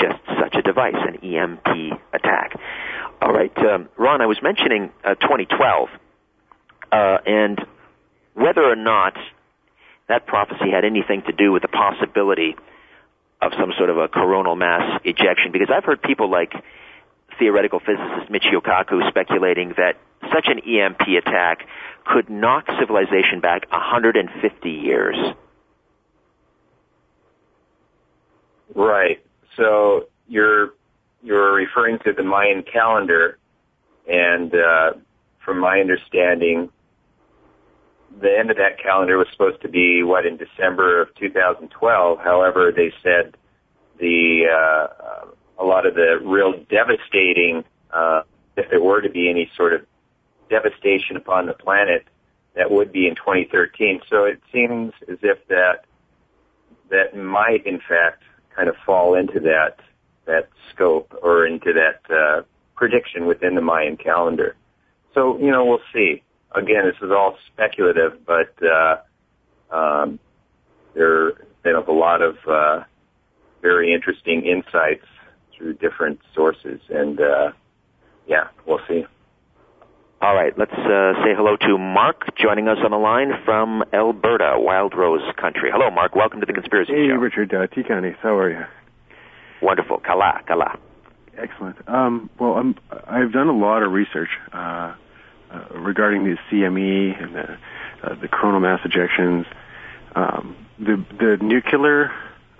just 0.00 0.18
such 0.40 0.54
a 0.54 0.62
device, 0.62 0.96
an 0.96 1.16
EMP 1.22 2.00
attack. 2.12 2.58
All 3.22 3.32
right, 3.32 3.56
um, 3.58 3.88
Ron, 3.96 4.22
I 4.22 4.26
was 4.26 4.38
mentioning 4.42 4.90
uh, 5.04 5.14
2012, 5.14 5.88
uh, 6.90 7.18
and 7.26 7.60
whether 8.34 8.62
or 8.62 8.76
not 8.76 9.14
that 10.08 10.26
prophecy 10.26 10.70
had 10.72 10.84
anything 10.84 11.22
to 11.26 11.32
do 11.32 11.52
with 11.52 11.62
the 11.62 11.68
possibility 11.68 12.56
of 13.42 13.52
some 13.58 13.72
sort 13.76 13.90
of 13.90 13.98
a 13.98 14.08
coronal 14.08 14.56
mass 14.56 15.00
ejection, 15.04 15.52
because 15.52 15.68
I've 15.74 15.84
heard 15.84 16.02
people 16.02 16.30
like 16.30 16.52
theoretical 17.38 17.80
physicist 17.80 18.30
Michio 18.30 18.60
Kaku 18.60 19.08
speculating 19.08 19.74
that 19.76 19.96
such 20.32 20.46
an 20.46 20.58
EMP 20.58 21.00
attack 21.18 21.66
could 22.04 22.28
knock 22.28 22.66
civilization 22.78 23.40
back 23.40 23.70
150 23.70 24.70
years. 24.70 25.16
Right. 28.74 29.24
So 29.56 30.08
you're 30.28 30.74
you're 31.22 31.52
referring 31.52 31.98
to 32.04 32.12
the 32.12 32.22
Mayan 32.22 32.62
calendar, 32.62 33.38
and 34.08 34.54
uh, 34.54 34.92
from 35.44 35.58
my 35.58 35.80
understanding, 35.80 36.70
the 38.20 38.36
end 38.36 38.50
of 38.50 38.56
that 38.56 38.82
calendar 38.82 39.18
was 39.18 39.28
supposed 39.32 39.62
to 39.62 39.68
be 39.68 40.02
what 40.02 40.26
in 40.26 40.36
December 40.36 41.02
of 41.02 41.14
2012. 41.16 42.18
However, 42.18 42.72
they 42.74 42.92
said 43.02 43.36
the 43.98 44.46
uh, 44.50 45.26
a 45.58 45.64
lot 45.64 45.86
of 45.86 45.94
the 45.94 46.18
real 46.24 46.54
devastating, 46.70 47.64
uh, 47.92 48.22
if 48.56 48.68
there 48.70 48.82
were 48.82 49.00
to 49.00 49.10
be 49.10 49.28
any 49.28 49.50
sort 49.56 49.74
of 49.74 49.82
devastation 50.48 51.16
upon 51.16 51.46
the 51.46 51.52
planet, 51.52 52.04
that 52.56 52.70
would 52.70 52.92
be 52.92 53.06
in 53.06 53.14
2013. 53.14 54.00
So 54.08 54.24
it 54.24 54.40
seems 54.52 54.92
as 55.08 55.18
if 55.22 55.46
that 55.48 55.84
that 56.90 57.16
might, 57.16 57.64
in 57.66 57.78
fact, 57.78 58.24
kind 58.54 58.68
of 58.68 58.74
fall 58.84 59.14
into 59.14 59.38
that 59.40 59.76
that 60.26 60.48
scope 60.72 61.14
or 61.22 61.46
into 61.46 61.72
that 61.72 62.14
uh, 62.14 62.42
prediction 62.74 63.26
within 63.26 63.54
the 63.54 63.60
Mayan 63.60 63.96
calendar. 63.96 64.56
So 65.14 65.38
you 65.38 65.50
know, 65.50 65.64
we'll 65.64 65.82
see. 65.92 66.22
Again, 66.54 66.84
this 66.84 66.96
is 67.02 67.10
all 67.10 67.36
speculative, 67.52 68.26
but 68.26 68.54
uh, 68.62 69.74
um, 69.74 70.18
there 70.94 71.26
have 71.26 71.62
been 71.62 71.76
a 71.76 71.92
lot 71.92 72.22
of 72.22 72.36
uh, 72.48 72.82
very 73.62 73.94
interesting 73.94 74.44
insights 74.44 75.06
through 75.56 75.74
different 75.74 76.18
sources, 76.34 76.80
and 76.88 77.20
uh, 77.20 77.52
yeah, 78.26 78.48
we'll 78.66 78.80
see. 78.88 79.04
All 80.22 80.34
right, 80.34 80.52
let's 80.58 80.72
uh, 80.72 81.14
say 81.24 81.32
hello 81.34 81.56
to 81.56 81.78
Mark 81.78 82.36
joining 82.36 82.68
us 82.68 82.76
on 82.84 82.90
the 82.90 82.98
line 82.98 83.30
from 83.44 83.82
Alberta, 83.92 84.56
Wild 84.56 84.94
Rose 84.94 85.22
Country. 85.40 85.70
Hello, 85.72 85.90
Mark. 85.90 86.14
Welcome 86.14 86.40
to 86.40 86.46
the 86.46 86.52
Conspiracy 86.52 86.92
hey, 86.92 87.08
Show. 87.08 87.14
Hey, 87.14 87.16
Richard. 87.16 87.54
Uh, 87.54 87.66
Tikani, 87.68 88.14
how 88.20 88.36
are 88.36 88.50
you? 88.50 88.64
Wonderful. 89.62 89.98
Kala, 90.04 90.42
kala. 90.46 90.78
Excellent. 91.38 91.76
Um, 91.88 92.28
well, 92.38 92.52
I'm, 92.52 92.74
I've 93.06 93.32
done 93.32 93.48
a 93.48 93.56
lot 93.56 93.82
of 93.82 93.92
research 93.92 94.28
uh, 94.52 94.94
uh, 95.52 95.64
regarding 95.74 96.24
the 96.24 96.36
CME 96.50 97.22
and 97.22 97.34
the, 97.34 97.58
uh, 98.02 98.14
the 98.14 98.28
coronal 98.28 98.60
mass 98.60 98.80
ejections. 98.80 99.46
Um, 100.14 100.56
the 100.78 101.04
the 101.18 101.36
nuclear, 101.42 102.10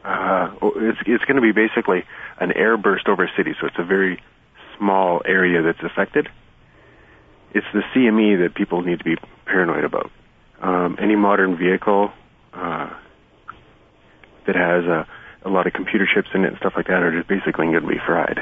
uh, 0.04 0.50
it's 0.62 0.98
it's 1.06 1.24
going 1.24 1.36
to 1.36 1.42
be 1.42 1.52
basically 1.52 2.04
an 2.38 2.52
air 2.52 2.76
burst 2.76 3.08
over 3.08 3.24
a 3.24 3.30
city, 3.36 3.54
so 3.60 3.66
it's 3.66 3.78
a 3.78 3.84
very 3.84 4.22
small 4.78 5.22
area 5.24 5.62
that's 5.62 5.82
affected. 5.82 6.28
It's 7.52 7.66
the 7.72 7.82
CME 7.94 8.42
that 8.42 8.54
people 8.54 8.82
need 8.82 8.98
to 8.98 9.04
be 9.04 9.16
paranoid 9.46 9.84
about. 9.84 10.10
Um, 10.60 10.96
any 11.00 11.16
modern 11.16 11.56
vehicle 11.56 12.12
uh, 12.52 12.90
that 14.46 14.56
has 14.56 14.84
a, 14.84 15.06
a 15.44 15.48
lot 15.48 15.66
of 15.66 15.72
computer 15.72 16.06
chips 16.12 16.28
in 16.34 16.44
it 16.44 16.48
and 16.48 16.56
stuff 16.58 16.74
like 16.76 16.86
that 16.86 17.02
are 17.02 17.16
just 17.16 17.28
basically 17.28 17.66
going 17.66 17.82
to 17.82 17.86
be 17.86 18.00
fried. 18.04 18.38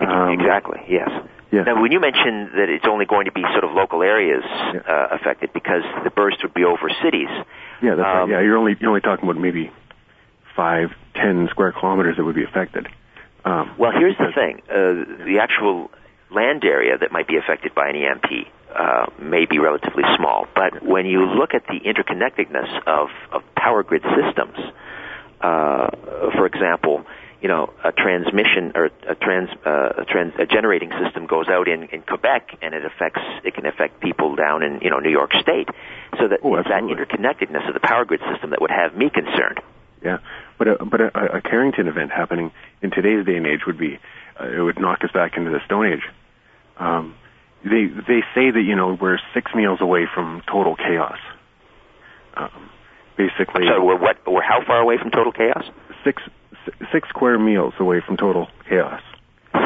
Um, 0.00 0.30
exactly. 0.30 0.80
Yes. 0.88 1.10
Yeah. 1.52 1.64
Now, 1.64 1.82
when 1.82 1.92
you 1.92 2.00
mentioned 2.00 2.52
that 2.56 2.70
it's 2.70 2.86
only 2.88 3.04
going 3.04 3.26
to 3.26 3.32
be 3.32 3.42
sort 3.52 3.64
of 3.64 3.72
local 3.72 4.02
areas 4.02 4.42
uh, 4.42 5.08
affected 5.12 5.52
because 5.52 5.82
the 6.02 6.10
burst 6.10 6.38
would 6.42 6.54
be 6.54 6.64
over 6.64 6.88
cities, 7.04 7.28
Yeah, 7.82 7.94
that's 7.94 8.00
right. 8.00 8.22
Um, 8.22 8.30
Yeah, 8.30 8.40
you're 8.40 8.56
only 8.56 8.74
you're 8.80 8.88
only 8.88 9.02
talking 9.02 9.28
about 9.28 9.40
maybe 9.40 9.70
five, 10.56 10.88
ten 11.14 11.48
square 11.50 11.72
kilometers 11.72 12.16
that 12.16 12.24
would 12.24 12.34
be 12.34 12.44
affected. 12.44 12.88
Um, 13.44 13.74
Well, 13.78 13.92
here's 13.92 14.16
the 14.16 14.32
thing: 14.34 14.62
uh, 14.70 15.24
the 15.28 15.40
actual 15.42 15.90
land 16.30 16.64
area 16.64 16.96
that 16.96 17.12
might 17.12 17.28
be 17.28 17.36
affected 17.36 17.74
by 17.74 17.88
an 17.88 17.96
EMP 17.96 18.48
uh, 18.74 19.06
may 19.20 19.44
be 19.44 19.58
relatively 19.58 20.04
small, 20.16 20.46
but 20.54 20.82
when 20.82 21.04
you 21.04 21.26
look 21.26 21.52
at 21.52 21.66
the 21.66 21.80
interconnectedness 21.80 22.70
of, 22.86 23.10
of 23.30 23.42
power 23.54 23.82
grid 23.82 24.02
systems, 24.02 24.56
uh, 25.42 25.90
for 26.32 26.46
example, 26.46 27.04
you 27.42 27.48
know, 27.48 27.72
a 27.82 27.90
transmission 27.90 28.72
or 28.76 28.90
a 29.08 29.14
trans, 29.16 29.50
uh, 29.66 30.02
a, 30.02 30.04
trans 30.04 30.32
a 30.38 30.46
generating 30.46 30.90
system 31.02 31.26
goes 31.26 31.48
out 31.48 31.66
in, 31.66 31.84
in 31.90 32.02
Quebec, 32.02 32.56
and 32.62 32.72
it 32.72 32.84
affects 32.84 33.20
it 33.44 33.54
can 33.54 33.66
affect 33.66 34.00
people 34.00 34.36
down 34.36 34.62
in 34.62 34.78
you 34.80 34.90
know 34.90 35.00
New 35.00 35.10
York 35.10 35.32
State. 35.40 35.68
So 36.18 36.28
that 36.28 36.38
Oh, 36.44 36.54
it's 36.56 36.68
that 36.68 36.82
interconnectedness 36.84 37.66
of 37.66 37.74
the 37.74 37.80
power 37.80 38.04
grid 38.04 38.20
system 38.32 38.50
that 38.50 38.60
would 38.60 38.70
have 38.70 38.96
me 38.96 39.10
concerned. 39.10 39.60
Yeah, 40.04 40.18
but 40.56 40.68
a, 40.68 40.84
but 40.84 41.00
a, 41.00 41.36
a 41.38 41.40
Carrington 41.42 41.88
event 41.88 42.12
happening 42.12 42.52
in 42.80 42.90
today's 42.92 43.26
day 43.26 43.36
and 43.36 43.46
age 43.46 43.66
would 43.66 43.78
be 43.78 43.98
uh, 44.40 44.46
it 44.46 44.60
would 44.60 44.78
knock 44.78 45.02
us 45.02 45.10
back 45.12 45.36
into 45.36 45.50
the 45.50 45.60
Stone 45.66 45.86
Age. 45.92 46.04
Um, 46.78 47.16
they 47.64 47.86
they 47.86 48.22
say 48.34 48.50
that 48.52 48.62
you 48.64 48.76
know 48.76 48.96
we're 49.00 49.18
six 49.34 49.52
meals 49.52 49.80
away 49.80 50.06
from 50.14 50.42
total 50.46 50.76
chaos. 50.76 51.18
Um, 52.34 52.70
basically, 53.16 53.64
So 53.68 53.82
we're 53.84 53.98
what? 53.98 54.18
We're 54.26 54.42
how 54.42 54.64
far 54.64 54.78
away 54.80 54.98
from 54.98 55.10
total 55.10 55.32
chaos? 55.32 55.64
six 56.04 56.22
six 56.92 57.08
square 57.08 57.38
meals 57.38 57.74
away 57.78 58.00
from 58.04 58.16
total 58.16 58.48
chaos. 58.68 59.02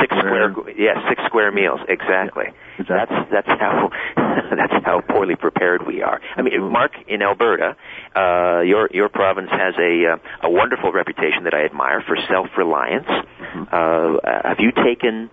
Six 0.00 0.16
Square. 0.16 0.50
square, 0.52 0.70
yeah, 0.76 1.08
six 1.08 1.22
square 1.26 1.52
meals, 1.52 1.78
exactly. 1.88 2.46
Exactly. 2.76 3.16
That's 3.30 3.46
that's 3.46 3.60
how 3.60 3.90
that's 4.16 4.84
how 4.84 5.00
poorly 5.00 5.36
prepared 5.36 5.86
we 5.86 6.02
are. 6.02 6.20
I 6.36 6.42
mean, 6.42 6.72
Mark 6.72 6.92
in 7.06 7.22
Alberta, 7.22 7.76
uh, 8.16 8.62
your 8.62 8.88
your 8.92 9.08
province 9.08 9.48
has 9.52 9.74
a 9.78 10.14
uh, 10.14 10.48
a 10.48 10.50
wonderful 10.50 10.90
reputation 10.90 11.44
that 11.44 11.54
I 11.54 11.64
admire 11.64 12.02
for 12.04 12.16
self 12.28 12.48
reliance. 12.58 13.06
Mm-hmm. 13.06 13.62
Uh, 13.70 14.48
have 14.48 14.58
you 14.58 14.72
taken 14.72 15.30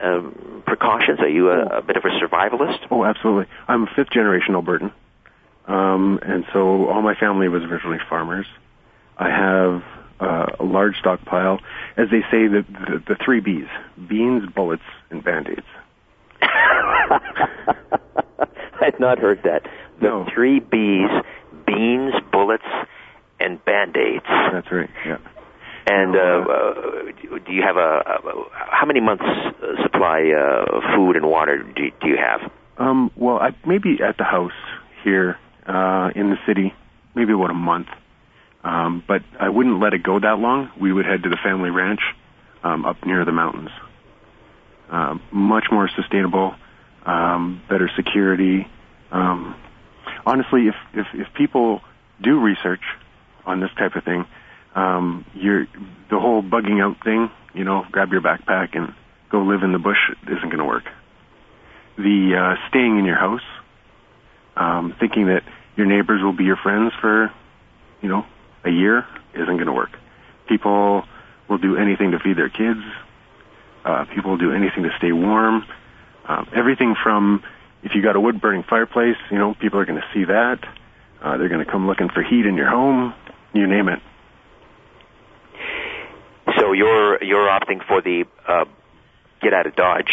um, 0.00 0.62
precautions? 0.66 1.20
Are 1.20 1.28
you 1.28 1.50
a, 1.50 1.78
a 1.78 1.82
bit 1.82 1.96
of 1.96 2.04
a 2.04 2.08
survivalist? 2.08 2.78
Oh, 2.90 3.04
absolutely. 3.04 3.46
I'm 3.68 3.82
a 3.82 3.90
fifth 3.94 4.10
generation 4.10 4.54
Albertan, 4.54 4.90
um, 5.66 6.18
and 6.22 6.46
so 6.54 6.88
all 6.88 7.02
my 7.02 7.14
family 7.14 7.48
was 7.48 7.62
originally 7.62 7.98
farmers. 8.08 8.46
I 9.18 9.28
have 9.28 9.82
uh, 10.22 10.46
a 10.60 10.64
large 10.64 10.96
stockpile, 10.98 11.58
as 11.96 12.08
they 12.10 12.20
say, 12.30 12.46
the, 12.46 12.64
the 12.72 13.02
the 13.08 13.16
three 13.24 13.40
B's: 13.40 13.66
beans, 14.08 14.44
bullets, 14.54 14.82
and 15.10 15.22
band-aids. 15.24 15.66
I'd 18.80 18.98
not 18.98 19.18
heard 19.18 19.42
that. 19.44 19.62
The 20.00 20.06
No. 20.08 20.26
three 20.34 20.60
B's: 20.60 21.10
beans, 21.66 22.14
bullets, 22.32 22.64
and 23.40 23.62
band 23.64 23.96
aids. 23.96 24.24
That's 24.52 24.70
right. 24.72 24.90
Yeah. 25.06 25.18
And 25.86 26.14
uh, 26.14 26.20
uh, 26.20 27.38
do 27.44 27.52
you 27.52 27.62
have 27.62 27.76
a, 27.76 27.80
a 27.80 28.44
how 28.70 28.86
many 28.86 29.00
months 29.00 29.24
uh, 29.24 29.82
supply 29.82 30.30
uh, 30.30 30.76
of 30.76 30.82
food 30.94 31.16
and 31.16 31.26
water 31.28 31.62
do, 31.62 31.90
do 32.00 32.08
you 32.08 32.16
have? 32.16 32.50
Um, 32.78 33.10
well, 33.16 33.38
I, 33.38 33.50
maybe 33.66 33.98
at 34.02 34.16
the 34.16 34.24
house 34.24 34.52
here 35.02 35.36
uh, 35.66 36.10
in 36.14 36.30
the 36.30 36.36
city, 36.46 36.72
maybe 37.16 37.32
about 37.32 37.50
a 37.50 37.54
month. 37.54 37.88
Um, 38.64 39.02
but 39.06 39.22
I 39.40 39.48
wouldn't 39.48 39.80
let 39.80 39.92
it 39.92 40.02
go 40.02 40.20
that 40.20 40.38
long. 40.38 40.70
We 40.80 40.92
would 40.92 41.04
head 41.04 41.24
to 41.24 41.28
the 41.28 41.38
family 41.42 41.70
ranch 41.70 42.00
um, 42.62 42.84
up 42.84 43.04
near 43.04 43.24
the 43.24 43.32
mountains. 43.32 43.70
Uh, 44.90 45.18
much 45.32 45.64
more 45.72 45.88
sustainable, 45.96 46.54
um, 47.04 47.62
better 47.68 47.90
security. 47.96 48.68
Um, 49.10 49.56
honestly, 50.26 50.68
if, 50.68 50.74
if 50.92 51.06
if 51.14 51.34
people 51.34 51.80
do 52.22 52.40
research 52.40 52.82
on 53.44 53.60
this 53.60 53.70
type 53.78 53.96
of 53.96 54.04
thing, 54.04 54.26
um, 54.74 55.24
you're 55.34 55.66
the 56.10 56.18
whole 56.20 56.42
bugging 56.42 56.82
out 56.82 57.02
thing. 57.02 57.30
You 57.54 57.64
know, 57.64 57.84
grab 57.90 58.12
your 58.12 58.20
backpack 58.20 58.76
and 58.76 58.94
go 59.30 59.40
live 59.40 59.62
in 59.62 59.72
the 59.72 59.78
bush 59.78 59.98
isn't 60.24 60.48
going 60.48 60.58
to 60.58 60.64
work. 60.64 60.84
The 61.96 62.36
uh, 62.36 62.68
staying 62.68 62.98
in 62.98 63.04
your 63.04 63.16
house, 63.16 63.42
um, 64.56 64.94
thinking 65.00 65.26
that 65.26 65.42
your 65.76 65.86
neighbors 65.86 66.22
will 66.22 66.36
be 66.36 66.44
your 66.44 66.56
friends 66.56 66.92
for, 67.00 67.32
you 68.00 68.08
know, 68.08 68.24
a 68.64 68.70
year 68.70 69.06
isn't 69.34 69.46
going 69.46 69.66
to 69.66 69.72
work. 69.72 69.90
People 70.48 71.04
will 71.48 71.58
do 71.58 71.76
anything 71.76 72.12
to 72.12 72.18
feed 72.18 72.36
their 72.36 72.48
kids. 72.48 72.80
Uh, 73.84 74.04
people 74.14 74.32
will 74.32 74.38
do 74.38 74.52
anything 74.52 74.84
to 74.84 74.90
stay 74.98 75.12
warm. 75.12 75.64
Um, 76.28 76.48
everything 76.54 76.94
from 77.02 77.42
if 77.82 77.92
you 77.94 78.02
got 78.02 78.14
a 78.14 78.20
wood 78.20 78.40
burning 78.40 78.62
fireplace, 78.68 79.16
you 79.30 79.38
know, 79.38 79.54
people 79.60 79.78
are 79.80 79.84
going 79.84 80.00
to 80.00 80.06
see 80.14 80.24
that. 80.24 80.58
Uh, 81.20 81.36
they're 81.36 81.48
going 81.48 81.64
to 81.64 81.70
come 81.70 81.86
looking 81.86 82.08
for 82.08 82.22
heat 82.22 82.46
in 82.46 82.56
your 82.56 82.68
home. 82.68 83.14
You 83.52 83.66
name 83.66 83.88
it. 83.88 84.00
So 86.58 86.72
you're 86.72 87.22
you're 87.22 87.48
opting 87.48 87.84
for 87.86 88.00
the 88.00 88.24
uh, 88.46 88.64
get 89.40 89.52
out 89.52 89.66
of 89.66 89.74
Dodge. 89.76 90.12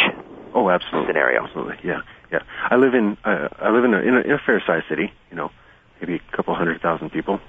Oh, 0.54 0.70
absolutely. 0.70 1.10
Scenario. 1.10 1.44
Absolutely. 1.44 1.78
Yeah. 1.84 2.02
Yeah. 2.32 2.40
I 2.70 2.76
live 2.76 2.94
in 2.94 3.18
uh, 3.24 3.50
I 3.60 3.70
live 3.70 3.84
in 3.84 3.94
a, 3.94 4.00
in 4.00 4.16
a 4.16 4.20
in 4.22 4.32
a 4.32 4.40
fair 4.46 4.62
sized 4.66 4.86
city. 4.90 5.12
You 5.30 5.38
know, 5.38 5.52
maybe 6.02 6.16
a 6.16 6.36
couple 6.36 6.56
hundred 6.56 6.82
thousand 6.82 7.12
people 7.12 7.40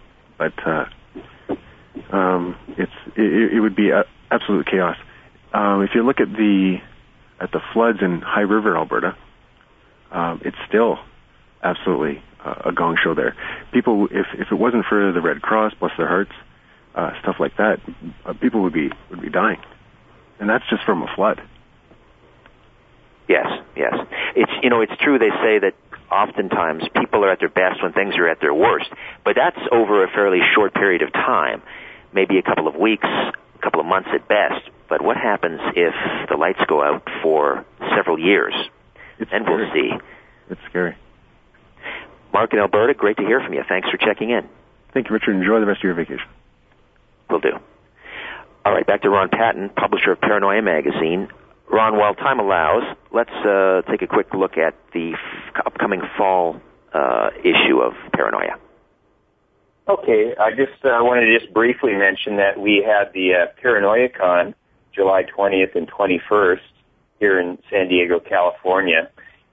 but 0.40 0.54
uh, 0.66 0.86
um, 2.10 2.56
it's 2.78 2.92
it, 3.14 3.52
it 3.52 3.60
would 3.60 3.76
be 3.76 3.90
absolute 4.30 4.66
chaos. 4.66 4.96
Um, 5.52 5.82
if 5.82 5.90
you 5.94 6.02
look 6.02 6.18
at 6.18 6.32
the 6.32 6.78
at 7.38 7.52
the 7.52 7.60
floods 7.74 7.98
in 8.00 8.22
High 8.22 8.40
River, 8.40 8.74
Alberta, 8.74 9.14
um, 10.10 10.40
it's 10.42 10.56
still 10.66 10.98
absolutely 11.62 12.22
uh, 12.42 12.62
a 12.64 12.72
gong 12.72 12.96
show 12.96 13.14
there. 13.14 13.36
People, 13.70 14.06
if 14.10 14.26
if 14.32 14.50
it 14.50 14.54
wasn't 14.54 14.86
for 14.86 15.12
the 15.12 15.20
Red 15.20 15.42
Cross, 15.42 15.74
bless 15.78 15.92
their 15.98 16.08
hearts, 16.08 16.32
uh, 16.94 17.10
stuff 17.20 17.36
like 17.38 17.58
that, 17.58 17.78
uh, 18.24 18.32
people 18.32 18.62
would 18.62 18.72
be 18.72 18.90
would 19.10 19.20
be 19.20 19.28
dying, 19.28 19.60
and 20.38 20.48
that's 20.48 20.64
just 20.70 20.84
from 20.84 21.02
a 21.02 21.14
flood. 21.14 21.42
Yes, 23.28 23.46
yes. 23.76 23.94
It's 24.34 24.52
you 24.62 24.70
know 24.70 24.80
it's 24.80 24.96
true. 25.02 25.18
They 25.18 25.30
say 25.42 25.58
that 25.58 25.74
oftentimes 26.10 26.84
people 26.94 27.24
are 27.24 27.30
at 27.30 27.38
their 27.38 27.48
best 27.48 27.82
when 27.82 27.92
things 27.92 28.14
are 28.16 28.28
at 28.28 28.40
their 28.40 28.54
worst. 28.54 28.90
But 29.24 29.36
that's 29.36 29.58
over 29.72 30.04
a 30.04 30.08
fairly 30.10 30.40
short 30.54 30.74
period 30.74 31.02
of 31.02 31.12
time, 31.12 31.62
maybe 32.12 32.38
a 32.38 32.42
couple 32.42 32.68
of 32.68 32.74
weeks, 32.74 33.06
a 33.06 33.62
couple 33.62 33.80
of 33.80 33.86
months 33.86 34.08
at 34.12 34.26
best. 34.28 34.68
But 34.88 35.02
what 35.02 35.16
happens 35.16 35.60
if 35.76 35.94
the 36.28 36.36
lights 36.36 36.60
go 36.66 36.82
out 36.82 37.06
for 37.22 37.64
several 37.94 38.18
years? 38.18 38.54
It's 39.18 39.30
and 39.32 39.44
scary. 39.44 39.64
we'll 39.64 39.72
see. 39.72 40.04
It's 40.50 40.60
scary. 40.68 40.96
Mark 42.32 42.52
in 42.52 42.58
Alberta, 42.58 42.94
great 42.94 43.16
to 43.16 43.24
hear 43.24 43.40
from 43.40 43.54
you. 43.54 43.62
Thanks 43.68 43.88
for 43.88 43.96
checking 43.96 44.30
in. 44.30 44.48
Thank 44.92 45.08
you, 45.08 45.14
Richard. 45.14 45.36
Enjoy 45.36 45.60
the 45.60 45.66
rest 45.66 45.80
of 45.80 45.84
your 45.84 45.94
vacation. 45.94 46.26
Will 47.28 47.40
do. 47.40 47.58
All 48.64 48.72
right, 48.72 48.86
back 48.86 49.02
to 49.02 49.10
Ron 49.10 49.28
Patton, 49.28 49.70
publisher 49.70 50.12
of 50.12 50.20
Paranoia 50.20 50.62
Magazine. 50.62 51.28
Ron, 51.70 51.96
while 51.96 52.14
time 52.14 52.40
allows, 52.40 52.82
let's 53.12 53.30
uh, 53.30 53.82
take 53.88 54.02
a 54.02 54.06
quick 54.06 54.34
look 54.34 54.58
at 54.58 54.74
the 54.92 55.12
f- 55.12 55.66
upcoming 55.66 56.02
fall 56.18 56.60
uh, 56.92 57.30
issue 57.44 57.78
of 57.78 57.92
Paranoia. 58.12 58.58
Okay, 59.88 60.34
I 60.38 60.50
just 60.50 60.84
uh, 60.84 60.98
wanted 61.00 61.26
to 61.26 61.38
just 61.38 61.54
briefly 61.54 61.94
mention 61.94 62.36
that 62.36 62.60
we 62.60 62.84
had 62.84 63.12
the 63.12 63.34
uh, 63.34 63.46
Paranoia 63.62 64.08
Con 64.08 64.54
July 64.92 65.24
20th 65.24 65.76
and 65.76 65.88
21st 65.88 66.60
here 67.20 67.38
in 67.38 67.58
San 67.70 67.88
Diego, 67.88 68.18
California. 68.18 69.08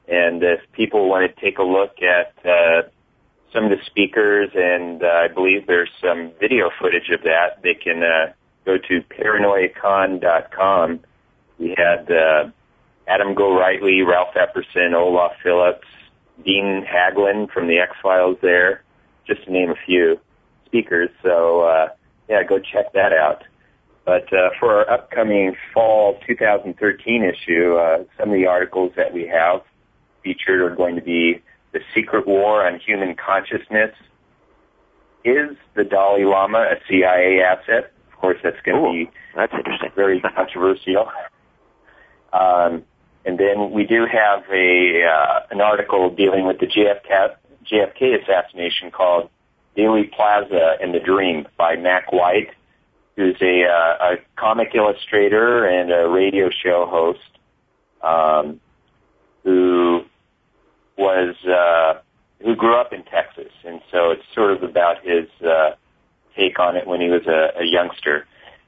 And 0.08 0.42
if 0.42 0.62
people 0.72 1.10
want 1.10 1.34
to 1.34 1.42
take 1.42 1.60
a 1.60 1.64
look 1.64 2.02
at 2.02 2.34
uh, 2.46 2.84
some 3.54 3.66
of 3.66 3.70
the 3.70 3.84
speakers, 3.86 4.50
and 4.56 5.04
uh, 5.04 5.08
I 5.08 5.28
believe 5.28 5.68
there's 5.68 5.92
some 6.02 6.32
video 6.40 6.72
footage 6.80 7.10
of 7.14 7.22
that, 7.24 7.62
they 7.62 7.76
can 7.76 8.02
uh, 8.02 8.34
go 8.66 8.78
to 8.78 9.02
paranoiacon.com 9.02 11.02
we 11.60 11.76
had 11.78 12.12
uh, 12.12 12.50
Adam 13.08 13.36
Gorightly, 13.36 14.06
Ralph 14.06 14.36
Epperson, 14.36 14.94
Olav 14.94 15.32
Phillips, 15.44 15.88
Dean 16.46 16.86
Haglund 16.86 17.52
from 17.52 17.68
the 17.68 17.80
X 17.80 17.94
Files 18.02 18.38
there, 18.42 18.84
just 19.26 19.44
to 19.46 19.52
name 19.52 19.72
a 19.72 19.86
few 19.86 20.20
speakers. 20.66 21.10
So 21.24 21.62
uh, 21.62 21.88
yeah, 22.30 22.44
go 22.44 22.60
check 22.60 22.94
that 22.94 23.14
out. 23.14 23.44
But 24.06 24.32
uh, 24.32 24.50
for 24.60 24.74
our 24.74 24.90
upcoming 24.90 25.56
fall 25.74 26.20
2013 26.26 27.24
issue, 27.24 27.76
uh, 27.76 28.04
some 28.18 28.30
of 28.30 28.36
the 28.36 28.46
articles 28.46 28.94
that 28.96 29.14
we 29.14 29.28
have 29.28 29.62
featured 30.24 30.62
are 30.62 30.74
going 30.76 30.96
to 30.96 31.02
be 31.02 31.42
the 31.74 31.80
secret 31.94 32.26
war 32.26 32.66
on 32.66 32.80
human 32.80 33.16
consciousness. 33.16 33.92
Is 35.26 35.58
the 35.76 35.84
Dalai 35.84 36.24
Lama 36.24 36.60
a 36.60 36.76
CIA 36.88 37.42
asset? 37.42 37.92
Of 38.14 38.18
course, 38.20 38.38
that's 38.44 38.62
going 38.64 38.82
to 38.82 39.06
be 39.06 39.12
that's 39.36 39.54
interesting. 39.54 39.92
very 39.96 40.22
controversial. 40.22 41.12
Um, 42.34 42.84
and 43.26 43.38
then 43.38 43.72
we 43.72 43.86
do 43.86 44.06
have 44.06 44.44
a 44.50 45.04
uh, 45.04 45.40
an 45.52 45.62
article 45.62 46.10
dealing 46.10 46.46
with 46.46 46.60
the 46.60 46.66
JFK, 46.66 47.36
JFK 47.70 48.24
assassination 48.24 48.92
called 48.92 49.30
Dealey 49.78 50.12
Plaza 50.12 50.78
and 50.82 50.94
the 50.94 51.00
Dream 51.00 51.48
by 51.58 51.76
Mack 51.76 52.12
White, 52.12 52.52
who's 53.16 53.36
a, 53.42 53.66
uh, 53.66 54.14
a 54.14 54.16
comic 54.36 54.74
illustrator 54.76 55.66
and 55.66 55.92
a 55.92 56.08
radio 56.08 56.50
show 56.50 56.86
host 56.86 57.20
um, 58.02 58.60
who 59.44 60.04
was 60.98 61.36
uh, 61.46 62.00
who 62.44 62.56
grew 62.56 62.76
up 62.76 62.94
in 62.94 63.04
Texas, 63.04 63.52
and 63.66 63.82
so 63.92 64.12
it's 64.12 64.24
sort 64.34 64.52
of 64.52 64.64
about 64.64 65.04
his 65.04 65.28
uh, 65.46 65.72
take 66.36 66.60
on 66.60 66.76
it 66.76 66.88
when 66.88 67.02
he 67.02 67.10
was 67.10 67.26
a, 67.28 67.60
a 67.60 67.66
youngster. 67.66 68.26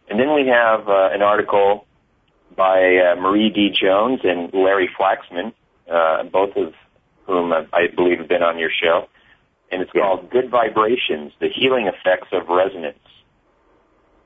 And 0.09 0.19
then 0.19 0.33
we 0.33 0.47
have 0.47 0.87
uh, 0.89 1.09
an 1.11 1.21
article 1.21 1.85
by 2.55 2.97
uh, 2.97 3.15
Marie 3.15 3.49
D. 3.49 3.69
Jones 3.69 4.21
and 4.23 4.53
Larry 4.53 4.89
Flaxman, 4.99 5.53
uh, 5.91 6.23
both 6.23 6.55
of 6.55 6.73
whom 7.25 7.53
I 7.53 7.87
believe 7.95 8.19
have 8.19 8.27
been 8.27 8.43
on 8.43 8.57
your 8.57 8.71
show. 8.71 9.07
And 9.71 9.81
it's 9.81 9.91
Yeah. 9.93 10.01
called 10.01 10.29
Good 10.29 10.49
Vibrations, 10.49 11.31
The 11.39 11.47
Healing 11.47 11.87
Effects 11.87 12.29
of 12.31 12.49
Resonance. 12.49 12.97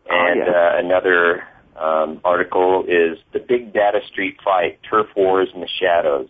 Oh, 0.10 0.16
And 0.16 0.38
yeah. 0.40 0.52
uh, 0.52 0.78
another 0.78 1.44
um, 1.76 2.22
article 2.24 2.86
is 2.88 3.18
The 3.32 3.40
Big 3.40 3.74
Data 3.74 4.00
Street 4.08 4.38
Fight, 4.44 4.80
Turf 4.90 5.08
Wars 5.16 5.50
in 5.54 5.62
the 5.62 5.68
Shadows. 5.68 6.30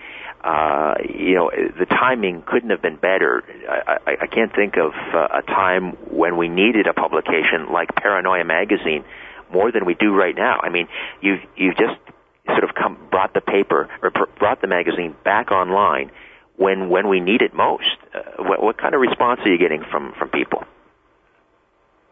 Uh, 0.44 0.94
you 1.08 1.34
know, 1.34 1.50
the 1.50 1.86
timing 1.86 2.42
couldn't 2.46 2.70
have 2.70 2.82
been 2.82 2.96
better. 2.96 3.42
I, 3.68 3.98
I, 4.06 4.16
I 4.22 4.26
can't 4.26 4.54
think 4.54 4.76
of 4.76 4.92
uh, 5.14 5.38
a 5.38 5.42
time 5.42 5.92
when 6.10 6.36
we 6.36 6.48
needed 6.48 6.86
a 6.86 6.92
publication 6.92 7.72
like 7.72 7.94
Paranoia 7.96 8.44
Magazine 8.44 9.04
more 9.50 9.72
than 9.72 9.86
we 9.86 9.94
do 9.94 10.14
right 10.14 10.36
now. 10.36 10.60
I 10.62 10.68
mean, 10.68 10.86
you've 11.22 11.40
you've 11.56 11.76
just 11.76 11.98
sort 12.46 12.64
of 12.64 12.74
come 12.74 12.98
brought 13.10 13.32
the 13.32 13.40
paper 13.40 13.88
or 14.02 14.10
pr- 14.10 14.38
brought 14.38 14.60
the 14.60 14.68
magazine 14.68 15.16
back 15.24 15.50
online 15.50 16.10
when 16.56 16.90
when 16.90 17.08
we 17.08 17.20
need 17.20 17.42
it 17.42 17.54
most. 17.54 17.96
Uh, 18.14 18.42
what, 18.42 18.62
what 18.62 18.78
kind 18.78 18.94
of 18.94 19.00
response 19.00 19.40
are 19.44 19.50
you 19.50 19.58
getting 19.58 19.82
from 19.90 20.12
from 20.18 20.28
people? 20.28 20.64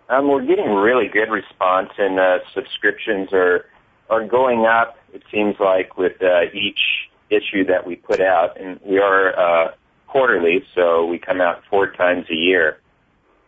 Um, 0.08 0.28
we're 0.28 0.44
getting 0.44 0.70
really 0.74 1.08
good 1.08 1.30
response, 1.30 1.90
and 1.98 2.18
uh, 2.18 2.38
subscriptions 2.54 3.32
are 3.32 3.66
are 4.10 4.26
going 4.26 4.66
up. 4.66 4.98
It 5.12 5.22
seems 5.30 5.56
like 5.58 5.96
with 5.96 6.22
uh, 6.22 6.42
each 6.52 7.08
issue 7.30 7.64
that 7.66 7.86
we 7.86 7.96
put 7.96 8.20
out, 8.20 8.60
and 8.60 8.78
we 8.84 8.98
are 8.98 9.38
uh, 9.38 9.72
quarterly, 10.06 10.64
so 10.74 11.06
we 11.06 11.18
come 11.18 11.40
out 11.40 11.62
four 11.70 11.90
times 11.90 12.26
a 12.30 12.34
year. 12.34 12.78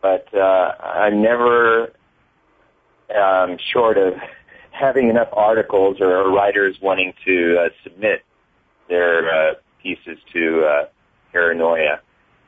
But 0.01 0.27
uh, 0.35 0.73
I'm 0.83 1.23
never 1.23 1.93
um, 3.15 3.59
short 3.73 3.99
of 3.99 4.15
having 4.71 5.09
enough 5.09 5.29
articles 5.33 6.01
or 6.01 6.31
writers 6.31 6.77
wanting 6.81 7.15
to 7.25 7.59
uh, 7.59 7.69
submit 7.83 8.23
their 8.89 9.51
uh, 9.51 9.55
pieces 9.83 10.19
to 10.33 10.65
uh, 10.65 10.89
Paranoia. 11.33 12.01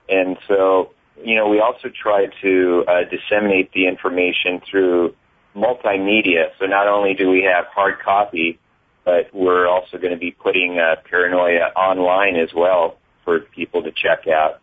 And 0.08 0.36
so, 0.46 0.90
you 1.24 1.34
know, 1.34 1.48
we 1.48 1.60
also 1.60 1.88
try 1.88 2.26
to 2.42 2.84
uh, 2.86 2.92
disseminate 3.10 3.72
the 3.72 3.86
information 3.86 4.60
through 4.70 5.14
multimedia. 5.56 6.46
So 6.58 6.66
not 6.66 6.88
only 6.88 7.14
do 7.14 7.30
we 7.30 7.42
have 7.42 7.66
hard 7.66 8.00
copy, 8.04 8.58
but 9.04 9.32
we're 9.32 9.66
also 9.66 9.98
going 9.98 10.12
to 10.12 10.18
be 10.18 10.30
putting 10.30 10.78
uh, 10.78 10.96
Paranoia 11.08 11.72
online 11.76 12.36
as 12.36 12.50
well 12.54 12.98
for 13.24 13.40
people 13.40 13.82
to 13.82 13.90
check 13.90 14.26
out. 14.28 14.60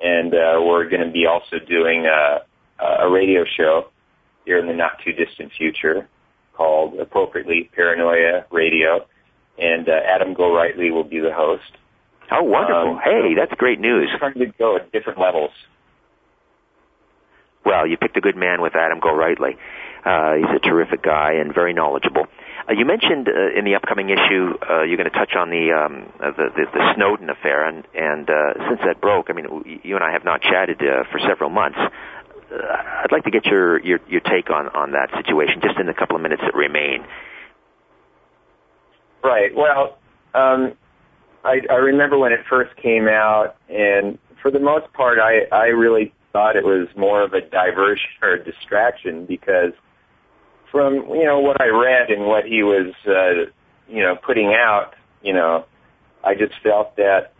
And 0.00 0.34
uh, 0.34 0.60
we're 0.60 0.88
going 0.88 1.04
to 1.06 1.12
be 1.12 1.26
also 1.26 1.58
doing 1.58 2.06
a, 2.06 2.40
a 2.82 3.10
radio 3.10 3.44
show 3.56 3.90
here 4.44 4.58
in 4.58 4.66
the 4.66 4.72
not 4.72 4.92
too 5.04 5.12
distant 5.12 5.52
future 5.56 6.08
called 6.54 6.98
appropriately 6.98 7.70
Paranoia 7.74 8.44
Radio, 8.50 9.06
and 9.58 9.88
uh, 9.88 9.92
Adam 9.92 10.34
Gorightly 10.34 10.92
will 10.92 11.04
be 11.04 11.20
the 11.20 11.32
host. 11.32 11.62
Oh, 12.30 12.42
wonderful! 12.42 12.94
Um, 12.94 13.00
hey, 13.04 13.34
that's 13.36 13.52
great 13.58 13.80
news. 13.80 14.10
Trying 14.18 14.34
to 14.34 14.46
go 14.58 14.76
at 14.76 14.90
different 14.92 15.18
levels. 15.18 15.50
Well, 17.64 17.86
you 17.86 17.96
picked 17.96 18.16
a 18.16 18.20
good 18.20 18.36
man 18.36 18.60
with 18.60 18.74
Adam 18.74 19.00
Gorightly. 19.00 19.56
Uh, 20.04 20.34
he's 20.34 20.56
a 20.56 20.58
terrific 20.58 21.02
guy 21.02 21.34
and 21.34 21.54
very 21.54 21.72
knowledgeable. 21.72 22.26
Uh, 22.68 22.72
you 22.72 22.84
mentioned 22.84 23.28
uh, 23.28 23.58
in 23.58 23.64
the 23.64 23.74
upcoming 23.74 24.10
issue 24.10 24.54
uh, 24.68 24.82
you're 24.82 24.96
going 24.96 25.10
to 25.10 25.16
touch 25.16 25.34
on 25.36 25.50
the, 25.50 25.70
um, 25.72 26.12
uh, 26.20 26.30
the, 26.30 26.50
the 26.54 26.64
the 26.72 26.94
Snowden 26.94 27.30
affair, 27.30 27.66
and 27.66 27.86
and 27.94 28.28
uh, 28.28 28.54
since 28.68 28.80
that 28.84 29.00
broke, 29.00 29.30
I 29.30 29.32
mean, 29.32 29.80
you 29.82 29.94
and 29.94 30.04
I 30.04 30.12
have 30.12 30.24
not 30.24 30.42
chatted 30.42 30.80
uh, 30.80 31.04
for 31.10 31.18
several 31.20 31.50
months. 31.50 31.78
Uh, 31.78 32.56
I'd 33.04 33.12
like 33.12 33.24
to 33.24 33.30
get 33.30 33.46
your, 33.46 33.80
your 33.80 34.00
your 34.08 34.20
take 34.20 34.50
on 34.50 34.68
on 34.68 34.92
that 34.92 35.10
situation, 35.16 35.60
just 35.62 35.78
in 35.78 35.86
the 35.86 35.94
couple 35.94 36.16
of 36.16 36.22
minutes 36.22 36.42
that 36.42 36.54
remain. 36.54 37.04
Right. 39.24 39.54
Well, 39.54 39.98
um, 40.34 40.74
I, 41.44 41.60
I 41.70 41.74
remember 41.74 42.18
when 42.18 42.32
it 42.32 42.40
first 42.48 42.74
came 42.76 43.08
out, 43.08 43.56
and 43.68 44.18
for 44.40 44.50
the 44.50 44.60
most 44.60 44.92
part, 44.92 45.18
I 45.18 45.46
I 45.54 45.66
really 45.66 46.12
thought 46.32 46.56
it 46.56 46.64
was 46.64 46.88
more 46.96 47.22
of 47.22 47.32
a 47.32 47.40
diversion 47.40 48.10
or 48.22 48.34
a 48.34 48.44
distraction 48.44 49.26
because 49.26 49.72
from 50.70 50.94
you 51.10 51.24
know 51.24 51.40
what 51.40 51.60
I 51.60 51.68
read 51.68 52.10
and 52.10 52.26
what 52.26 52.44
he 52.44 52.62
was 52.62 52.92
uh, 53.06 53.50
you 53.88 54.02
know 54.02 54.16
putting 54.16 54.54
out, 54.54 54.94
you 55.22 55.32
know, 55.32 55.66
I 56.24 56.34
just 56.34 56.54
felt 56.62 56.96
that 56.96 57.32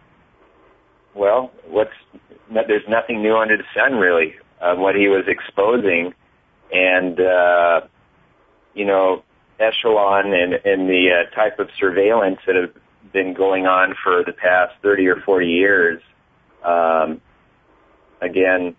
well, 1.14 1.50
what's 1.66 1.90
there's 2.50 2.88
nothing 2.88 3.22
new 3.22 3.36
under 3.36 3.56
the 3.56 3.64
sun 3.74 3.94
really 3.94 4.34
of 4.60 4.78
what 4.78 4.94
he 4.94 5.08
was 5.08 5.24
exposing, 5.26 6.14
and 6.72 7.20
uh, 7.20 7.80
you 8.74 8.84
know, 8.84 9.22
echelon 9.58 10.32
and, 10.32 10.54
and 10.54 10.88
the 10.88 11.08
uh, 11.10 11.34
type 11.34 11.58
of 11.58 11.68
surveillance 11.78 12.38
that 12.46 12.56
have 12.56 12.72
been 13.12 13.34
going 13.34 13.66
on 13.66 13.94
for 14.02 14.22
the 14.24 14.32
past 14.32 14.72
30 14.82 15.06
or 15.08 15.16
40 15.20 15.46
years. 15.46 16.02
Um, 16.64 17.20
again, 18.20 18.76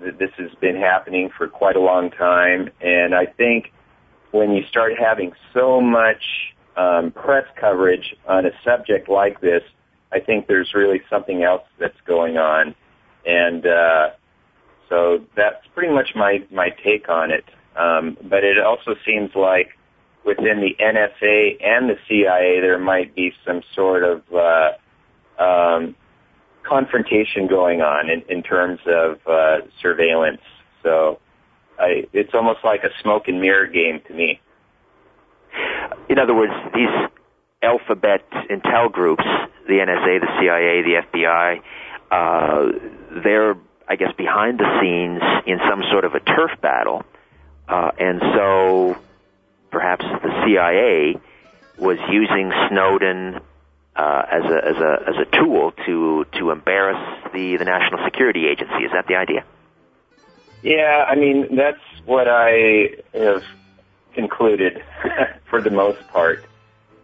this 0.00 0.30
has 0.36 0.50
been 0.60 0.76
happening 0.76 1.30
for 1.36 1.48
quite 1.48 1.76
a 1.76 1.80
long 1.80 2.10
time, 2.10 2.70
and 2.80 3.14
I 3.14 3.26
think 3.26 3.72
when 4.30 4.52
you 4.52 4.64
start 4.68 4.92
having 4.98 5.32
so 5.52 5.80
much 5.80 6.22
um, 6.76 7.10
press 7.10 7.44
coverage 7.56 8.14
on 8.26 8.46
a 8.46 8.50
subject 8.64 9.08
like 9.08 9.40
this, 9.40 9.62
I 10.12 10.20
think 10.20 10.46
there's 10.46 10.72
really 10.74 11.02
something 11.08 11.42
else 11.42 11.64
that's 11.78 12.00
going 12.06 12.36
on, 12.36 12.74
and 13.26 13.66
uh, 13.66 14.10
so 14.88 15.24
that's 15.36 15.66
pretty 15.74 15.92
much 15.92 16.14
my 16.14 16.44
my 16.50 16.70
take 16.70 17.08
on 17.08 17.30
it. 17.30 17.44
Um, 17.76 18.16
but 18.22 18.42
it 18.44 18.58
also 18.58 18.96
seems 19.06 19.30
like 19.34 19.76
within 20.24 20.60
the 20.60 20.76
NSA 20.80 21.64
and 21.64 21.88
the 21.88 21.96
CIA 22.08 22.60
there 22.60 22.78
might 22.78 23.14
be 23.14 23.32
some 23.46 23.62
sort 23.74 24.02
of 24.02 24.22
uh, 24.34 25.42
um, 25.42 25.94
confrontation 26.62 27.46
going 27.46 27.80
on 27.80 28.10
in, 28.10 28.22
in 28.28 28.42
terms 28.42 28.80
of 28.86 29.18
uh, 29.26 29.58
surveillance. 29.80 30.40
So 30.82 31.18
I, 31.78 32.06
it's 32.12 32.34
almost 32.34 32.60
like 32.64 32.84
a 32.84 32.90
smoke 33.02 33.28
and 33.28 33.40
mirror 33.40 33.66
game 33.66 34.00
to 34.06 34.14
me. 34.14 34.40
In 36.08 36.18
other 36.18 36.34
words, 36.34 36.52
these 36.74 36.88
alphabet 37.62 38.28
intel 38.50 38.90
groups, 38.90 39.24
the 39.66 39.74
NSA, 39.74 40.20
the 40.20 40.38
CIA, 40.40 40.82
the 40.82 41.02
FBI, 41.12 41.60
uh, 42.10 43.20
they're 43.22 43.54
I 43.90 43.96
guess, 43.96 44.12
behind 44.16 44.60
the 44.60 44.78
scenes 44.80 45.20
in 45.46 45.58
some 45.68 45.82
sort 45.90 46.04
of 46.04 46.14
a 46.14 46.20
turf 46.20 46.52
battle. 46.62 47.02
Uh, 47.68 47.90
and 47.98 48.20
so 48.20 48.96
perhaps 49.72 50.04
the 50.04 50.44
CIA 50.44 51.20
was 51.76 51.98
using 52.08 52.52
Snowden 52.68 53.40
uh, 54.00 54.22
as 54.32 54.44
a 54.44 54.58
as 54.70 54.76
a 54.76 54.92
as 55.10 55.16
a 55.26 55.36
tool 55.36 55.72
to 55.84 56.24
to 56.38 56.50
embarrass 56.50 57.02
the 57.34 57.56
the 57.58 57.64
national 57.64 58.02
security 58.04 58.46
agency. 58.46 58.84
Is 58.84 58.92
that 58.92 59.06
the 59.06 59.16
idea? 59.16 59.44
Yeah, 60.62 61.04
I 61.06 61.16
mean 61.16 61.54
that's 61.54 61.84
what 62.06 62.26
I 62.26 62.96
have 63.12 63.42
concluded 64.14 64.82
for 65.50 65.60
the 65.60 65.70
most 65.70 66.06
part. 66.08 66.44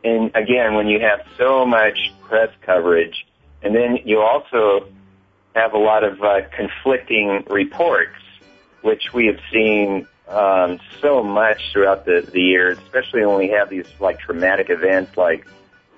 And 0.05 0.31
again, 0.35 0.75
when 0.75 0.87
you 0.87 1.01
have 1.01 1.21
so 1.37 1.67
much 1.67 1.99
press 2.23 2.51
coverage, 2.63 3.27
and 3.63 3.75
then 3.75 3.99
you 4.05 4.21
also 4.21 4.89
have 5.55 5.75
a 5.75 5.79
lot 5.79 6.05
of 6.05 6.23
uh, 6.23 6.49
conflicting 6.57 7.45
reports, 7.51 8.17
which 8.83 9.13
we 9.13 9.27
have 9.27 9.41
seen 9.53 10.07
um, 10.29 10.79
so 11.03 11.23
much 11.23 11.61
throughout 11.73 12.05
the, 12.05 12.27
the 12.33 12.41
years, 12.41 12.79
especially 12.79 13.25
when 13.27 13.39
we 13.39 13.49
have 13.49 13.69
these 13.69 13.87
like 14.01 14.19
traumatic 14.19 14.71
events 14.71 15.17
like 15.17 15.47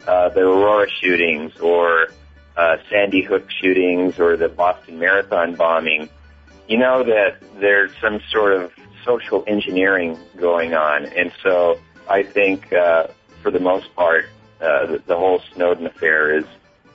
uh, 0.06 0.28
the 0.30 0.40
Aurora 0.40 0.88
shootings 0.88 1.58
or 1.58 2.08
uh, 2.56 2.76
Sandy 2.90 3.22
Hook 3.22 3.50
shootings 3.50 4.18
or 4.18 4.36
the 4.36 4.48
Boston 4.48 4.98
Marathon 4.98 5.54
bombing. 5.54 6.08
You 6.66 6.78
know 6.78 7.02
that 7.04 7.38
there's 7.58 7.90
some 8.00 8.20
sort 8.30 8.52
of 8.52 8.72
social 9.04 9.44
engineering 9.46 10.18
going 10.36 10.74
on, 10.74 11.06
and 11.06 11.32
so 11.42 11.78
I 12.08 12.22
think 12.22 12.72
uh, 12.72 13.08
for 13.42 13.50
the 13.50 13.60
most 13.60 13.94
part, 13.94 14.26
uh, 14.60 14.86
the, 14.86 15.02
the 15.06 15.16
whole 15.16 15.40
Snowden 15.54 15.86
affair 15.86 16.36
is 16.36 16.44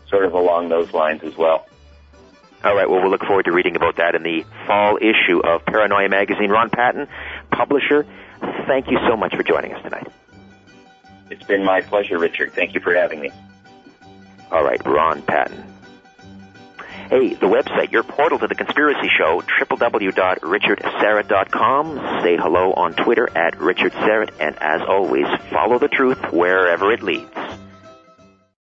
sort 0.10 0.26
of 0.26 0.34
along 0.34 0.70
those 0.70 0.94
lines 0.94 1.24
as 1.24 1.36
well. 1.38 1.66
All 2.64 2.76
right. 2.76 2.90
Well, 2.90 3.02
we'll 3.02 3.12
look 3.12 3.26
forward 3.26 3.46
to 3.46 3.52
reading 3.52 3.76
about 3.76 3.98
that 3.98 4.16
in 4.16 4.24
the 4.24 4.46
fall 4.68 4.98
issue 4.98 5.40
of 5.44 5.66
Paranoia 5.66 6.08
Magazine. 6.08 6.50
Ron 6.50 6.70
Patton, 6.70 7.08
publisher, 7.52 8.06
thank 8.68 8.90
you 8.90 8.98
so 9.08 9.18
much 9.18 9.36
for 9.36 9.44
joining 9.44 9.74
us 9.74 9.84
tonight. 9.84 10.08
It's 11.34 11.44
been 11.44 11.66
my 11.66 11.82
pleasure, 11.82 12.18
Richard. 12.20 12.54
Thank 12.54 12.76
you 12.76 12.80
for 12.80 12.94
having 12.94 13.20
me. 13.20 13.32
All 14.52 14.64
right, 14.64 14.80
Ron 14.86 15.24
Patton. 15.24 15.64
Hey, 17.10 17.34
the 17.34 17.48
website, 17.48 17.92
your 17.92 18.04
portal 18.04 18.38
to 18.38 18.46
the 18.48 18.54
conspiracy 18.54 19.10
show, 19.18 19.42
www.richardsyrett.com. 19.42 22.22
Say 22.22 22.38
hello 22.38 22.74
on 22.74 22.94
Twitter 22.94 23.28
at 23.36 23.60
Richard 23.60 23.94
Syrett, 23.94 24.30
and 24.40 24.56
as 24.62 24.84
always, 24.88 25.26
follow 25.50 25.80
the 25.80 25.88
truth 25.88 26.20
wherever 26.32 26.92
it 26.92 27.02
leads. 27.02 27.32